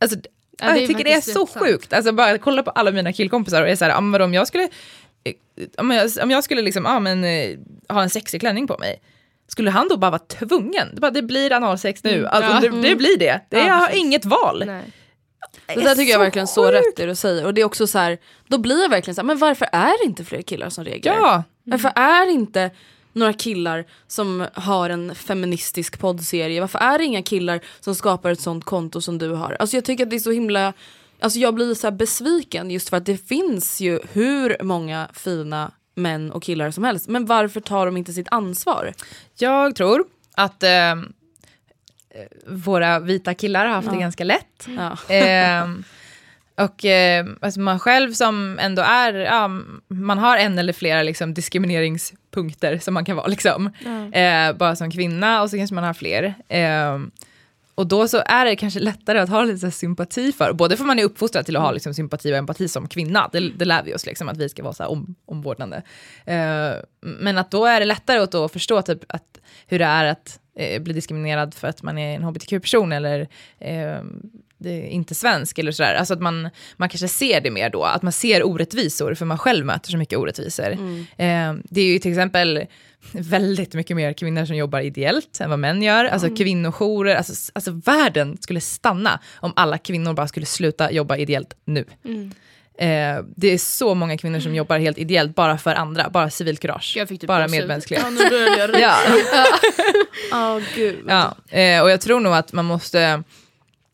Alltså, 0.00 0.18
Mm. 0.60 0.68
Ja, 0.70 0.74
det 0.74 0.78
är 0.78 0.80
jag 0.80 0.88
tycker 0.88 1.04
det 1.04 1.12
är 1.12 1.20
så 1.20 1.46
sant. 1.46 1.64
sjukt. 1.66 1.92
Alltså 1.92 2.12
bara 2.12 2.38
kolla 2.38 2.62
på 2.62 2.70
alla 2.70 2.90
mina 2.90 3.12
killkompisar 3.12 3.62
och 3.62 3.68
är 3.68 3.76
så 3.76 3.84
här, 3.84 3.92
ah, 3.92 4.24
om 4.24 4.34
jag 4.34 4.46
skulle, 4.46 4.62
eh, 4.64 5.32
om 5.76 5.90
jag, 5.90 6.10
om 6.22 6.30
jag 6.30 6.44
skulle 6.44 6.62
liksom, 6.62 6.86
ah, 6.86 7.00
men, 7.00 7.24
eh, 7.24 7.56
ha 7.88 8.02
en 8.02 8.10
sexig 8.10 8.40
klänning 8.40 8.66
på 8.66 8.78
mig, 8.78 9.00
skulle 9.48 9.70
han 9.70 9.88
då 9.88 9.96
bara 9.96 10.10
vara 10.10 10.18
tvungen? 10.18 10.88
Det, 10.94 11.00
bara, 11.00 11.10
det 11.10 11.22
blir 11.22 11.52
analsex 11.52 12.04
nu, 12.04 12.26
alltså, 12.26 12.52
Ja. 12.52 12.60
det, 12.60 12.88
det 12.88 12.96
blir 12.96 13.18
det. 13.18 13.40
det 13.48 13.58
Ja, 13.58 13.66
jag 13.66 13.74
har 13.74 13.96
inget 13.96 14.24
val. 14.24 14.62
Nej. 14.66 14.82
Det 15.66 15.74
där 15.80 15.94
tycker 15.94 16.10
jag 16.12 16.18
så 16.18 16.24
verkligen 16.24 16.46
så 16.46 16.62
sjukt. 16.64 16.74
rätt 16.74 16.96
det 16.96 17.06
du 17.06 17.14
säger. 17.14 17.44
Och 17.46 17.54
det 17.54 17.60
är 17.60 17.64
också 17.64 17.86
så 17.86 17.98
här, 17.98 18.18
då 18.48 18.58
blir 18.58 18.82
jag 18.82 18.88
verkligen 18.88 19.14
så 19.14 19.20
här, 19.20 19.26
men 19.26 19.38
varför 19.38 19.68
är 19.72 19.98
det 19.98 20.04
inte 20.04 20.24
fler 20.24 20.42
killar 20.42 20.68
som 20.70 20.84
reagerar? 20.84 21.16
Ja, 21.16 21.42
Varför 21.64 21.92
är 21.96 22.26
det 22.26 22.32
inte 22.32 22.70
några 23.12 23.32
killar 23.32 23.84
som 24.06 24.46
har 24.54 24.90
en 24.90 25.14
feministisk 25.14 25.98
poddserie? 25.98 26.60
Varför 26.60 26.78
är 26.78 26.98
det 26.98 27.04
inga 27.04 27.22
killar 27.22 27.60
som 27.80 27.94
skapar 27.94 28.30
ett 28.30 28.40
sånt 28.40 28.64
konto 28.64 29.00
som 29.00 29.18
du 29.18 29.30
har? 29.30 29.56
Alltså 29.60 29.76
jag 29.76 29.84
tycker 29.84 30.04
att 30.04 30.10
det 30.10 30.16
är 30.16 30.20
så 30.20 30.30
himla, 30.30 30.72
alltså 31.20 31.38
jag 31.38 31.54
blir 31.54 31.74
så 31.74 31.86
här 31.86 31.92
besviken 31.92 32.70
just 32.70 32.88
för 32.88 32.96
att 32.96 33.06
det 33.06 33.28
finns 33.28 33.80
ju 33.80 34.00
hur 34.12 34.56
många 34.62 35.08
fina 35.12 35.70
män 35.94 36.32
och 36.32 36.42
killar 36.42 36.70
som 36.70 36.84
helst. 36.84 37.08
Men 37.08 37.26
varför 37.26 37.60
tar 37.60 37.86
de 37.86 37.96
inte 37.96 38.12
sitt 38.12 38.28
ansvar? 38.30 38.94
jag 39.38 39.74
tror 39.74 40.04
att 40.34 40.62
eh, 40.62 40.94
våra 42.46 43.00
vita 43.00 43.34
killar 43.34 43.66
har 43.66 43.74
haft 43.74 43.90
det 43.90 43.96
ganska 43.96 44.24
lätt. 44.24 44.68
Ja. 44.76 44.96
Ehm, 45.08 45.84
och 46.58 46.84
eh, 46.84 47.26
alltså 47.40 47.60
man 47.60 47.78
själv 47.78 48.12
som 48.12 48.58
ändå 48.58 48.82
är, 48.82 49.14
ja, 49.14 49.50
man 49.88 50.18
har 50.18 50.36
en 50.36 50.58
eller 50.58 50.72
flera 50.72 51.02
liksom, 51.02 51.34
diskrimineringspunkter 51.34 52.78
som 52.78 52.94
man 52.94 53.04
kan 53.04 53.16
vara 53.16 53.26
liksom. 53.26 53.70
Eh, 54.12 54.52
bara 54.52 54.76
som 54.76 54.90
kvinna 54.90 55.42
och 55.42 55.50
så 55.50 55.56
kanske 55.56 55.74
man 55.74 55.84
har 55.84 55.94
fler. 55.94 56.34
Ehm, 56.48 57.10
och 57.74 57.86
då 57.86 58.08
så 58.08 58.22
är 58.26 58.44
det 58.44 58.56
kanske 58.56 58.80
lättare 58.80 59.18
att 59.18 59.28
ha 59.28 59.42
lite 59.42 59.70
sympati 59.70 60.32
för, 60.32 60.52
både 60.52 60.76
för 60.76 60.84
man 60.84 60.98
är 60.98 61.04
uppfostrad 61.04 61.46
till 61.46 61.56
att 61.56 61.62
ha 61.62 61.72
liksom, 61.72 61.94
sympati 61.94 62.32
och 62.32 62.36
empati 62.36 62.68
som 62.68 62.88
kvinna, 62.88 63.28
det, 63.32 63.40
det 63.40 63.64
lär 63.64 63.82
vi 63.82 63.94
oss 63.94 64.06
liksom, 64.06 64.28
att 64.28 64.36
vi 64.36 64.48
ska 64.48 64.62
vara 64.62 64.74
så 64.74 64.86
om, 64.86 65.14
omvårdnande. 65.26 65.82
Eh, 66.24 66.72
men 67.00 67.38
att 67.38 67.50
då 67.50 67.66
är 67.66 67.80
det 67.80 67.86
lättare 67.86 68.18
att 68.18 68.32
då 68.32 68.48
förstå 68.48 68.82
typ, 68.82 69.04
att, 69.08 69.40
hur 69.66 69.78
det 69.78 69.84
är 69.84 70.04
att 70.04 70.38
eh, 70.58 70.82
bli 70.82 70.94
diskriminerad 70.94 71.54
för 71.54 71.68
att 71.68 71.82
man 71.82 71.98
är 71.98 72.16
en 72.16 72.22
hbtq-person 72.24 72.92
eller 72.92 73.28
eh, 73.58 74.00
inte 74.94 75.14
svensk 75.14 75.58
eller 75.58 75.72
sådär. 75.72 75.94
Alltså 75.94 76.14
att 76.14 76.20
man, 76.20 76.50
man 76.76 76.88
kanske 76.88 77.08
ser 77.08 77.40
det 77.40 77.50
mer 77.50 77.70
då, 77.70 77.84
att 77.84 78.02
man 78.02 78.12
ser 78.12 78.46
orättvisor 78.46 79.14
för 79.14 79.26
man 79.26 79.38
själv 79.38 79.66
möter 79.66 79.90
så 79.90 79.96
mycket 79.96 80.18
orättvisor. 80.18 80.72
Eh, 81.16 81.54
det 81.64 81.80
är 81.80 81.92
ju 81.92 81.98
till 81.98 82.10
exempel 82.10 82.66
väldigt 83.12 83.74
mycket 83.74 83.96
mer 83.96 84.12
kvinnor 84.12 84.44
som 84.44 84.56
jobbar 84.56 84.80
ideellt 84.80 85.40
än 85.40 85.50
vad 85.50 85.58
män 85.58 85.82
gör. 85.82 86.04
Alltså 86.04 86.36
kvinnojourer, 86.36 87.14
alltså, 87.14 87.52
alltså 87.54 87.70
världen 87.70 88.36
skulle 88.40 88.60
stanna 88.60 89.20
om 89.34 89.52
alla 89.56 89.78
kvinnor 89.78 90.12
bara 90.12 90.28
skulle 90.28 90.46
sluta 90.46 90.92
jobba 90.92 91.16
ideellt 91.16 91.54
nu. 91.64 91.84
Eh, 92.78 93.24
det 93.36 93.48
är 93.48 93.58
så 93.58 93.94
många 93.94 94.18
kvinnor 94.18 94.40
som 94.40 94.54
jobbar 94.54 94.78
helt 94.78 94.98
ideellt 94.98 95.34
bara 95.34 95.58
för 95.58 95.74
andra, 95.74 96.10
bara 96.10 96.30
civilkurage, 96.30 96.98
typ 97.08 97.26
bara 97.26 97.48
medmänsklighet. 97.48 98.04
Ja, 98.04 98.10
nu 98.10 98.30
börjar 98.30 98.58
jag 98.58 98.80
Ja. 98.80 98.96
Oh, 100.56 100.62
gud. 100.74 101.04
Ja, 101.08 101.36
eh, 101.58 101.82
och 101.82 101.90
jag 101.90 102.00
tror 102.00 102.20
nog 102.20 102.32
att 102.34 102.52
man 102.52 102.64
måste 102.64 103.22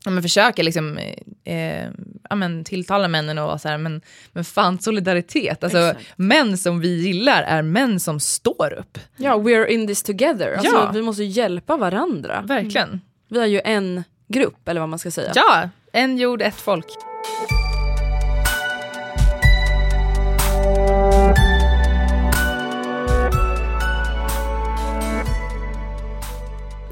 ja, 0.04 0.10
men 0.10 0.22
försöka 0.22 0.62
liksom, 0.62 0.98
eh, 1.44 1.84
ja, 2.30 2.36
men 2.36 2.64
tilltala 2.64 3.08
männen 3.08 3.38
och 3.38 3.46
vara 3.46 3.58
så 3.58 3.68
här, 3.68 3.78
men, 3.78 4.00
men 4.32 4.44
fan 4.44 4.78
solidaritet. 4.78 5.64
Alltså, 5.64 5.94
män 6.16 6.58
som 6.58 6.80
vi 6.80 7.02
gillar 7.02 7.42
är 7.42 7.62
män 7.62 8.00
som 8.00 8.20
står 8.20 8.72
upp. 8.78 8.98
Ja, 9.16 9.34
we're 9.36 9.66
in 9.66 9.86
this 9.86 10.02
together. 10.02 10.52
Alltså, 10.52 10.74
Ja. 10.74 10.90
Vi 10.94 11.02
måste 11.02 11.24
hjälpa 11.24 11.76
varandra. 11.76 12.42
Verkligen. 12.46 13.00
Vi 13.28 13.38
är 13.40 13.46
ju 13.46 13.60
en 13.64 14.04
grupp, 14.28 14.68
eller 14.68 14.80
vad 14.80 14.88
man 14.88 14.98
ska 14.98 15.10
säga. 15.10 15.32
Ja, 15.34 15.68
en 15.92 16.18
jord, 16.18 16.42
ett 16.42 16.60
folk. 16.60 16.86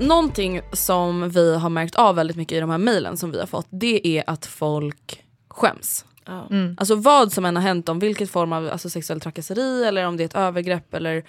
Någonting 0.03 0.61
som 0.73 1.31
vi 1.31 1.57
har 1.57 1.71
märkt 1.71 1.95
av 1.95 2.17
väldigt 2.17 2.37
mycket 2.37 2.57
i 2.57 2.61
de 2.61 2.71
här 2.71 2.79
mejlen 2.79 3.17
som 3.17 3.31
vi 3.31 3.41
har 3.41 3.47
fått, 3.47 3.67
det 3.71 4.07
är 4.19 4.25
att 4.27 4.47
folk 4.47 5.25
skäms. 5.49 6.05
Mm. 6.51 6.77
Alltså 6.79 6.95
vad 6.95 7.33
som 7.33 7.45
än 7.45 7.57
har 7.57 7.63
hänt 7.63 7.89
om 7.89 7.99
vilket 7.99 8.31
form 8.31 8.53
av 8.53 8.69
alltså, 8.69 8.91
sexuell 8.91 9.21
trakasseri 9.21 9.85
eller 9.85 10.07
om 10.07 10.17
det 10.17 10.23
är 10.23 10.25
ett 10.25 10.35
övergrepp 10.35 10.95
eller 10.95 11.25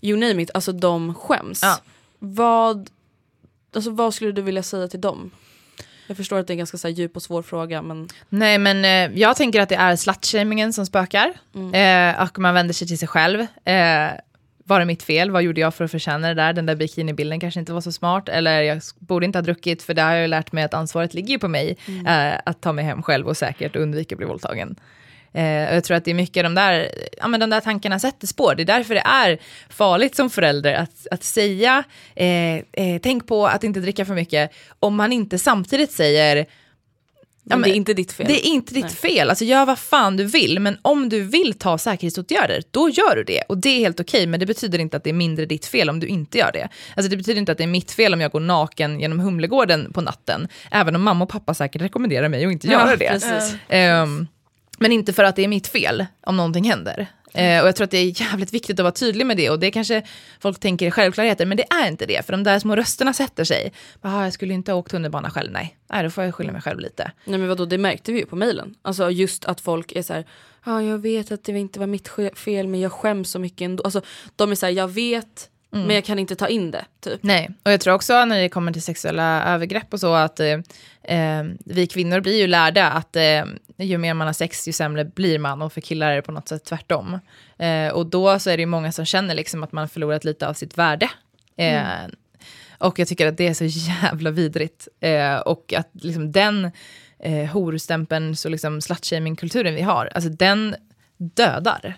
you 0.00 0.18
name 0.18 0.42
it, 0.42 0.50
alltså 0.54 0.72
de 0.72 1.14
skäms. 1.14 1.62
Ja. 1.62 1.78
Vad, 2.18 2.90
alltså, 3.74 3.90
vad 3.90 4.14
skulle 4.14 4.32
du 4.32 4.42
vilja 4.42 4.62
säga 4.62 4.88
till 4.88 5.00
dem? 5.00 5.30
Jag 6.06 6.16
förstår 6.16 6.38
att 6.38 6.46
det 6.46 6.50
är 6.50 6.54
en 6.54 6.58
ganska 6.58 6.78
så 6.78 6.88
här, 6.88 6.94
djup 6.94 7.16
och 7.16 7.22
svår 7.22 7.42
fråga 7.42 7.82
men 7.82 8.08
Nej 8.28 8.58
men 8.58 8.84
eh, 8.84 9.18
jag 9.20 9.36
tänker 9.36 9.60
att 9.60 9.68
det 9.68 9.74
är 9.74 9.96
slutshamingen 9.96 10.72
som 10.72 10.86
spökar. 10.86 11.32
Eh, 11.74 12.22
och 12.22 12.38
man 12.38 12.54
vänder 12.54 12.74
sig 12.74 12.88
till 12.88 12.98
sig 12.98 13.08
själv. 13.08 13.40
Eh, 13.64 14.10
var 14.70 14.80
det 14.80 14.86
mitt 14.86 15.02
fel? 15.02 15.30
Vad 15.30 15.42
gjorde 15.42 15.60
jag 15.60 15.74
för 15.74 15.84
att 15.84 15.90
förtjäna 15.90 16.28
det 16.28 16.34
där? 16.34 16.52
Den 16.52 16.66
där 16.66 16.76
bikinibilden 16.76 17.40
kanske 17.40 17.60
inte 17.60 17.72
var 17.72 17.80
så 17.80 17.92
smart. 17.92 18.28
Eller 18.28 18.62
jag 18.62 18.82
borde 18.98 19.26
inte 19.26 19.38
ha 19.38 19.42
druckit 19.42 19.82
för 19.82 19.94
det 19.94 20.02
har 20.02 20.12
jag 20.12 20.22
ju 20.22 20.26
lärt 20.26 20.52
mig 20.52 20.64
att 20.64 20.74
ansvaret 20.74 21.14
ligger 21.14 21.38
på 21.38 21.48
mig. 21.48 21.76
Eh, 22.06 22.40
att 22.44 22.60
ta 22.60 22.72
mig 22.72 22.84
hem 22.84 23.02
själv 23.02 23.28
och 23.28 23.36
säkert 23.36 23.76
undvika 23.76 24.14
att 24.14 24.18
bli 24.18 24.26
våldtagen. 24.26 24.76
Eh, 25.32 25.68
och 25.68 25.76
jag 25.76 25.84
tror 25.84 25.96
att 25.96 26.04
det 26.04 26.10
är 26.10 26.14
mycket 26.14 26.44
de 26.44 26.54
där, 26.54 26.90
ja, 27.18 27.28
men 27.28 27.40
de 27.40 27.50
där 27.50 27.60
tankarna 27.60 27.98
sätter 27.98 28.26
spår. 28.26 28.54
Det 28.54 28.62
är 28.62 28.64
därför 28.64 28.94
det 28.94 29.06
är 29.06 29.38
farligt 29.68 30.16
som 30.16 30.30
förälder 30.30 30.74
att, 30.74 31.06
att 31.10 31.24
säga, 31.24 31.84
eh, 32.14 32.54
eh, 32.56 33.00
tänk 33.02 33.26
på 33.26 33.46
att 33.46 33.64
inte 33.64 33.80
dricka 33.80 34.04
för 34.04 34.14
mycket, 34.14 34.52
om 34.80 34.96
man 34.96 35.12
inte 35.12 35.38
samtidigt 35.38 35.92
säger, 35.92 36.46
Men 37.42 37.60
men 37.60 37.70
det 37.70 37.74
är 37.74 37.76
inte 37.76 37.94
ditt 37.94 38.12
fel. 38.12 38.26
det 38.26 38.46
är 38.46 38.50
inte 38.50 38.74
ditt 38.74 38.82
Nej. 38.82 38.94
fel, 38.94 39.30
alltså 39.30 39.44
gör 39.44 39.66
vad 39.66 39.78
fan 39.78 40.16
du 40.16 40.24
vill, 40.24 40.60
men 40.60 40.78
om 40.82 41.08
du 41.08 41.20
vill 41.20 41.54
ta 41.54 41.78
säkerhetsåtgärder, 41.78 42.62
då 42.70 42.88
gör 42.88 43.16
du 43.16 43.24
det. 43.24 43.42
Och 43.48 43.58
det 43.58 43.68
är 43.68 43.78
helt 43.78 44.00
okej, 44.00 44.26
men 44.26 44.40
det 44.40 44.46
betyder 44.46 44.78
inte 44.78 44.96
att 44.96 45.04
det 45.04 45.10
är 45.10 45.14
mindre 45.14 45.46
ditt 45.46 45.66
fel 45.66 45.90
om 45.90 46.00
du 46.00 46.06
inte 46.06 46.38
gör 46.38 46.52
det. 46.52 46.68
Alltså 46.96 47.10
det 47.10 47.16
betyder 47.16 47.38
inte 47.38 47.52
att 47.52 47.58
det 47.58 47.64
är 47.64 47.68
mitt 47.68 47.90
fel 47.90 48.14
om 48.14 48.20
jag 48.20 48.32
går 48.32 48.40
naken 48.40 49.00
genom 49.00 49.20
Humlegården 49.20 49.92
på 49.92 50.00
natten, 50.00 50.48
även 50.70 50.96
om 50.96 51.02
mamma 51.02 51.24
och 51.24 51.30
pappa 51.30 51.54
säkert 51.54 51.82
rekommenderar 51.82 52.28
mig 52.28 52.44
att 52.44 52.52
inte 52.52 52.66
göra 52.66 52.96
det. 52.96 53.20
Ehm, 53.68 54.26
men 54.78 54.92
inte 54.92 55.12
för 55.12 55.24
att 55.24 55.36
det 55.36 55.44
är 55.44 55.48
mitt 55.48 55.68
fel 55.68 56.06
om 56.26 56.36
någonting 56.36 56.64
händer. 56.64 57.06
Eh, 57.34 57.60
och 57.62 57.68
jag 57.68 57.76
tror 57.76 57.84
att 57.84 57.90
det 57.90 57.98
är 57.98 58.20
jävligt 58.20 58.54
viktigt 58.54 58.78
att 58.80 58.84
vara 58.84 58.92
tydlig 58.92 59.26
med 59.26 59.36
det 59.36 59.50
och 59.50 59.58
det 59.58 59.70
kanske 59.70 60.02
folk 60.40 60.60
tänker 60.60 60.86
är 60.86 60.90
självklarheter, 60.90 61.46
men 61.46 61.56
det 61.56 61.64
är 61.70 61.88
inte 61.88 62.06
det, 62.06 62.26
för 62.26 62.32
de 62.32 62.44
där 62.44 62.58
små 62.58 62.76
rösterna 62.76 63.12
sätter 63.12 63.44
sig. 63.44 63.72
Bara, 64.00 64.16
ah, 64.16 64.24
jag 64.24 64.32
skulle 64.32 64.54
inte 64.54 64.72
ha 64.72 64.78
åkt 64.78 64.90
tunnelbana 64.90 65.30
själv, 65.30 65.52
nej. 65.52 65.76
Nej, 65.92 66.02
då 66.02 66.10
får 66.10 66.24
jag 66.24 66.34
skylla 66.34 66.52
mig 66.52 66.62
själv 66.62 66.80
lite. 66.80 67.12
Nej 67.24 67.38
men 67.38 67.48
vadå, 67.48 67.64
det 67.64 67.78
märkte 67.78 68.12
vi 68.12 68.18
ju 68.18 68.26
på 68.26 68.36
mejlen. 68.36 68.74
Alltså 68.82 69.10
just 69.10 69.44
att 69.44 69.60
folk 69.60 69.92
är 69.92 70.02
så 70.02 70.12
här, 70.12 70.24
ja 70.64 70.82
jag 70.82 70.98
vet 70.98 71.32
att 71.32 71.44
det 71.44 71.58
inte 71.58 71.78
var 71.78 71.86
mitt 71.86 72.08
fel 72.38 72.68
men 72.68 72.80
jag 72.80 72.92
skäms 72.92 73.30
så 73.30 73.38
mycket 73.38 73.64
ändå. 73.64 73.82
Alltså 73.82 74.02
de 74.36 74.50
är 74.50 74.54
så 74.54 74.66
här, 74.66 74.72
jag 74.72 74.88
vet 74.88 75.49
men 75.70 75.90
jag 75.90 76.04
kan 76.04 76.18
inte 76.18 76.36
ta 76.36 76.48
in 76.48 76.70
det. 76.70 76.84
Typ. 77.00 77.22
Nej, 77.22 77.50
och 77.62 77.72
jag 77.72 77.80
tror 77.80 77.94
också 77.94 78.24
när 78.24 78.40
det 78.40 78.48
kommer 78.48 78.72
till 78.72 78.82
sexuella 78.82 79.44
övergrepp 79.44 79.92
och 79.92 80.00
så 80.00 80.14
att 80.14 80.40
eh, 80.40 80.58
eh, 81.02 81.44
vi 81.64 81.86
kvinnor 81.86 82.20
blir 82.20 82.38
ju 82.38 82.46
lärda 82.46 82.90
att 82.90 83.16
eh, 83.16 83.44
ju 83.78 83.98
mer 83.98 84.14
man 84.14 84.26
har 84.26 84.34
sex 84.34 84.68
ju 84.68 84.72
sämre 84.72 85.04
blir 85.04 85.38
man 85.38 85.62
och 85.62 85.72
för 85.72 85.80
killar 85.80 86.10
är 86.10 86.16
det 86.16 86.22
på 86.22 86.32
något 86.32 86.48
sätt 86.48 86.64
tvärtom. 86.64 87.18
Eh, 87.58 87.88
och 87.88 88.06
då 88.06 88.38
så 88.38 88.50
är 88.50 88.56
det 88.56 88.60
ju 88.60 88.66
många 88.66 88.92
som 88.92 89.04
känner 89.04 89.34
liksom 89.34 89.62
att 89.62 89.72
man 89.72 89.82
har 89.82 89.88
förlorat 89.88 90.24
lite 90.24 90.48
av 90.48 90.54
sitt 90.54 90.78
värde. 90.78 91.10
Eh, 91.56 91.82
Och 92.78 92.98
jag 92.98 93.08
tycker 93.08 93.26
att 93.26 93.36
det 93.36 93.46
är 93.48 93.54
så 93.54 93.64
jävla 94.02 94.30
vidrigt. 94.30 94.88
Eh, 95.00 95.36
och 95.36 95.72
att 95.76 95.88
liksom 95.92 96.32
den 96.32 96.70
eh, 97.18 97.46
horstämpeln, 97.50 98.36
så 98.36 98.48
liksom 98.48 98.80
slutshaming-kulturen 98.80 99.74
vi 99.74 99.82
har, 99.82 100.10
alltså 100.14 100.30
den 100.30 100.76
dödar. 101.20 101.94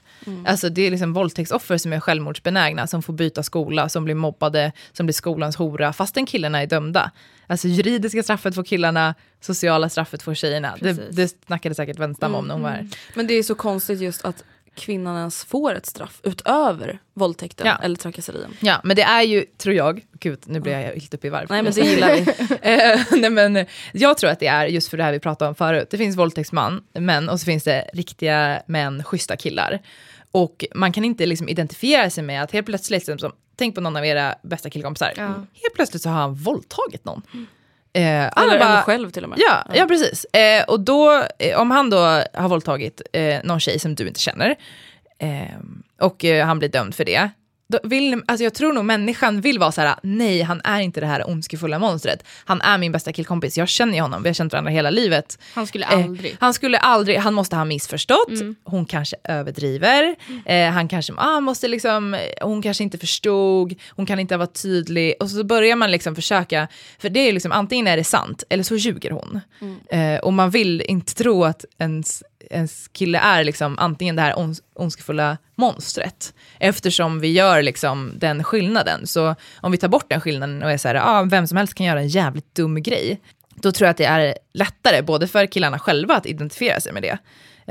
Alltså 0.46 0.68
det 0.68 0.82
är 0.82 0.90
liksom 0.90 1.12
våldtäktsoffer 1.12 1.78
som 1.78 1.92
är 1.92 2.00
självmordsbenägna, 2.00 2.86
som 2.86 3.02
får 3.02 3.12
byta 3.12 3.42
skola, 3.42 3.88
som 3.88 4.04
blir 4.04 4.14
mobbade, 4.14 4.72
som 4.92 5.06
blir 5.06 5.14
skolans 5.14 5.56
hora, 5.56 5.92
fastän 5.92 6.26
killarna 6.26 6.62
är 6.62 6.66
dömda. 6.66 7.10
Alltså 7.46 7.68
juridiska 7.68 8.22
straffet 8.22 8.54
får 8.54 8.64
killarna, 8.64 9.14
sociala 9.40 9.88
straffet 9.88 10.22
får 10.22 10.34
tjejerna. 10.34 10.74
Det, 10.80 10.94
Precis. 10.94 11.16
det 11.16 11.28
snackade 11.46 11.74
säkert 11.74 11.98
Wenstam 11.98 12.34
om 12.34 12.46
när 12.46 12.54
hon 12.54 12.62
var 12.62 12.70
här. 12.70 12.88
Men 13.14 13.26
det 13.26 13.34
är 13.34 13.42
så 13.42 13.54
konstigt 13.54 14.00
just 14.00 14.24
att 14.24 14.44
kvinnan 14.74 15.16
ens 15.18 15.44
får 15.44 15.74
ett 15.74 15.86
straff 15.86 16.20
utöver 16.22 16.98
våldtäkten 17.14 17.66
Ja. 17.66 17.78
eller 17.82 17.96
trakasserien. 17.96 18.56
Ja, 18.60 18.80
men 18.84 18.96
det 18.96 19.02
är 19.02 19.22
ju, 19.22 19.44
tror 19.58 19.74
jag, 19.74 20.04
gud 20.18 20.38
nu 20.46 20.60
blir 20.60 20.72
jag 20.72 20.80
helt 20.80 21.14
uppe 21.14 21.26
i 21.26 21.30
varv. 21.30 21.46
Nej 21.50 21.62
men 21.62 21.72
det 21.72 21.80
gillar 21.80 22.14
vi. 22.14 22.26
Eh, 22.72 23.00
nej, 23.10 23.30
men 23.30 23.66
jag 23.92 24.18
tror 24.18 24.30
att 24.30 24.40
det 24.40 24.46
är 24.46 24.66
just 24.66 24.88
för 24.88 24.96
det 24.96 25.02
här 25.04 25.12
vi 25.12 25.20
pratade 25.20 25.48
om 25.48 25.54
förut. 25.54 25.88
Det 25.90 25.98
finns 25.98 26.16
våldtäktsmän 26.16 26.82
män, 26.92 27.28
och 27.28 27.40
så 27.40 27.44
finns 27.44 27.64
det 27.64 27.90
riktiga 27.92 28.62
män, 28.66 29.04
schyssta 29.04 29.36
killar. 29.36 29.78
Och 30.30 30.64
man 30.74 30.92
kan 30.92 31.04
inte 31.04 31.26
liksom 31.26 31.48
identifiera 31.48 32.10
sig 32.10 32.24
med 32.24 32.42
att 32.42 32.50
helt 32.52 32.66
plötsligt, 32.66 33.04
som, 33.04 33.18
som, 33.18 33.32
tänk 33.56 33.74
på 33.74 33.80
någon 33.80 33.96
av 33.96 34.06
era 34.06 34.34
bästa 34.42 34.70
killkompisar, 34.70 35.12
helt 35.62 35.74
plötsligt 35.74 36.02
så 36.02 36.08
har 36.08 36.16
han 36.20 36.34
våldtagit 36.34 37.04
någon. 37.04 37.22
Eh, 37.94 38.02
Eller 38.42 38.58
bara- 38.58 38.82
själv 38.82 39.10
till 39.10 39.22
och 39.24 39.30
med. 39.30 39.38
Ja, 39.40 39.64
ja 39.74 39.86
precis. 39.86 40.24
Eh, 40.24 40.64
och 40.64 40.80
då, 40.80 41.24
eh, 41.38 41.60
om 41.60 41.70
han 41.70 41.90
då 41.90 41.96
har 42.34 42.48
våldtagit 42.48 43.02
eh, 43.12 43.38
någon 43.44 43.60
tjej 43.60 43.78
som 43.78 43.94
du 43.94 44.08
inte 44.08 44.20
känner, 44.20 44.54
eh, 45.18 45.56
och 46.00 46.24
eh, 46.24 46.46
han 46.46 46.58
blir 46.58 46.68
dömd 46.68 46.94
för 46.94 47.04
det, 47.04 47.30
vill, 47.82 48.22
alltså 48.26 48.44
jag 48.44 48.54
tror 48.54 48.72
nog 48.72 48.84
människan 48.84 49.40
vill 49.40 49.58
vara 49.58 49.72
så 49.72 49.80
här: 49.80 49.94
nej 50.02 50.42
han 50.42 50.60
är 50.64 50.80
inte 50.80 51.00
det 51.00 51.06
här 51.06 51.28
ondskefulla 51.30 51.78
monstret, 51.78 52.24
han 52.44 52.60
är 52.60 52.78
min 52.78 52.92
bästa 52.92 53.12
killkompis, 53.12 53.58
jag 53.58 53.68
känner 53.68 53.94
ju 53.94 54.00
honom, 54.00 54.22
vi 54.22 54.28
har 54.28 54.34
känt 54.34 54.52
varandra 54.52 54.70
hela 54.70 54.90
livet. 54.90 55.38
Han 55.54 55.66
skulle 55.66 55.86
Eh, 55.86 56.04
aldrig. 56.04 56.36
han 56.40 56.54
skulle 56.54 56.78
aldrig, 56.78 57.16
han 57.18 57.34
måste 57.34 57.56
ha 57.56 57.64
missförstått, 57.64 58.28
hon 58.64 58.86
kanske 58.86 59.16
överdriver, 59.24 60.14
eh, 60.46 60.70
han 60.70 60.88
kanske, 60.88 61.12
ah, 61.16 61.40
måste 61.40 61.68
liksom, 61.68 62.16
hon 62.40 62.62
kanske 62.62 62.82
inte 62.84 62.98
förstod, 62.98 63.74
hon 63.90 64.06
kan 64.06 64.18
inte 64.18 64.36
varit 64.36 64.62
tydlig. 64.62 65.14
Och 65.20 65.30
så 65.30 65.44
börjar 65.44 65.76
man 65.76 65.90
liksom 65.90 66.14
försöka, 66.14 66.68
för 66.98 67.08
det 67.08 67.20
är 67.28 67.32
liksom 67.32 67.52
antingen 67.52 67.86
är 67.86 67.96
det 67.96 68.04
sant 68.04 68.44
eller 68.48 68.62
så 68.62 68.76
ljuger 68.76 69.10
hon. 69.10 69.40
Eh, 69.90 70.18
och 70.20 70.32
man 70.32 70.50
vill 70.50 70.82
inte 70.88 71.14
tro 71.14 71.44
att 71.44 71.64
ens, 71.78 72.22
ens 72.50 72.88
kille 72.88 73.18
är 73.18 73.44
liksom 73.44 73.78
antingen 73.78 74.16
det 74.16 74.22
här 74.22 74.38
ons 74.38 74.62
ondskefulla 74.74 75.38
monstret. 75.54 76.34
Eftersom 76.58 77.20
vi 77.20 77.32
gör 77.32 77.62
liksom 77.62 78.12
den 78.16 78.44
skillnaden. 78.44 79.06
Så 79.06 79.34
om 79.60 79.72
vi 79.72 79.78
tar 79.78 79.88
bort 79.88 80.08
den 80.08 80.20
skillnaden 80.20 80.62
och 80.62 80.70
är 80.70 80.78
så 80.78 80.88
här, 80.88 80.94
ah, 80.94 81.22
vem 81.22 81.46
som 81.46 81.56
helst 81.56 81.74
kan 81.74 81.86
göra 81.86 82.00
en 82.00 82.08
jävligt 82.08 82.54
dum 82.54 82.82
grej 82.82 83.20
då 83.54 83.72
tror 83.72 83.86
jag 83.86 83.90
att 83.90 83.96
det 83.96 84.04
är 84.04 84.38
lättare, 84.52 85.02
både 85.02 85.28
för 85.28 85.46
killarna 85.46 85.78
själva 85.78 86.14
att 86.14 86.26
identifiera 86.26 86.80
sig 86.80 86.92
med 86.92 87.02
det, 87.02 87.18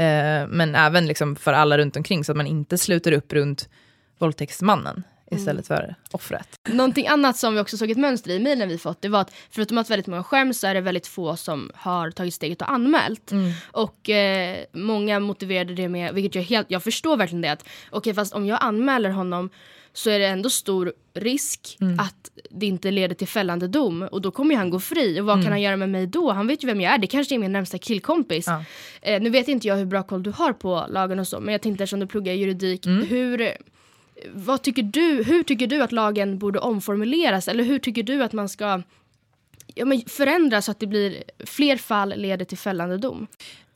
eh, 0.04 0.48
men 0.48 0.76
även 0.76 1.08
liksom 1.08 1.36
för 1.36 1.54
alla 1.54 1.78
runt 1.78 1.96
omkring, 1.96 2.24
så 2.24 2.32
att 2.32 2.38
man 2.38 2.48
inte 2.48 2.78
sluter 2.78 3.12
upp 3.12 3.34
runt 3.34 3.70
våldtäktsmannen 4.20 5.04
istället 5.32 5.68
för 5.68 5.96
offret. 6.12 6.48
Någonting 6.70 7.08
annat 7.08 7.38
som 7.38 7.54
vi 7.54 7.60
också 7.60 7.78
såg 7.78 7.92
ett 7.92 7.98
mönster 7.98 8.32
i 8.32 8.40
mejlen 8.40 8.70
vi 8.70 8.78
fått 8.78 9.02
det 9.02 9.10
var 9.10 9.22
att 9.22 9.34
förutom 9.50 9.78
att 9.78 9.90
väldigt 9.90 10.08
många 10.08 10.24
skäms 10.24 10.60
så 10.60 10.68
är 10.68 10.74
det 10.74 10.82
väldigt 10.82 11.08
få 11.08 11.36
som 11.36 11.72
har 11.76 12.12
tagit 12.12 12.34
steget 12.34 12.62
och 12.62 12.72
anmält. 12.72 13.32
Och 13.72 14.10
eh, 14.10 14.58
många 14.74 15.20
motiverade 15.20 15.74
det 15.74 15.90
med, 15.90 16.14
vilket 16.14 16.36
jag 16.36 16.44
helt, 16.44 16.72
jag 16.72 16.84
förstår 16.84 17.18
verkligen 17.18 17.42
det 17.42 17.52
att 17.52 17.68
okej 17.90 18.14
fast 18.14 18.34
om 18.34 18.46
jag 18.46 18.58
anmäler 18.62 19.10
honom 19.10 19.50
så 19.94 20.10
är 20.10 20.20
det 20.20 20.26
ändå 20.26 20.50
stor 20.50 20.94
risk 21.14 21.78
att 22.00 22.32
det 22.50 22.66
inte 22.66 22.92
leder 22.92 23.16
till 23.16 23.28
fällande 23.28 23.68
dom 23.68 24.02
och 24.02 24.22
då 24.22 24.32
kommer 24.32 24.52
ju 24.52 24.58
han 24.58 24.70
gå 24.70 24.80
fri 24.80 25.22
och 25.22 25.26
vad 25.26 25.44
kan 25.44 25.52
han 25.52 25.62
göra 25.62 25.78
med 25.78 25.90
mig 25.90 26.08
då? 26.08 26.32
Han 26.32 26.48
vet 26.48 26.64
ju 26.64 26.68
vem 26.68 26.82
jag 26.82 26.94
är, 26.94 26.98
det 26.98 27.08
kanske 27.08 27.36
är 27.36 27.40
min 27.40 27.52
närmsta 27.52 27.78
killkompis. 27.78 28.48
Ja. 28.48 28.64
Eh, 29.02 29.22
nu 29.22 29.30
vet 29.30 29.48
inte 29.48 29.68
jag 29.68 29.76
hur 29.76 29.86
bra 29.86 30.04
koll 30.04 30.24
du 30.24 30.32
har 30.32 30.54
på 30.54 30.86
lagen 30.90 31.20
och 31.20 31.28
så 31.28 31.40
men 31.40 31.52
jag 31.52 31.62
tänkte 31.62 31.84
eftersom 31.84 32.00
du 32.00 32.08
pluggar 32.08 32.34
juridik, 32.34 32.88
hur 32.88 33.58
vad 34.34 34.62
tycker 34.62 34.84
du, 34.84 35.24
hur 35.24 35.44
tycker 35.44 35.68
du 35.68 35.84
att 35.84 35.92
lagen 35.92 36.38
borde 36.40 36.60
omformuleras? 36.60 37.48
Eller 37.48 37.64
hur 37.64 37.80
tycker 37.80 38.04
du 38.04 38.24
att 38.24 38.34
man 38.34 38.50
ska 38.50 38.82
ja, 39.76 39.86
men 39.86 40.02
förändra 40.08 40.62
så 40.62 40.72
att 40.72 40.80
det 40.80 40.88
blir 40.88 41.24
fler 41.46 41.78
fall 41.78 42.14
leder 42.18 42.46
till 42.46 42.58
fällande 42.58 42.98
dom? 42.98 43.28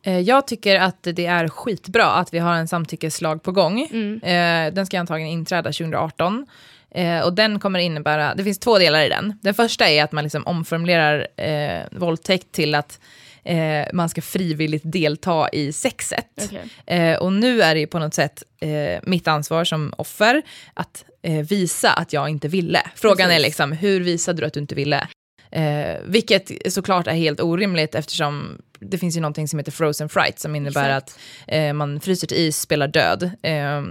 Eh, 0.03 0.19
Jag 0.19 0.47
tycker 0.47 0.79
att 0.79 1.03
det 1.03 1.25
är 1.25 1.47
skitbra 1.47 2.05
att 2.05 2.33
vi 2.33 2.39
har 2.39 2.53
en 2.55 2.67
samtyckeslag 2.67 3.43
på 3.43 3.51
gång. 3.51 3.81
Eh, 3.81 4.73
Den 4.73 4.85
ska 4.85 4.99
antagligen 4.99 5.31
inträda 5.31 5.71
2018. 5.71 6.45
Eh, 6.91 7.19
och 7.25 7.33
den 7.33 7.59
kommer 7.59 7.79
innebära, 7.79 8.35
det 8.35 8.43
finns 8.43 8.59
två 8.59 8.77
delar 8.77 9.01
i 9.05 9.09
den. 9.09 9.39
Den 9.41 9.53
första 9.53 9.89
är 9.89 10.03
att 10.03 10.11
man 10.11 10.23
liksom 10.23 10.47
omformulerar 10.47 11.27
eh, 11.41 11.83
våldtäkt 11.91 12.51
till 12.51 12.75
att 12.75 12.99
eh, 13.45 13.87
man 13.93 14.09
ska 14.09 14.21
frivilligt 14.21 14.91
delta 14.91 15.49
i 15.49 15.73
sexet. 15.73 16.27
Okej. 16.45 16.63
Eh, 16.85 17.17
och 17.17 17.33
nu 17.33 17.61
är 17.61 17.75
det 17.75 17.87
på 17.87 17.99
något 17.99 18.13
sätt 18.13 18.43
eh, 18.61 18.99
mitt 19.03 19.27
ansvar 19.27 19.63
som 19.63 19.93
offer 19.97 20.41
att 20.73 21.05
eh, 21.21 21.45
visa 21.45 21.91
att 21.91 22.13
jag 22.13 22.29
inte 22.29 22.47
ville. 22.47 22.81
Frågan 22.95 23.29
är 23.29 23.35
Precis. 23.35 23.45
liksom, 23.45 23.71
hur 23.71 24.01
visade 24.01 24.41
du 24.41 24.47
att 24.47 24.53
du 24.53 24.59
inte 24.59 24.75
ville? 24.75 25.07
Eh, 25.51 25.97
vilket 26.05 26.73
såklart 26.73 27.07
är 27.07 27.13
helt 27.13 27.41
orimligt 27.41 27.95
eftersom 27.95 28.61
det 28.79 28.97
finns 28.97 29.17
ju 29.17 29.21
någonting 29.21 29.47
som 29.47 29.59
heter 29.59 29.71
frozen 29.71 30.09
fright 30.09 30.39
som 30.39 30.55
innebär 30.55 30.89
att 30.89 31.19
eh, 31.47 31.73
man 31.73 31.99
fryser 31.99 32.27
till 32.27 32.37
is, 32.37 32.59
spelar 32.59 32.87
död, 32.87 33.31
eh, 33.41 33.83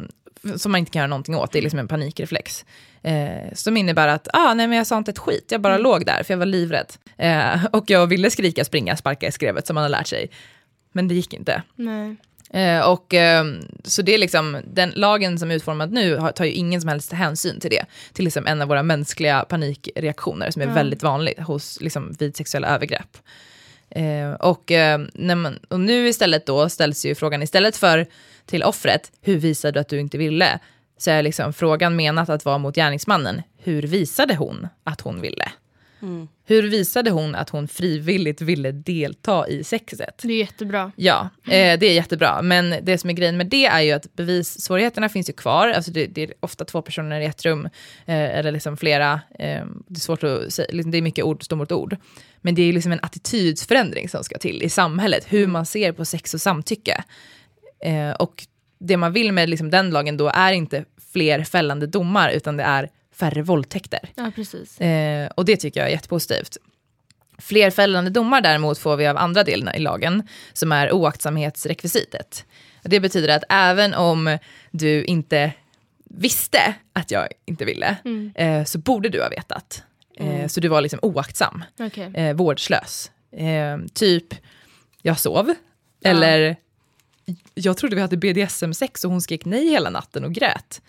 som 0.57 0.73
man 0.73 0.79
inte 0.79 0.91
kan 0.91 1.01
göra 1.01 1.07
någonting 1.07 1.37
åt, 1.37 1.53
det 1.53 1.59
är 1.59 1.63
liksom 1.63 1.79
en 1.79 1.89
panikreflex. 1.89 2.65
Eh, 3.05 3.53
som 3.53 3.77
innebär 3.77 4.09
att, 4.09 4.29
ah, 4.33 4.55
nej 4.55 4.69
men 4.69 4.79
jag 4.79 4.87
sa 4.87 4.99
inte 4.99 5.11
ett 5.11 5.19
skit, 5.19 5.47
jag 5.49 5.61
bara 5.61 5.79
låg 5.79 6.07
där 6.07 6.23
för 6.23 6.35
jag 6.35 6.39
var 6.39 6.47
livrädd. 6.47 6.93
Eh, 7.17 7.65
och 7.73 7.91
jag 7.91 8.07
ville 8.07 8.31
skrika, 8.31 8.65
springa, 8.65 8.97
sparka 8.97 9.27
i 9.27 9.33
skrevet 9.33 9.67
som 9.67 9.75
man 9.75 9.83
har 9.83 9.89
lärt 9.89 10.07
sig. 10.07 10.31
Men 10.93 11.09
det 11.09 11.15
gick 11.15 11.35
inte. 11.35 11.63
Eh, 12.51 12.81
och, 12.81 13.15
eh, 13.15 13.45
så 13.85 14.03
det 14.03 14.15
är 14.15 14.19
liksom, 14.19 14.61
den 14.67 14.91
lagen 14.91 15.39
som 15.39 15.51
är 15.51 15.55
utformad 15.55 15.93
nu 15.93 16.17
har, 16.17 16.33
tar 16.33 16.45
ju 16.45 16.53
ingen 16.53 16.81
som 16.81 16.89
helst 16.89 17.13
hänsyn 17.13 17.61
till 17.61 17.71
det. 17.71 17.85
Till 18.13 18.25
liksom 18.25 18.47
en 18.47 18.63
av 18.63 18.69
våra 18.69 18.83
mänskliga 18.83 19.45
panikreaktioner 19.49 20.51
som 20.51 20.63
är 20.63 20.67
väldigt 20.67 21.03
vanligt 21.03 21.39
hos, 21.39 21.81
liksom, 21.81 22.17
vid 22.19 22.37
sexuella 22.37 22.69
övergrepp. 22.69 23.19
Eh, 23.91 24.33
och, 24.33 24.73
eh, 24.73 25.01
man, 25.15 25.59
och 25.69 25.81
nu 25.81 26.09
istället 26.09 26.47
då 26.47 26.69
ställs 26.69 27.05
ju 27.05 27.15
frågan, 27.15 27.43
istället 27.43 27.77
för 27.77 28.07
till 28.47 28.63
offret, 28.63 29.13
hur 29.21 29.37
visade 29.37 29.73
du 29.73 29.81
att 29.81 29.89
du 29.89 30.01
inte 30.01 30.19
ville? 30.19 30.59
Så 30.99 31.11
är 31.11 31.23
liksom 31.23 31.53
frågan 31.53 31.97
menat 31.97 32.29
att 32.29 32.45
vara 32.45 32.59
mot 32.59 32.75
gärningsmannen, 32.75 33.43
hur 33.59 33.83
visade 33.83 34.35
hon 34.35 34.69
att 34.85 35.01
hon 35.01 35.21
ville? 35.21 35.53
Hur 36.47 36.63
visade 36.63 37.11
hon 37.11 37.35
att 37.35 37.51
hon 37.51 37.69
frivilligt 37.69 38.41
ville 38.41 38.73
delta 38.73 39.49
i 39.49 39.65
sexet? 39.65 40.21
Det 40.23 40.33
är 40.33 40.39
jättebra. 40.39 40.93
Ja, 40.97 41.29
eh, 41.45 41.79
det 41.79 41.87
är 41.87 41.95
jättebra. 41.95 42.43
Men 42.43 42.75
det 42.83 42.99
som 42.99 43.11
är 43.11 43.15
grejen 43.15 43.37
med 43.37 43.47
det 43.47 43.67
är 43.67 43.81
ju 43.81 43.93
att 43.93 44.17
bevissvårigheterna 44.17 45.09
finns 45.09 45.29
ju 45.29 45.33
kvar. 45.33 45.69
Alltså 45.69 45.91
det, 45.91 46.07
det 46.07 46.23
är 46.23 46.33
ofta 46.41 46.65
två 46.65 46.83
personer 46.83 47.21
i 47.21 47.25
ett 47.25 47.45
rum, 47.45 47.69
eh, 48.07 48.39
eller 48.39 48.53
liksom 48.53 48.77
flera. 48.77 49.13
Eh, 49.39 49.65
det 49.87 49.97
är 49.97 50.01
svårt 50.01 50.25
att 50.25 50.53
säga, 50.53 50.69
liksom, 50.73 50.91
det 50.91 50.99
är 50.99 51.03
mycket 51.03 51.25
ord 51.25 51.45
står 51.45 51.57
mot 51.57 51.73
ord. 51.73 51.97
Men 52.41 52.55
det 52.55 52.63
är 52.63 52.73
liksom 52.73 52.93
en 52.93 53.01
attitydsförändring 53.03 54.09
som 54.09 54.25
ska 54.25 54.39
till 54.39 54.63
i 54.63 54.69
samhället, 54.69 55.27
hur 55.29 55.47
man 55.47 55.67
ser 55.67 55.93
på 55.93 56.05
sex 56.05 56.35
och 56.35 56.41
samtycke. 56.41 57.05
Eh, 57.85 58.11
och 58.11 58.47
det 58.79 58.97
man 58.97 59.13
vill 59.13 59.33
med 59.33 59.49
liksom 59.49 59.71
den 59.71 59.91
lagen 59.91 60.17
då 60.17 60.29
är 60.29 60.53
inte 60.53 60.85
fler 61.13 61.45
fällande 61.45 61.87
domar, 61.87 62.31
utan 62.31 62.57
det 62.57 62.63
är 62.65 62.91
färre 63.15 63.43
våldtäkter. 63.43 64.01
Ja, 64.15 64.33
precis. 64.35 64.81
Eh, 64.81 65.31
och 65.37 65.45
det 65.45 65.57
tycker 65.57 65.81
jag 65.81 65.89
är 65.89 65.93
jättepositivt. 65.93 66.57
Fler 67.39 67.71
fällande 67.71 68.11
domar 68.11 68.41
däremot 68.41 68.79
får 68.79 68.97
vi 68.97 69.07
av 69.07 69.17
andra 69.17 69.45
delen 69.45 69.75
i 69.75 69.79
lagen, 69.79 70.29
som 70.53 70.73
är 70.73 70.93
oaktsamhetsrekvisitet. 70.93 72.45
Det 72.83 73.01
betyder 73.01 73.37
att 73.37 73.45
även 73.49 73.95
om 73.95 74.39
du 74.71 75.05
inte 75.05 75.53
visste 76.05 76.75
att 76.93 77.11
jag 77.11 77.29
inte 77.45 77.65
ville, 77.65 77.97
eh, 78.35 78.65
så 78.65 78.79
borde 78.79 79.09
du 79.09 79.23
ha 79.23 79.29
vetat. 79.29 79.83
Eh, 80.17 80.47
Så 80.47 80.61
du 80.61 80.69
var 80.69 80.81
liksom 80.81 80.99
oaktsam, 81.03 81.65
Okej. 81.81 82.11
eh, 82.15 82.35
vårdslös. 82.35 83.11
Eh, 83.33 83.79
typ, 83.95 84.35
jag 85.03 85.19
sov, 85.19 85.55
eller 86.05 86.57
jag 87.55 87.77
trodde 87.77 87.97
vi 87.97 88.03
hade 88.03 88.17
BDSM-sex 88.17 89.05
och 89.05 89.11
hon 89.11 89.21
skrek 89.21 89.45
nej 89.45 89.69
hela 89.71 89.91
natten 89.91 90.25
och 90.25 90.33
grät. 90.33 90.81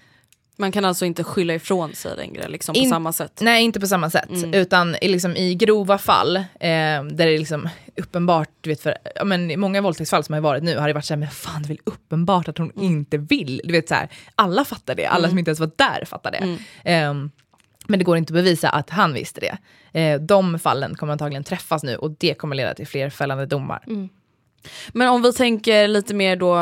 Man 0.57 0.71
kan 0.71 0.85
alltså 0.85 1.05
inte 1.05 1.23
skylla 1.23 1.53
ifrån 1.53 1.95
sig 1.95 2.17
längre 2.17 2.47
liksom, 2.47 2.73
på 2.73 2.79
In- 2.79 2.89
samma 2.89 3.13
sätt. 3.13 3.39
Nej, 3.41 3.63
inte 3.63 3.79
på 3.79 3.87
samma 3.87 4.09
sätt. 4.09 4.29
Mm. 4.29 4.53
Utan 4.53 4.95
i, 5.01 5.07
liksom, 5.07 5.35
i 5.35 5.55
grova 5.55 5.97
fall, 5.97 6.35
eh, 6.37 6.43
där 6.59 7.11
det 7.11 7.23
är 7.23 7.39
liksom 7.39 7.69
uppenbart, 7.97 8.49
du 8.61 8.69
vet, 8.69 8.81
för, 8.81 8.97
ja, 9.15 9.23
men 9.23 9.51
i 9.51 9.57
många 9.57 9.81
våldtäktsfall 9.81 10.23
som 10.23 10.33
har 10.33 10.41
varit 10.41 10.63
nu 10.63 10.77
har 10.77 10.87
det 10.87 10.93
varit 10.93 11.05
så 11.05 11.13
här, 11.13 11.19
men 11.19 11.29
fan 11.29 11.61
det 11.61 11.65
är 11.65 11.67
väl 11.67 11.79
uppenbart 11.83 12.47
att 12.47 12.57
hon 12.57 12.71
inte 12.81 13.17
vill. 13.17 13.61
Du 13.63 13.71
vet, 13.71 13.87
så 13.87 13.95
här, 13.95 14.09
alla 14.35 14.65
fattar 14.65 14.95
det, 14.95 15.05
alla 15.05 15.29
som 15.29 15.39
inte 15.39 15.49
ens 15.49 15.59
var 15.59 15.71
där 15.75 16.05
fattar 16.05 16.31
det. 16.31 16.57
Ehm, 16.83 17.31
men 17.87 17.99
det 17.99 18.05
går 18.05 18.17
inte 18.17 18.31
att 18.31 18.35
bevisa 18.35 18.69
att 18.69 18.89
han 18.89 19.13
visste 19.13 19.41
det. 19.41 19.57
Eh, 19.99 20.21
de 20.21 20.59
fallen 20.59 20.95
kommer 20.95 21.13
antagligen 21.13 21.43
träffas 21.43 21.83
nu 21.83 21.95
och 21.95 22.11
det 22.19 22.33
kommer 22.33 22.55
leda 22.55 22.73
till 22.73 22.87
fler 22.87 23.09
fällande 23.09 23.45
domar. 23.45 23.83
Men 24.93 25.09
om 25.09 25.21
vi 25.21 25.33
tänker 25.33 25.87
lite 25.87 26.13
mer 26.13 26.35
då 26.35 26.57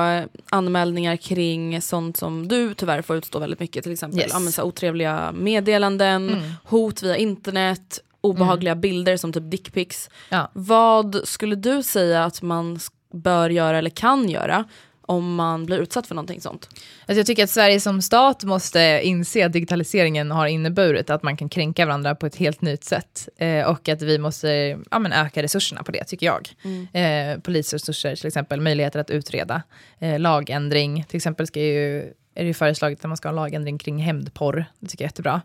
anmälningar 0.50 1.16
kring 1.16 1.82
sånt 1.82 2.18
som 2.18 2.48
du 2.48 2.74
tyvärr 2.74 3.02
får 3.02 3.16
utstå 3.16 3.40
väldigt 3.40 3.60
mycket. 3.60 3.84
Till 3.84 3.94
exempel 3.94 4.20
Yes. 4.20 4.60
otrevliga 4.60 5.32
meddelanden, 5.32 6.42
hot 6.64 7.04
via 7.04 7.18
internet, 7.18 8.00
obehagliga 8.22 8.76
bilder 8.76 9.18
som 9.18 9.34
typ 9.34 9.52
dickpics. 9.52 10.10
Ja. 10.30 10.52
Vad 10.54 11.22
skulle 11.24 11.56
du 11.56 11.84
säga 11.84 12.24
att 12.26 12.42
man 12.42 12.80
bör 13.14 13.50
göra 13.50 13.78
eller 13.78 13.90
kan 13.90 14.30
göra 14.30 14.66
om 15.06 15.36
man 15.36 15.66
blir 15.66 15.78
utsatt 15.78 16.08
för 16.08 16.16
någonting 16.16 16.42
sånt? 16.42 16.70
Alltså 17.06 17.20
jag 17.20 17.26
tycker 17.26 17.44
att 17.44 17.50
Sverige 17.50 17.80
som 17.80 18.02
stat 18.02 18.44
måste 18.44 19.02
inse 19.04 19.46
att 19.46 19.54
digitaliseringen 19.54 20.32
har 20.32 20.48
inneburit 20.48 21.10
att 21.10 21.24
man 21.24 21.38
kan 21.38 21.50
kränka 21.50 21.86
varandra 21.86 22.16
på 22.16 22.26
ett 22.26 22.36
helt 22.36 22.62
nytt 22.62 22.84
sätt. 22.84 23.30
Eh, 23.38 23.66
och 23.66 23.90
att 23.90 24.02
vi 24.02 24.18
måste 24.18 24.48
ja, 24.92 25.00
men 25.00 25.14
öka 25.14 25.44
resurserna 25.44 25.84
på 25.84 25.92
det, 25.92 26.04
tycker 26.04 26.26
jag. 26.26 26.50
Eh, 26.94 27.40
polisresurser 27.40 28.16
till 28.16 28.28
exempel, 28.28 28.62
möjligheter 28.62 29.00
att 29.00 29.10
utreda. 29.10 29.64
Eh, 30.00 30.20
lagändring, 30.20 31.06
till 31.10 31.18
exempel 31.18 31.48
ska 31.48 31.60
ju, 31.60 31.98
är 32.36 32.42
det 32.42 32.46
ju 32.46 32.54
föreslaget 32.54 33.00
att 33.00 33.08
man 33.08 33.18
ska 33.18 33.28
ha 33.28 33.32
en 33.32 33.36
lagändring 33.36 33.78
kring 33.78 33.98
hämndporr. 33.98 34.66
Det 34.80 34.88
tycker 34.88 35.04
jag 35.04 35.08
är 35.08 35.10
jättebra. 35.10 35.42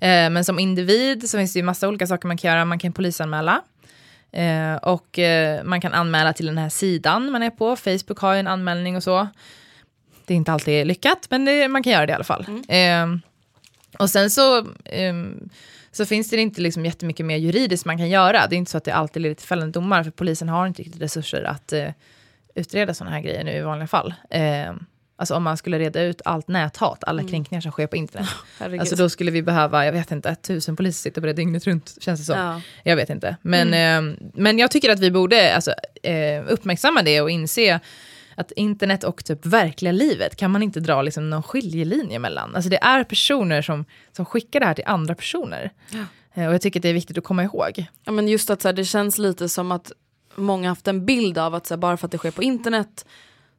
Eh, 0.00 0.30
men 0.30 0.44
som 0.44 0.58
individ 0.58 1.30
så 1.30 1.38
finns 1.38 1.52
det 1.52 1.58
ju 1.58 1.64
massa 1.64 1.88
olika 1.88 2.06
saker 2.06 2.28
man 2.28 2.36
kan 2.36 2.50
göra. 2.50 2.64
Man 2.64 2.78
kan 2.78 2.92
polisanmäla. 2.92 3.62
Eh, 4.32 4.76
och 4.76 5.18
eh, 5.18 5.64
man 5.64 5.80
kan 5.80 5.94
anmäla 5.94 6.32
till 6.32 6.46
den 6.46 6.58
här 6.58 6.68
sidan 6.68 7.30
man 7.30 7.42
är 7.42 7.50
på. 7.50 7.76
Facebook 7.76 8.18
har 8.18 8.32
ju 8.32 8.40
en 8.40 8.46
anmälning 8.46 8.96
och 8.96 9.02
så. 9.02 9.28
Det 10.26 10.34
är 10.34 10.36
inte 10.36 10.52
alltid 10.52 10.86
lyckat, 10.86 11.26
men 11.30 11.44
det, 11.44 11.68
man 11.68 11.82
kan 11.82 11.92
göra 11.92 12.06
det 12.06 12.10
i 12.10 12.14
alla 12.14 12.24
fall. 12.24 12.46
Eh, 12.68 13.06
och 13.98 14.10
sen 14.10 14.30
så, 14.30 14.66
ehm, 14.84 15.48
så 15.92 16.06
finns 16.06 16.30
det 16.30 16.36
inte 16.36 16.60
liksom 16.60 16.84
jättemycket 16.84 17.26
mer 17.26 17.36
juridiskt 17.36 17.86
man 17.86 17.98
kan 17.98 18.08
göra. 18.08 18.46
Det 18.46 18.56
är 18.56 18.58
inte 18.58 18.70
så 18.70 18.78
att 18.78 18.84
det 18.84 18.94
alltid 18.94 19.22
leder 19.22 19.34
till 19.34 19.46
fällande 19.46 19.72
domar, 19.72 20.02
för 20.04 20.10
polisen 20.10 20.48
har 20.48 20.66
inte 20.66 20.82
riktigt 20.82 21.02
resurser 21.02 21.42
att 21.42 21.72
eh, 21.72 21.88
utreda 22.54 22.94
sådana 22.94 23.16
här 23.16 23.22
grejer 23.22 23.44
nu 23.44 23.52
i 23.52 23.60
vanliga 23.60 23.86
fall. 23.86 24.14
Alltså 25.20 25.34
om 25.34 25.42
man 25.42 25.56
skulle 25.56 25.78
reda 25.78 26.02
ut 26.02 26.22
allt 26.24 26.48
näthat, 26.48 27.04
alla 27.04 27.22
kränkningar 27.22 27.60
som 27.60 27.72
sker 27.72 27.86
på 27.86 27.96
internet. 27.96 28.28
Herregud. 28.58 28.80
Alltså 28.80 28.96
då 28.96 29.08
skulle 29.08 29.30
vi 29.30 29.42
behöva, 29.42 29.84
jag 29.84 29.92
vet 29.92 30.10
inte, 30.10 30.34
tusen 30.34 30.76
poliser 30.76 31.02
sitter 31.02 31.20
på 31.20 31.26
det 31.26 31.32
dygnet 31.32 31.66
runt, 31.66 31.96
känns 32.00 32.20
det 32.20 32.26
som. 32.26 32.38
Ja. 32.38 32.60
Jag 32.84 32.96
vet 32.96 33.10
inte. 33.10 33.36
Men, 33.42 33.74
eh, 33.74 34.16
men 34.34 34.58
jag 34.58 34.70
tycker 34.70 34.90
att 34.90 35.00
vi 35.00 35.10
borde 35.10 35.54
alltså, 35.54 35.74
eh, 36.02 36.42
uppmärksamma 36.48 37.02
det 37.02 37.20
och 37.20 37.30
inse 37.30 37.80
att 38.34 38.52
internet 38.52 39.04
och 39.04 39.24
typ 39.24 39.46
verkliga 39.46 39.92
livet 39.92 40.36
kan 40.36 40.50
man 40.50 40.62
inte 40.62 40.80
dra 40.80 41.02
liksom 41.02 41.30
någon 41.30 41.42
skiljelinje 41.42 42.18
mellan. 42.18 42.54
Alltså 42.54 42.70
det 42.70 42.82
är 42.82 43.04
personer 43.04 43.62
som, 43.62 43.84
som 44.12 44.24
skickar 44.24 44.60
det 44.60 44.66
här 44.66 44.74
till 44.74 44.84
andra 44.86 45.14
personer. 45.14 45.72
Eh, 46.34 46.46
och 46.46 46.54
jag 46.54 46.62
tycker 46.62 46.80
att 46.80 46.82
det 46.82 46.88
är 46.88 46.94
viktigt 46.94 47.18
att 47.18 47.24
komma 47.24 47.44
ihåg. 47.44 47.86
Ja, 48.04 48.12
men 48.12 48.28
just 48.28 48.50
att 48.50 48.62
så 48.62 48.68
här, 48.68 48.72
det 48.72 48.84
känns 48.84 49.18
lite 49.18 49.48
som 49.48 49.72
att 49.72 49.92
många 50.34 50.68
haft 50.68 50.88
en 50.88 51.06
bild 51.06 51.38
av 51.38 51.54
att 51.54 51.66
så 51.66 51.74
här, 51.74 51.78
bara 51.78 51.96
för 51.96 52.06
att 52.06 52.12
det 52.12 52.18
sker 52.18 52.30
på 52.30 52.42
internet 52.42 53.06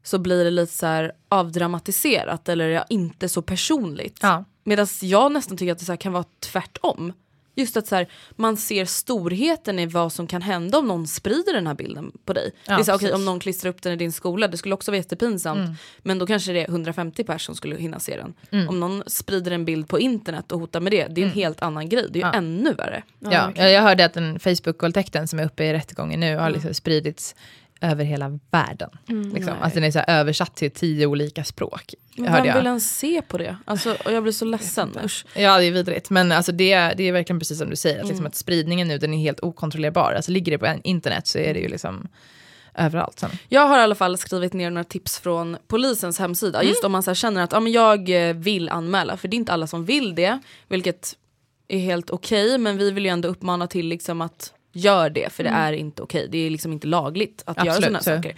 så 0.03 0.19
blir 0.19 0.43
det 0.43 0.51
lite 0.51 0.73
så 0.73 0.85
här 0.85 1.11
avdramatiserat 1.29 2.49
eller 2.49 2.69
ja, 2.69 2.85
inte 2.89 3.29
så 3.29 3.41
personligt. 3.41 4.19
Ja. 4.21 4.43
Medan 4.63 4.87
jag 5.01 5.31
nästan 5.31 5.57
tycker 5.57 5.71
att 5.71 5.79
det 5.79 5.85
så 5.85 5.91
här, 5.91 5.97
kan 5.97 6.13
vara 6.13 6.25
tvärtom. 6.39 7.13
Just 7.55 7.77
att 7.77 7.87
så 7.87 7.95
här, 7.95 8.07
man 8.35 8.57
ser 8.57 8.85
storheten 8.85 9.79
i 9.79 9.85
vad 9.85 10.13
som 10.13 10.27
kan 10.27 10.41
hända 10.41 10.77
om 10.77 10.87
någon 10.87 11.07
sprider 11.07 11.53
den 11.53 11.67
här 11.67 11.73
bilden 11.73 12.11
på 12.25 12.33
dig. 12.33 12.51
Ja, 12.65 12.75
det 12.75 12.81
är 12.81 12.83
så, 12.83 12.91
precis. 12.91 13.15
om 13.15 13.25
någon 13.25 13.39
klistrar 13.39 13.69
upp 13.69 13.81
den 13.81 13.93
i 13.93 13.95
din 13.95 14.11
skola, 14.11 14.47
det 14.47 14.57
skulle 14.57 14.75
också 14.75 14.91
vara 14.91 14.97
jättepinsamt. 14.97 15.59
Mm. 15.59 15.75
Men 15.99 16.19
då 16.19 16.27
kanske 16.27 16.53
det 16.53 16.59
är 16.61 16.69
150 16.69 17.23
personer 17.23 17.39
som 17.39 17.55
skulle 17.55 17.75
hinna 17.75 17.99
se 17.99 18.17
den. 18.17 18.33
Mm. 18.51 18.69
Om 18.69 18.79
någon 18.79 19.03
sprider 19.07 19.51
en 19.51 19.65
bild 19.65 19.87
på 19.87 19.99
internet 19.99 20.51
och 20.51 20.59
hotar 20.59 20.79
med 20.79 20.91
det, 20.91 21.07
det 21.07 21.21
är 21.21 21.25
en 21.25 21.31
helt 21.31 21.61
annan 21.61 21.89
grej. 21.89 22.07
Det 22.09 22.19
är 22.19 22.23
ju 22.23 22.27
Ja. 22.27 22.33
ännu 22.33 22.73
värre. 22.73 23.03
Ja, 23.19 23.51
jag, 23.55 23.71
jag 23.71 23.81
hörde 23.81 24.05
att 24.05 24.13
den 24.13 24.39
Facebook-våldtäkten 24.39 25.27
som 25.27 25.39
är 25.39 25.45
uppe 25.45 25.63
i 25.63 25.73
rättegången 25.73 26.19
nu 26.19 26.37
har 26.37 26.49
liksom 26.49 26.73
spridits 26.73 27.35
över 27.81 28.03
hela 28.03 28.39
världen. 28.51 28.89
liksom. 29.33 29.53
Alltså 29.61 29.75
den 29.79 29.83
är 29.83 29.91
så 29.91 29.99
översatt 30.07 30.55
till 30.55 30.71
tio 30.71 31.05
olika 31.05 31.43
språk. 31.43 31.93
Men 32.15 32.33
vem 32.33 32.45
jag. 32.45 32.55
vill 32.55 32.65
ens 32.67 32.97
se 32.97 33.21
på 33.21 33.37
det? 33.37 33.57
Alltså, 33.65 33.95
och 34.05 34.11
jag 34.11 34.23
blir 34.23 34.33
så 34.33 34.45
ledsen. 34.45 34.97
Usch. 35.05 35.25
Ja, 35.35 35.57
det 35.57 35.65
är 35.65 35.71
vidrigt. 35.71 36.09
Men 36.09 36.31
alltså 36.31 36.51
det, 36.51 36.71
är- 36.73 36.95
det 36.95 37.03
är 37.03 37.11
verkligen 37.11 37.39
precis 37.39 37.57
som 37.57 37.69
du 37.69 37.75
säger, 37.75 38.01
att, 38.01 38.07
liksom 38.07 38.25
att 38.25 38.35
spridningen 38.35 38.87
nu 38.87 38.97
den 38.97 39.13
är 39.13 39.17
helt 39.17 39.39
okontrollerbar. 39.39 40.13
Alltså 40.13 40.31
ligger 40.31 40.51
det 40.51 40.57
på 40.57 40.79
internet 40.83 41.27
så 41.27 41.37
är 41.39 41.53
det 41.53 41.59
ju 41.59 41.67
liksom 41.67 42.07
överallt 42.75 43.19
sen. 43.19 43.29
Jag 43.49 43.67
har 43.67 43.79
i 43.79 43.81
alla 43.81 43.95
fall 43.95 44.17
skrivit 44.17 44.53
ner 44.53 44.69
några 44.69 44.83
tips 44.83 45.19
från 45.19 45.57
polisens 45.67 46.19
hemsida. 46.19 46.63
Just 46.63 46.83
om 46.83 46.91
man 46.91 47.03
så 47.03 47.13
känner 47.13 47.43
att 47.43 47.51
ja, 47.51 47.59
men 47.59 47.71
jag 47.71 48.29
eh, 48.29 48.35
vill 48.35 48.69
anmäla. 48.69 49.17
För 49.17 49.27
det 49.27 49.35
är 49.35 49.37
inte 49.37 49.53
alla 49.53 49.67
som 49.67 49.85
vill 49.85 50.15
det. 50.15 50.39
Vilket 50.67 51.13
är 51.67 51.79
helt 51.79 52.09
okej. 52.09 52.57
men 52.57 52.77
vi 52.77 52.91
vill 52.91 53.05
ju 53.05 53.09
ändå 53.11 53.27
uppmana 53.29 53.67
till 53.67 53.87
liksom 53.87 54.21
att 54.21 54.53
gör 54.71 55.09
det. 55.09 55.33
För 55.33 55.43
det 55.43 55.49
är 55.49 55.73
inte 55.73 56.01
okej. 56.01 56.27
Det 56.31 56.37
är 56.37 56.49
liksom 56.49 56.73
inte 56.73 56.87
lagligt 56.87 57.43
att 57.45 57.57
göra 57.57 57.69
Absolut, 57.69 57.85
sådana 57.85 57.99
så. 57.99 58.15
saker. 58.15 58.35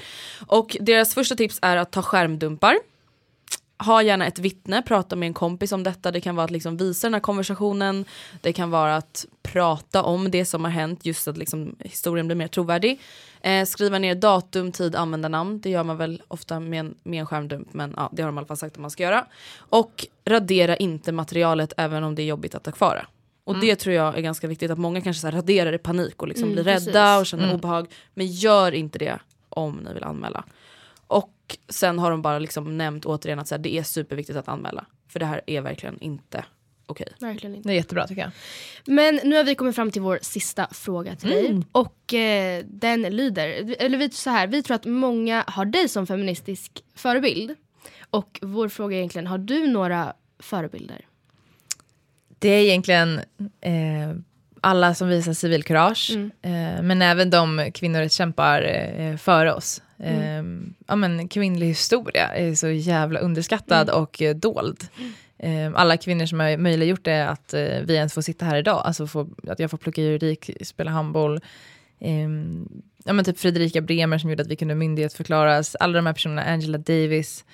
Och 0.47 0.77
deras 0.79 1.13
första 1.13 1.36
tips 1.36 1.59
är 1.61 1.77
att 1.77 1.91
ta 1.91 2.01
skärmdumpar. 2.01 2.77
Ha 3.86 4.01
gärna 4.01 4.27
ett 4.27 4.39
vittne, 4.39 4.82
prata 4.82 5.15
med 5.15 5.27
en 5.27 5.34
kompis 5.34 5.71
om 5.71 5.84
detta. 5.84 6.11
Det 6.11 6.21
kan 6.21 6.36
vara 6.36 6.45
att 6.45 6.51
liksom 6.51 6.77
visa 6.77 7.07
den 7.07 7.13
här 7.13 7.21
konversationen. 7.21 8.05
Det 8.41 8.53
kan 8.53 8.69
vara 8.71 8.95
att 8.95 9.25
prata 9.43 10.03
om 10.03 10.32
det 10.32 10.45
som 10.45 10.63
har 10.63 10.71
hänt, 10.71 11.05
just 11.05 11.27
att 11.27 11.38
liksom 11.38 11.75
historien 11.79 12.27
blir 12.27 12.36
mer 12.36 12.47
trovärdig. 12.47 13.01
Eh, 13.41 13.65
skriva 13.65 13.99
ner 13.99 14.15
datum, 14.15 14.71
tid, 14.71 14.95
användarnamn. 14.95 15.61
Det 15.61 15.69
gör 15.69 15.84
man 15.84 15.97
väl 15.97 16.21
ofta 16.27 16.59
med 16.59 16.79
en, 16.79 16.95
med 17.03 17.19
en 17.19 17.25
skärmdump, 17.25 17.73
men 17.73 17.93
ja, 17.97 18.09
det 18.13 18.21
har 18.21 18.27
de 18.27 18.36
i 18.36 18.39
alla 18.39 18.47
fall 18.47 18.57
sagt 18.57 18.75
att 18.75 18.82
man 18.82 18.91
ska 18.91 19.03
göra. 19.03 19.25
Och 19.57 20.07
radera 20.25 20.77
inte 20.77 21.11
materialet 21.11 21.73
även 21.77 22.03
om 22.03 22.15
det 22.15 22.21
är 22.21 22.25
jobbigt 22.25 22.55
att 22.55 22.65
ha 22.65 22.73
kvar 22.73 23.07
Och 23.56 23.62
det 23.62 23.76
tror 23.76 23.95
jag 23.95 24.18
är 24.18 24.22
ganska 24.22 24.47
viktigt, 24.47 24.72
att 24.72 24.78
många 24.78 25.02
kanske 25.02 25.22
så 25.22 25.28
här 25.28 25.32
raderar 25.32 25.74
i 25.74 25.78
panik 25.78 26.22
och 26.22 26.28
liksom 26.28 26.43
Mm, 26.43 26.54
blir 26.54 26.64
rädda 26.64 27.18
precis. 27.18 27.20
och 27.22 27.26
känner 27.26 27.54
obehag. 27.54 27.88
Men 28.14 28.28
gör 28.28 28.72
inte 28.72 28.99
det 28.99 29.20
om 29.49 29.76
ni 29.76 29.93
vill 29.93 30.04
anmäla. 30.04 30.43
Och 31.08 31.58
sen 31.70 31.99
har 31.99 32.12
de 32.12 32.22
bara 32.22 32.39
liksom 32.39 32.78
nämnt 32.78 33.06
återigen 33.06 33.39
att 33.39 33.47
så 33.47 33.56
här, 33.56 33.60
det 33.60 33.74
är 33.78 33.84
superviktigt 33.84 34.38
att 34.38 34.47
anmäla. 34.47 34.86
För 35.08 35.20
det 35.20 35.26
här 35.26 35.41
är 35.47 35.62
verkligen 35.62 36.02
inte 36.02 36.45
okej. 36.86 37.08
Verkligen 37.20 37.56
inte. 37.56 37.70
Det 37.70 37.74
är 37.74 37.76
jättebra 37.76 38.08
tycker 38.08 38.22
jag. 38.22 38.32
Men 38.86 39.20
nu 39.24 39.36
har 39.36 39.43
vi 39.43 39.56
kommit 39.56 39.76
fram 39.76 39.91
till 39.91 40.02
vår 40.02 40.20
sista 40.22 40.68
fråga 40.72 41.16
till 41.16 41.30
dig. 41.30 41.62
Och 41.72 42.14
eh, 42.14 42.64
den 42.68 43.02
lyder, 43.02 43.76
eller 43.80 43.97
vi, 43.97 44.10
så 44.10 44.30
här, 44.30 44.47
vi 44.47 44.64
tror 44.64 44.76
att 44.76 44.86
många 44.86 45.43
har 45.47 45.66
dig 45.66 45.89
som 45.89 46.08
feministisk 46.08 46.84
förebild. 46.95 47.56
Och 48.10 48.39
vår 48.41 48.68
fråga 48.70 48.95
är 48.95 48.97
egentligen, 48.99 49.28
har 49.28 49.38
du 49.38 49.68
några 49.68 50.14
förebilder? 50.39 51.06
Det 52.42 52.50
är 52.50 52.64
egentligen 52.64 53.20
eh, 53.62 54.16
alla 54.62 54.94
som 54.94 55.08
visar 55.08 55.34
civilkurage, 55.34 56.12
eh, 56.42 56.82
men 56.82 57.02
även 57.02 57.30
de 57.30 57.72
kvinnorättskämpar 57.74 58.62
eh, 58.62 59.18
före 59.18 59.54
oss. 59.54 59.82
Eh, 60.00 60.44
ja, 60.88 60.96
men 60.96 61.28
kvinnlig 61.28 61.68
historia 61.68 62.28
är 62.28 62.56
så 62.56 62.68
jävla 62.68 63.20
underskattad 63.20 63.89
och 63.89 64.22
eh, 64.22 64.36
dold. 64.36 64.88
Eh, 65.39 65.72
alla 65.76 65.98
kvinnor 65.98 66.26
som 66.26 66.39
har 66.39 66.58
möjliggjort 66.58 67.06
det 67.06 67.30
att 67.30 67.54
vi 67.84 67.96
ens 67.96 68.14
får 68.14 68.22
sitta 68.22 68.46
här 68.46 68.58
idag, 68.58 68.82
alltså 68.86 69.08
få, 69.08 69.30
att 69.48 69.60
jag 69.60 69.72
får 69.72 69.78
plugga 69.78 70.04
juridik, 70.04 70.50
spela 70.62 70.92
handboll. 70.92 71.39
Eh, 72.00 72.30
ja, 73.06 73.14
men 73.14 73.26
typ 73.26 73.39
Fredrika 73.39 73.82
Bremer 73.82 74.18
som 74.18 74.30
gjorde 74.30 74.44
att 74.44 74.50
vi 74.50 74.56
kunde 74.56 74.76
myndighetsförklaras, 74.76 75.76
alla 75.76 75.94
de 75.94 76.06
här 76.06 76.14
personerna, 76.14 76.44
Angela 76.44 76.78
Davis. 76.78 77.46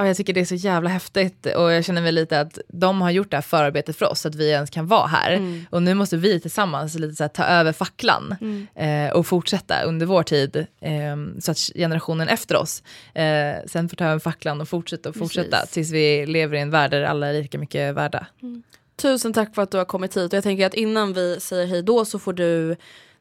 Ja, 0.00 0.06
jag 0.06 0.16
tycker 0.16 0.32
det 0.32 0.40
är 0.40 0.44
så 0.44 0.54
jävla 0.54 0.90
häftigt 0.90 1.46
och 1.46 1.72
jag 1.72 1.84
känner 1.84 2.02
väl 2.02 2.14
lite 2.14 2.40
att 2.40 2.58
de 2.68 3.00
har 3.00 3.10
gjort 3.10 3.30
det 3.30 3.36
här 3.36 3.42
förarbetet 3.42 3.96
för 3.96 4.06
oss, 4.06 4.26
att 4.26 4.34
vi 4.34 4.50
ens 4.50 4.70
kan 4.70 4.86
vara 4.86 5.06
här. 5.06 5.64
Och 5.70 5.82
nu 5.82 5.94
måste 5.94 6.16
vi 6.16 6.40
tillsammans 6.40 6.94
lite 6.94 7.14
så 7.14 7.24
här, 7.24 7.28
ta 7.28 7.44
över 7.44 7.72
facklan 7.72 8.36
eh, 8.74 9.12
och 9.12 9.26
fortsätta 9.26 9.82
under 9.82 10.06
vår 10.06 10.22
tid, 10.22 10.56
eh, 10.80 11.16
så 11.40 11.50
att 11.50 11.58
generationen 11.58 12.28
efter 12.28 12.56
oss 12.56 12.82
eh, 13.14 13.54
sen 13.66 13.88
får 13.88 13.96
ta 13.96 14.04
över 14.04 14.18
facklan 14.18 14.60
och 14.60 14.68
fortsätta 14.68 15.08
och 15.08 15.16
fortsätta 15.16 15.56
Precis. 15.56 15.74
tills 15.74 15.90
vi 15.90 16.26
lever 16.26 16.56
i 16.56 16.60
en 16.60 16.70
värld 16.70 16.90
där 16.90 17.02
alla 17.02 17.26
är 17.26 17.32
lika 17.32 17.58
mycket 17.58 17.94
värda. 17.94 18.26
Tusen 18.96 19.32
tack 19.32 19.54
för 19.54 19.62
att 19.62 19.70
du 19.70 19.78
har 19.78 19.84
kommit 19.84 20.16
hit. 20.16 20.32
Och 20.32 20.36
jag 20.36 20.44
tänker 20.44 20.66
att 20.66 20.74
innan 20.74 21.12
vi 21.12 21.40
säger 21.40 21.66
hej 21.66 21.82
då 21.82 22.04
så 22.04 22.18
får 22.18 22.32
du 22.32 22.76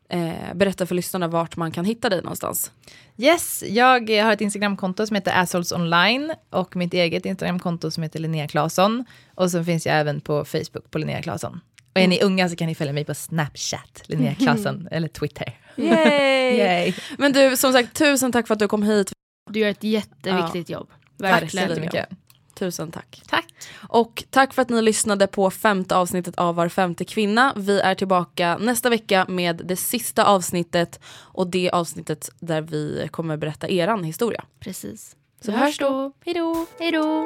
eh, 0.10 0.54
berätta 0.56 0.86
för 0.86 0.96
lyssnarna 0.96 1.28
vart 1.28 1.56
man 1.56 1.72
kan 1.72 1.86
hitta 1.86 2.10
dig 2.10 2.22
någonstans. 2.22 2.72
Yes, 3.18 3.64
jag 3.68 4.10
har 4.10 4.34
ett 4.34 4.42
Instagramkonto 4.42 5.08
som 5.08 5.16
heter 5.16 5.32
Assholes 5.36 5.72
Online 5.72 6.34
och 6.50 6.76
mitt 6.76 6.94
eget 6.94 7.26
Instagramkonto 7.26 7.92
som 7.92 8.04
heter 8.04 8.20
Linnea 8.20 8.48
Claesson. 8.48 9.06
Och 9.36 9.52
så 9.52 9.64
finns 9.64 9.86
jag 9.86 10.00
även 10.00 10.22
på 10.22 10.46
Facebook 10.46 10.92
på 10.92 10.98
Linnea 10.98 11.22
Claesson. 11.22 11.60
Och 11.94 12.02
är 12.02 12.08
ni 12.08 12.22
unga 12.22 12.50
så 12.50 12.56
kan 12.56 12.68
ni 12.68 12.76
följa 12.76 12.94
mig 12.94 13.06
på 13.06 13.14
Snapchat, 13.14 14.04
Linnea 14.06 14.36
Claesson, 14.40 14.88
eller 14.92 15.08
Twitter. 15.08 15.58
Yay! 15.76 15.96
Yay. 16.58 16.94
Men 17.18 17.34
du, 17.34 17.58
som 17.58 17.74
sagt, 17.74 17.98
tusen 17.98 18.32
tack 18.32 18.48
för 18.48 18.54
att 18.54 18.60
du 18.60 18.68
kom 18.68 18.84
hit. 18.84 19.12
Du 19.52 19.60
gör 19.60 19.70
ett 19.70 19.84
jätteviktigt 19.84 20.70
jobb. 20.70 20.90
Tack 21.20 21.52
så 21.52 21.58
Verkligen. 21.58 22.06
Tusen 22.60 22.92
tack. 22.92 23.22
Tack. 23.28 23.46
Och 23.90 24.24
tack 24.30 24.54
för 24.54 24.62
att 24.62 24.70
ni 24.70 24.82
lyssnade 24.82 25.28
på 25.28 25.52
femte 25.52 25.96
avsnittet 25.96 26.36
av 26.36 26.56
Var 26.56 26.70
femte 26.70 27.06
kvinna. 27.06 27.54
Vi 27.56 27.80
är 27.80 27.96
tillbaka 27.96 28.58
nästa 28.58 28.90
vecka 28.90 29.26
med 29.30 29.62
det 29.66 29.76
sista 29.76 30.26
avsnittet 30.26 31.00
och 31.18 31.48
det 31.48 31.70
avsnittet 31.70 32.30
där 32.40 32.62
vi 32.62 33.08
kommer 33.12 33.38
berätta 33.38 33.70
eran 33.70 34.04
historia. 34.04 34.44
Precis. 34.60 35.16
Så 35.42 35.52
vi 35.52 35.58
hörs 35.58 35.78
då. 35.78 36.12
Hej 36.26 36.34
då. 36.34 36.66
Hej 36.80 36.92
då. 36.92 37.26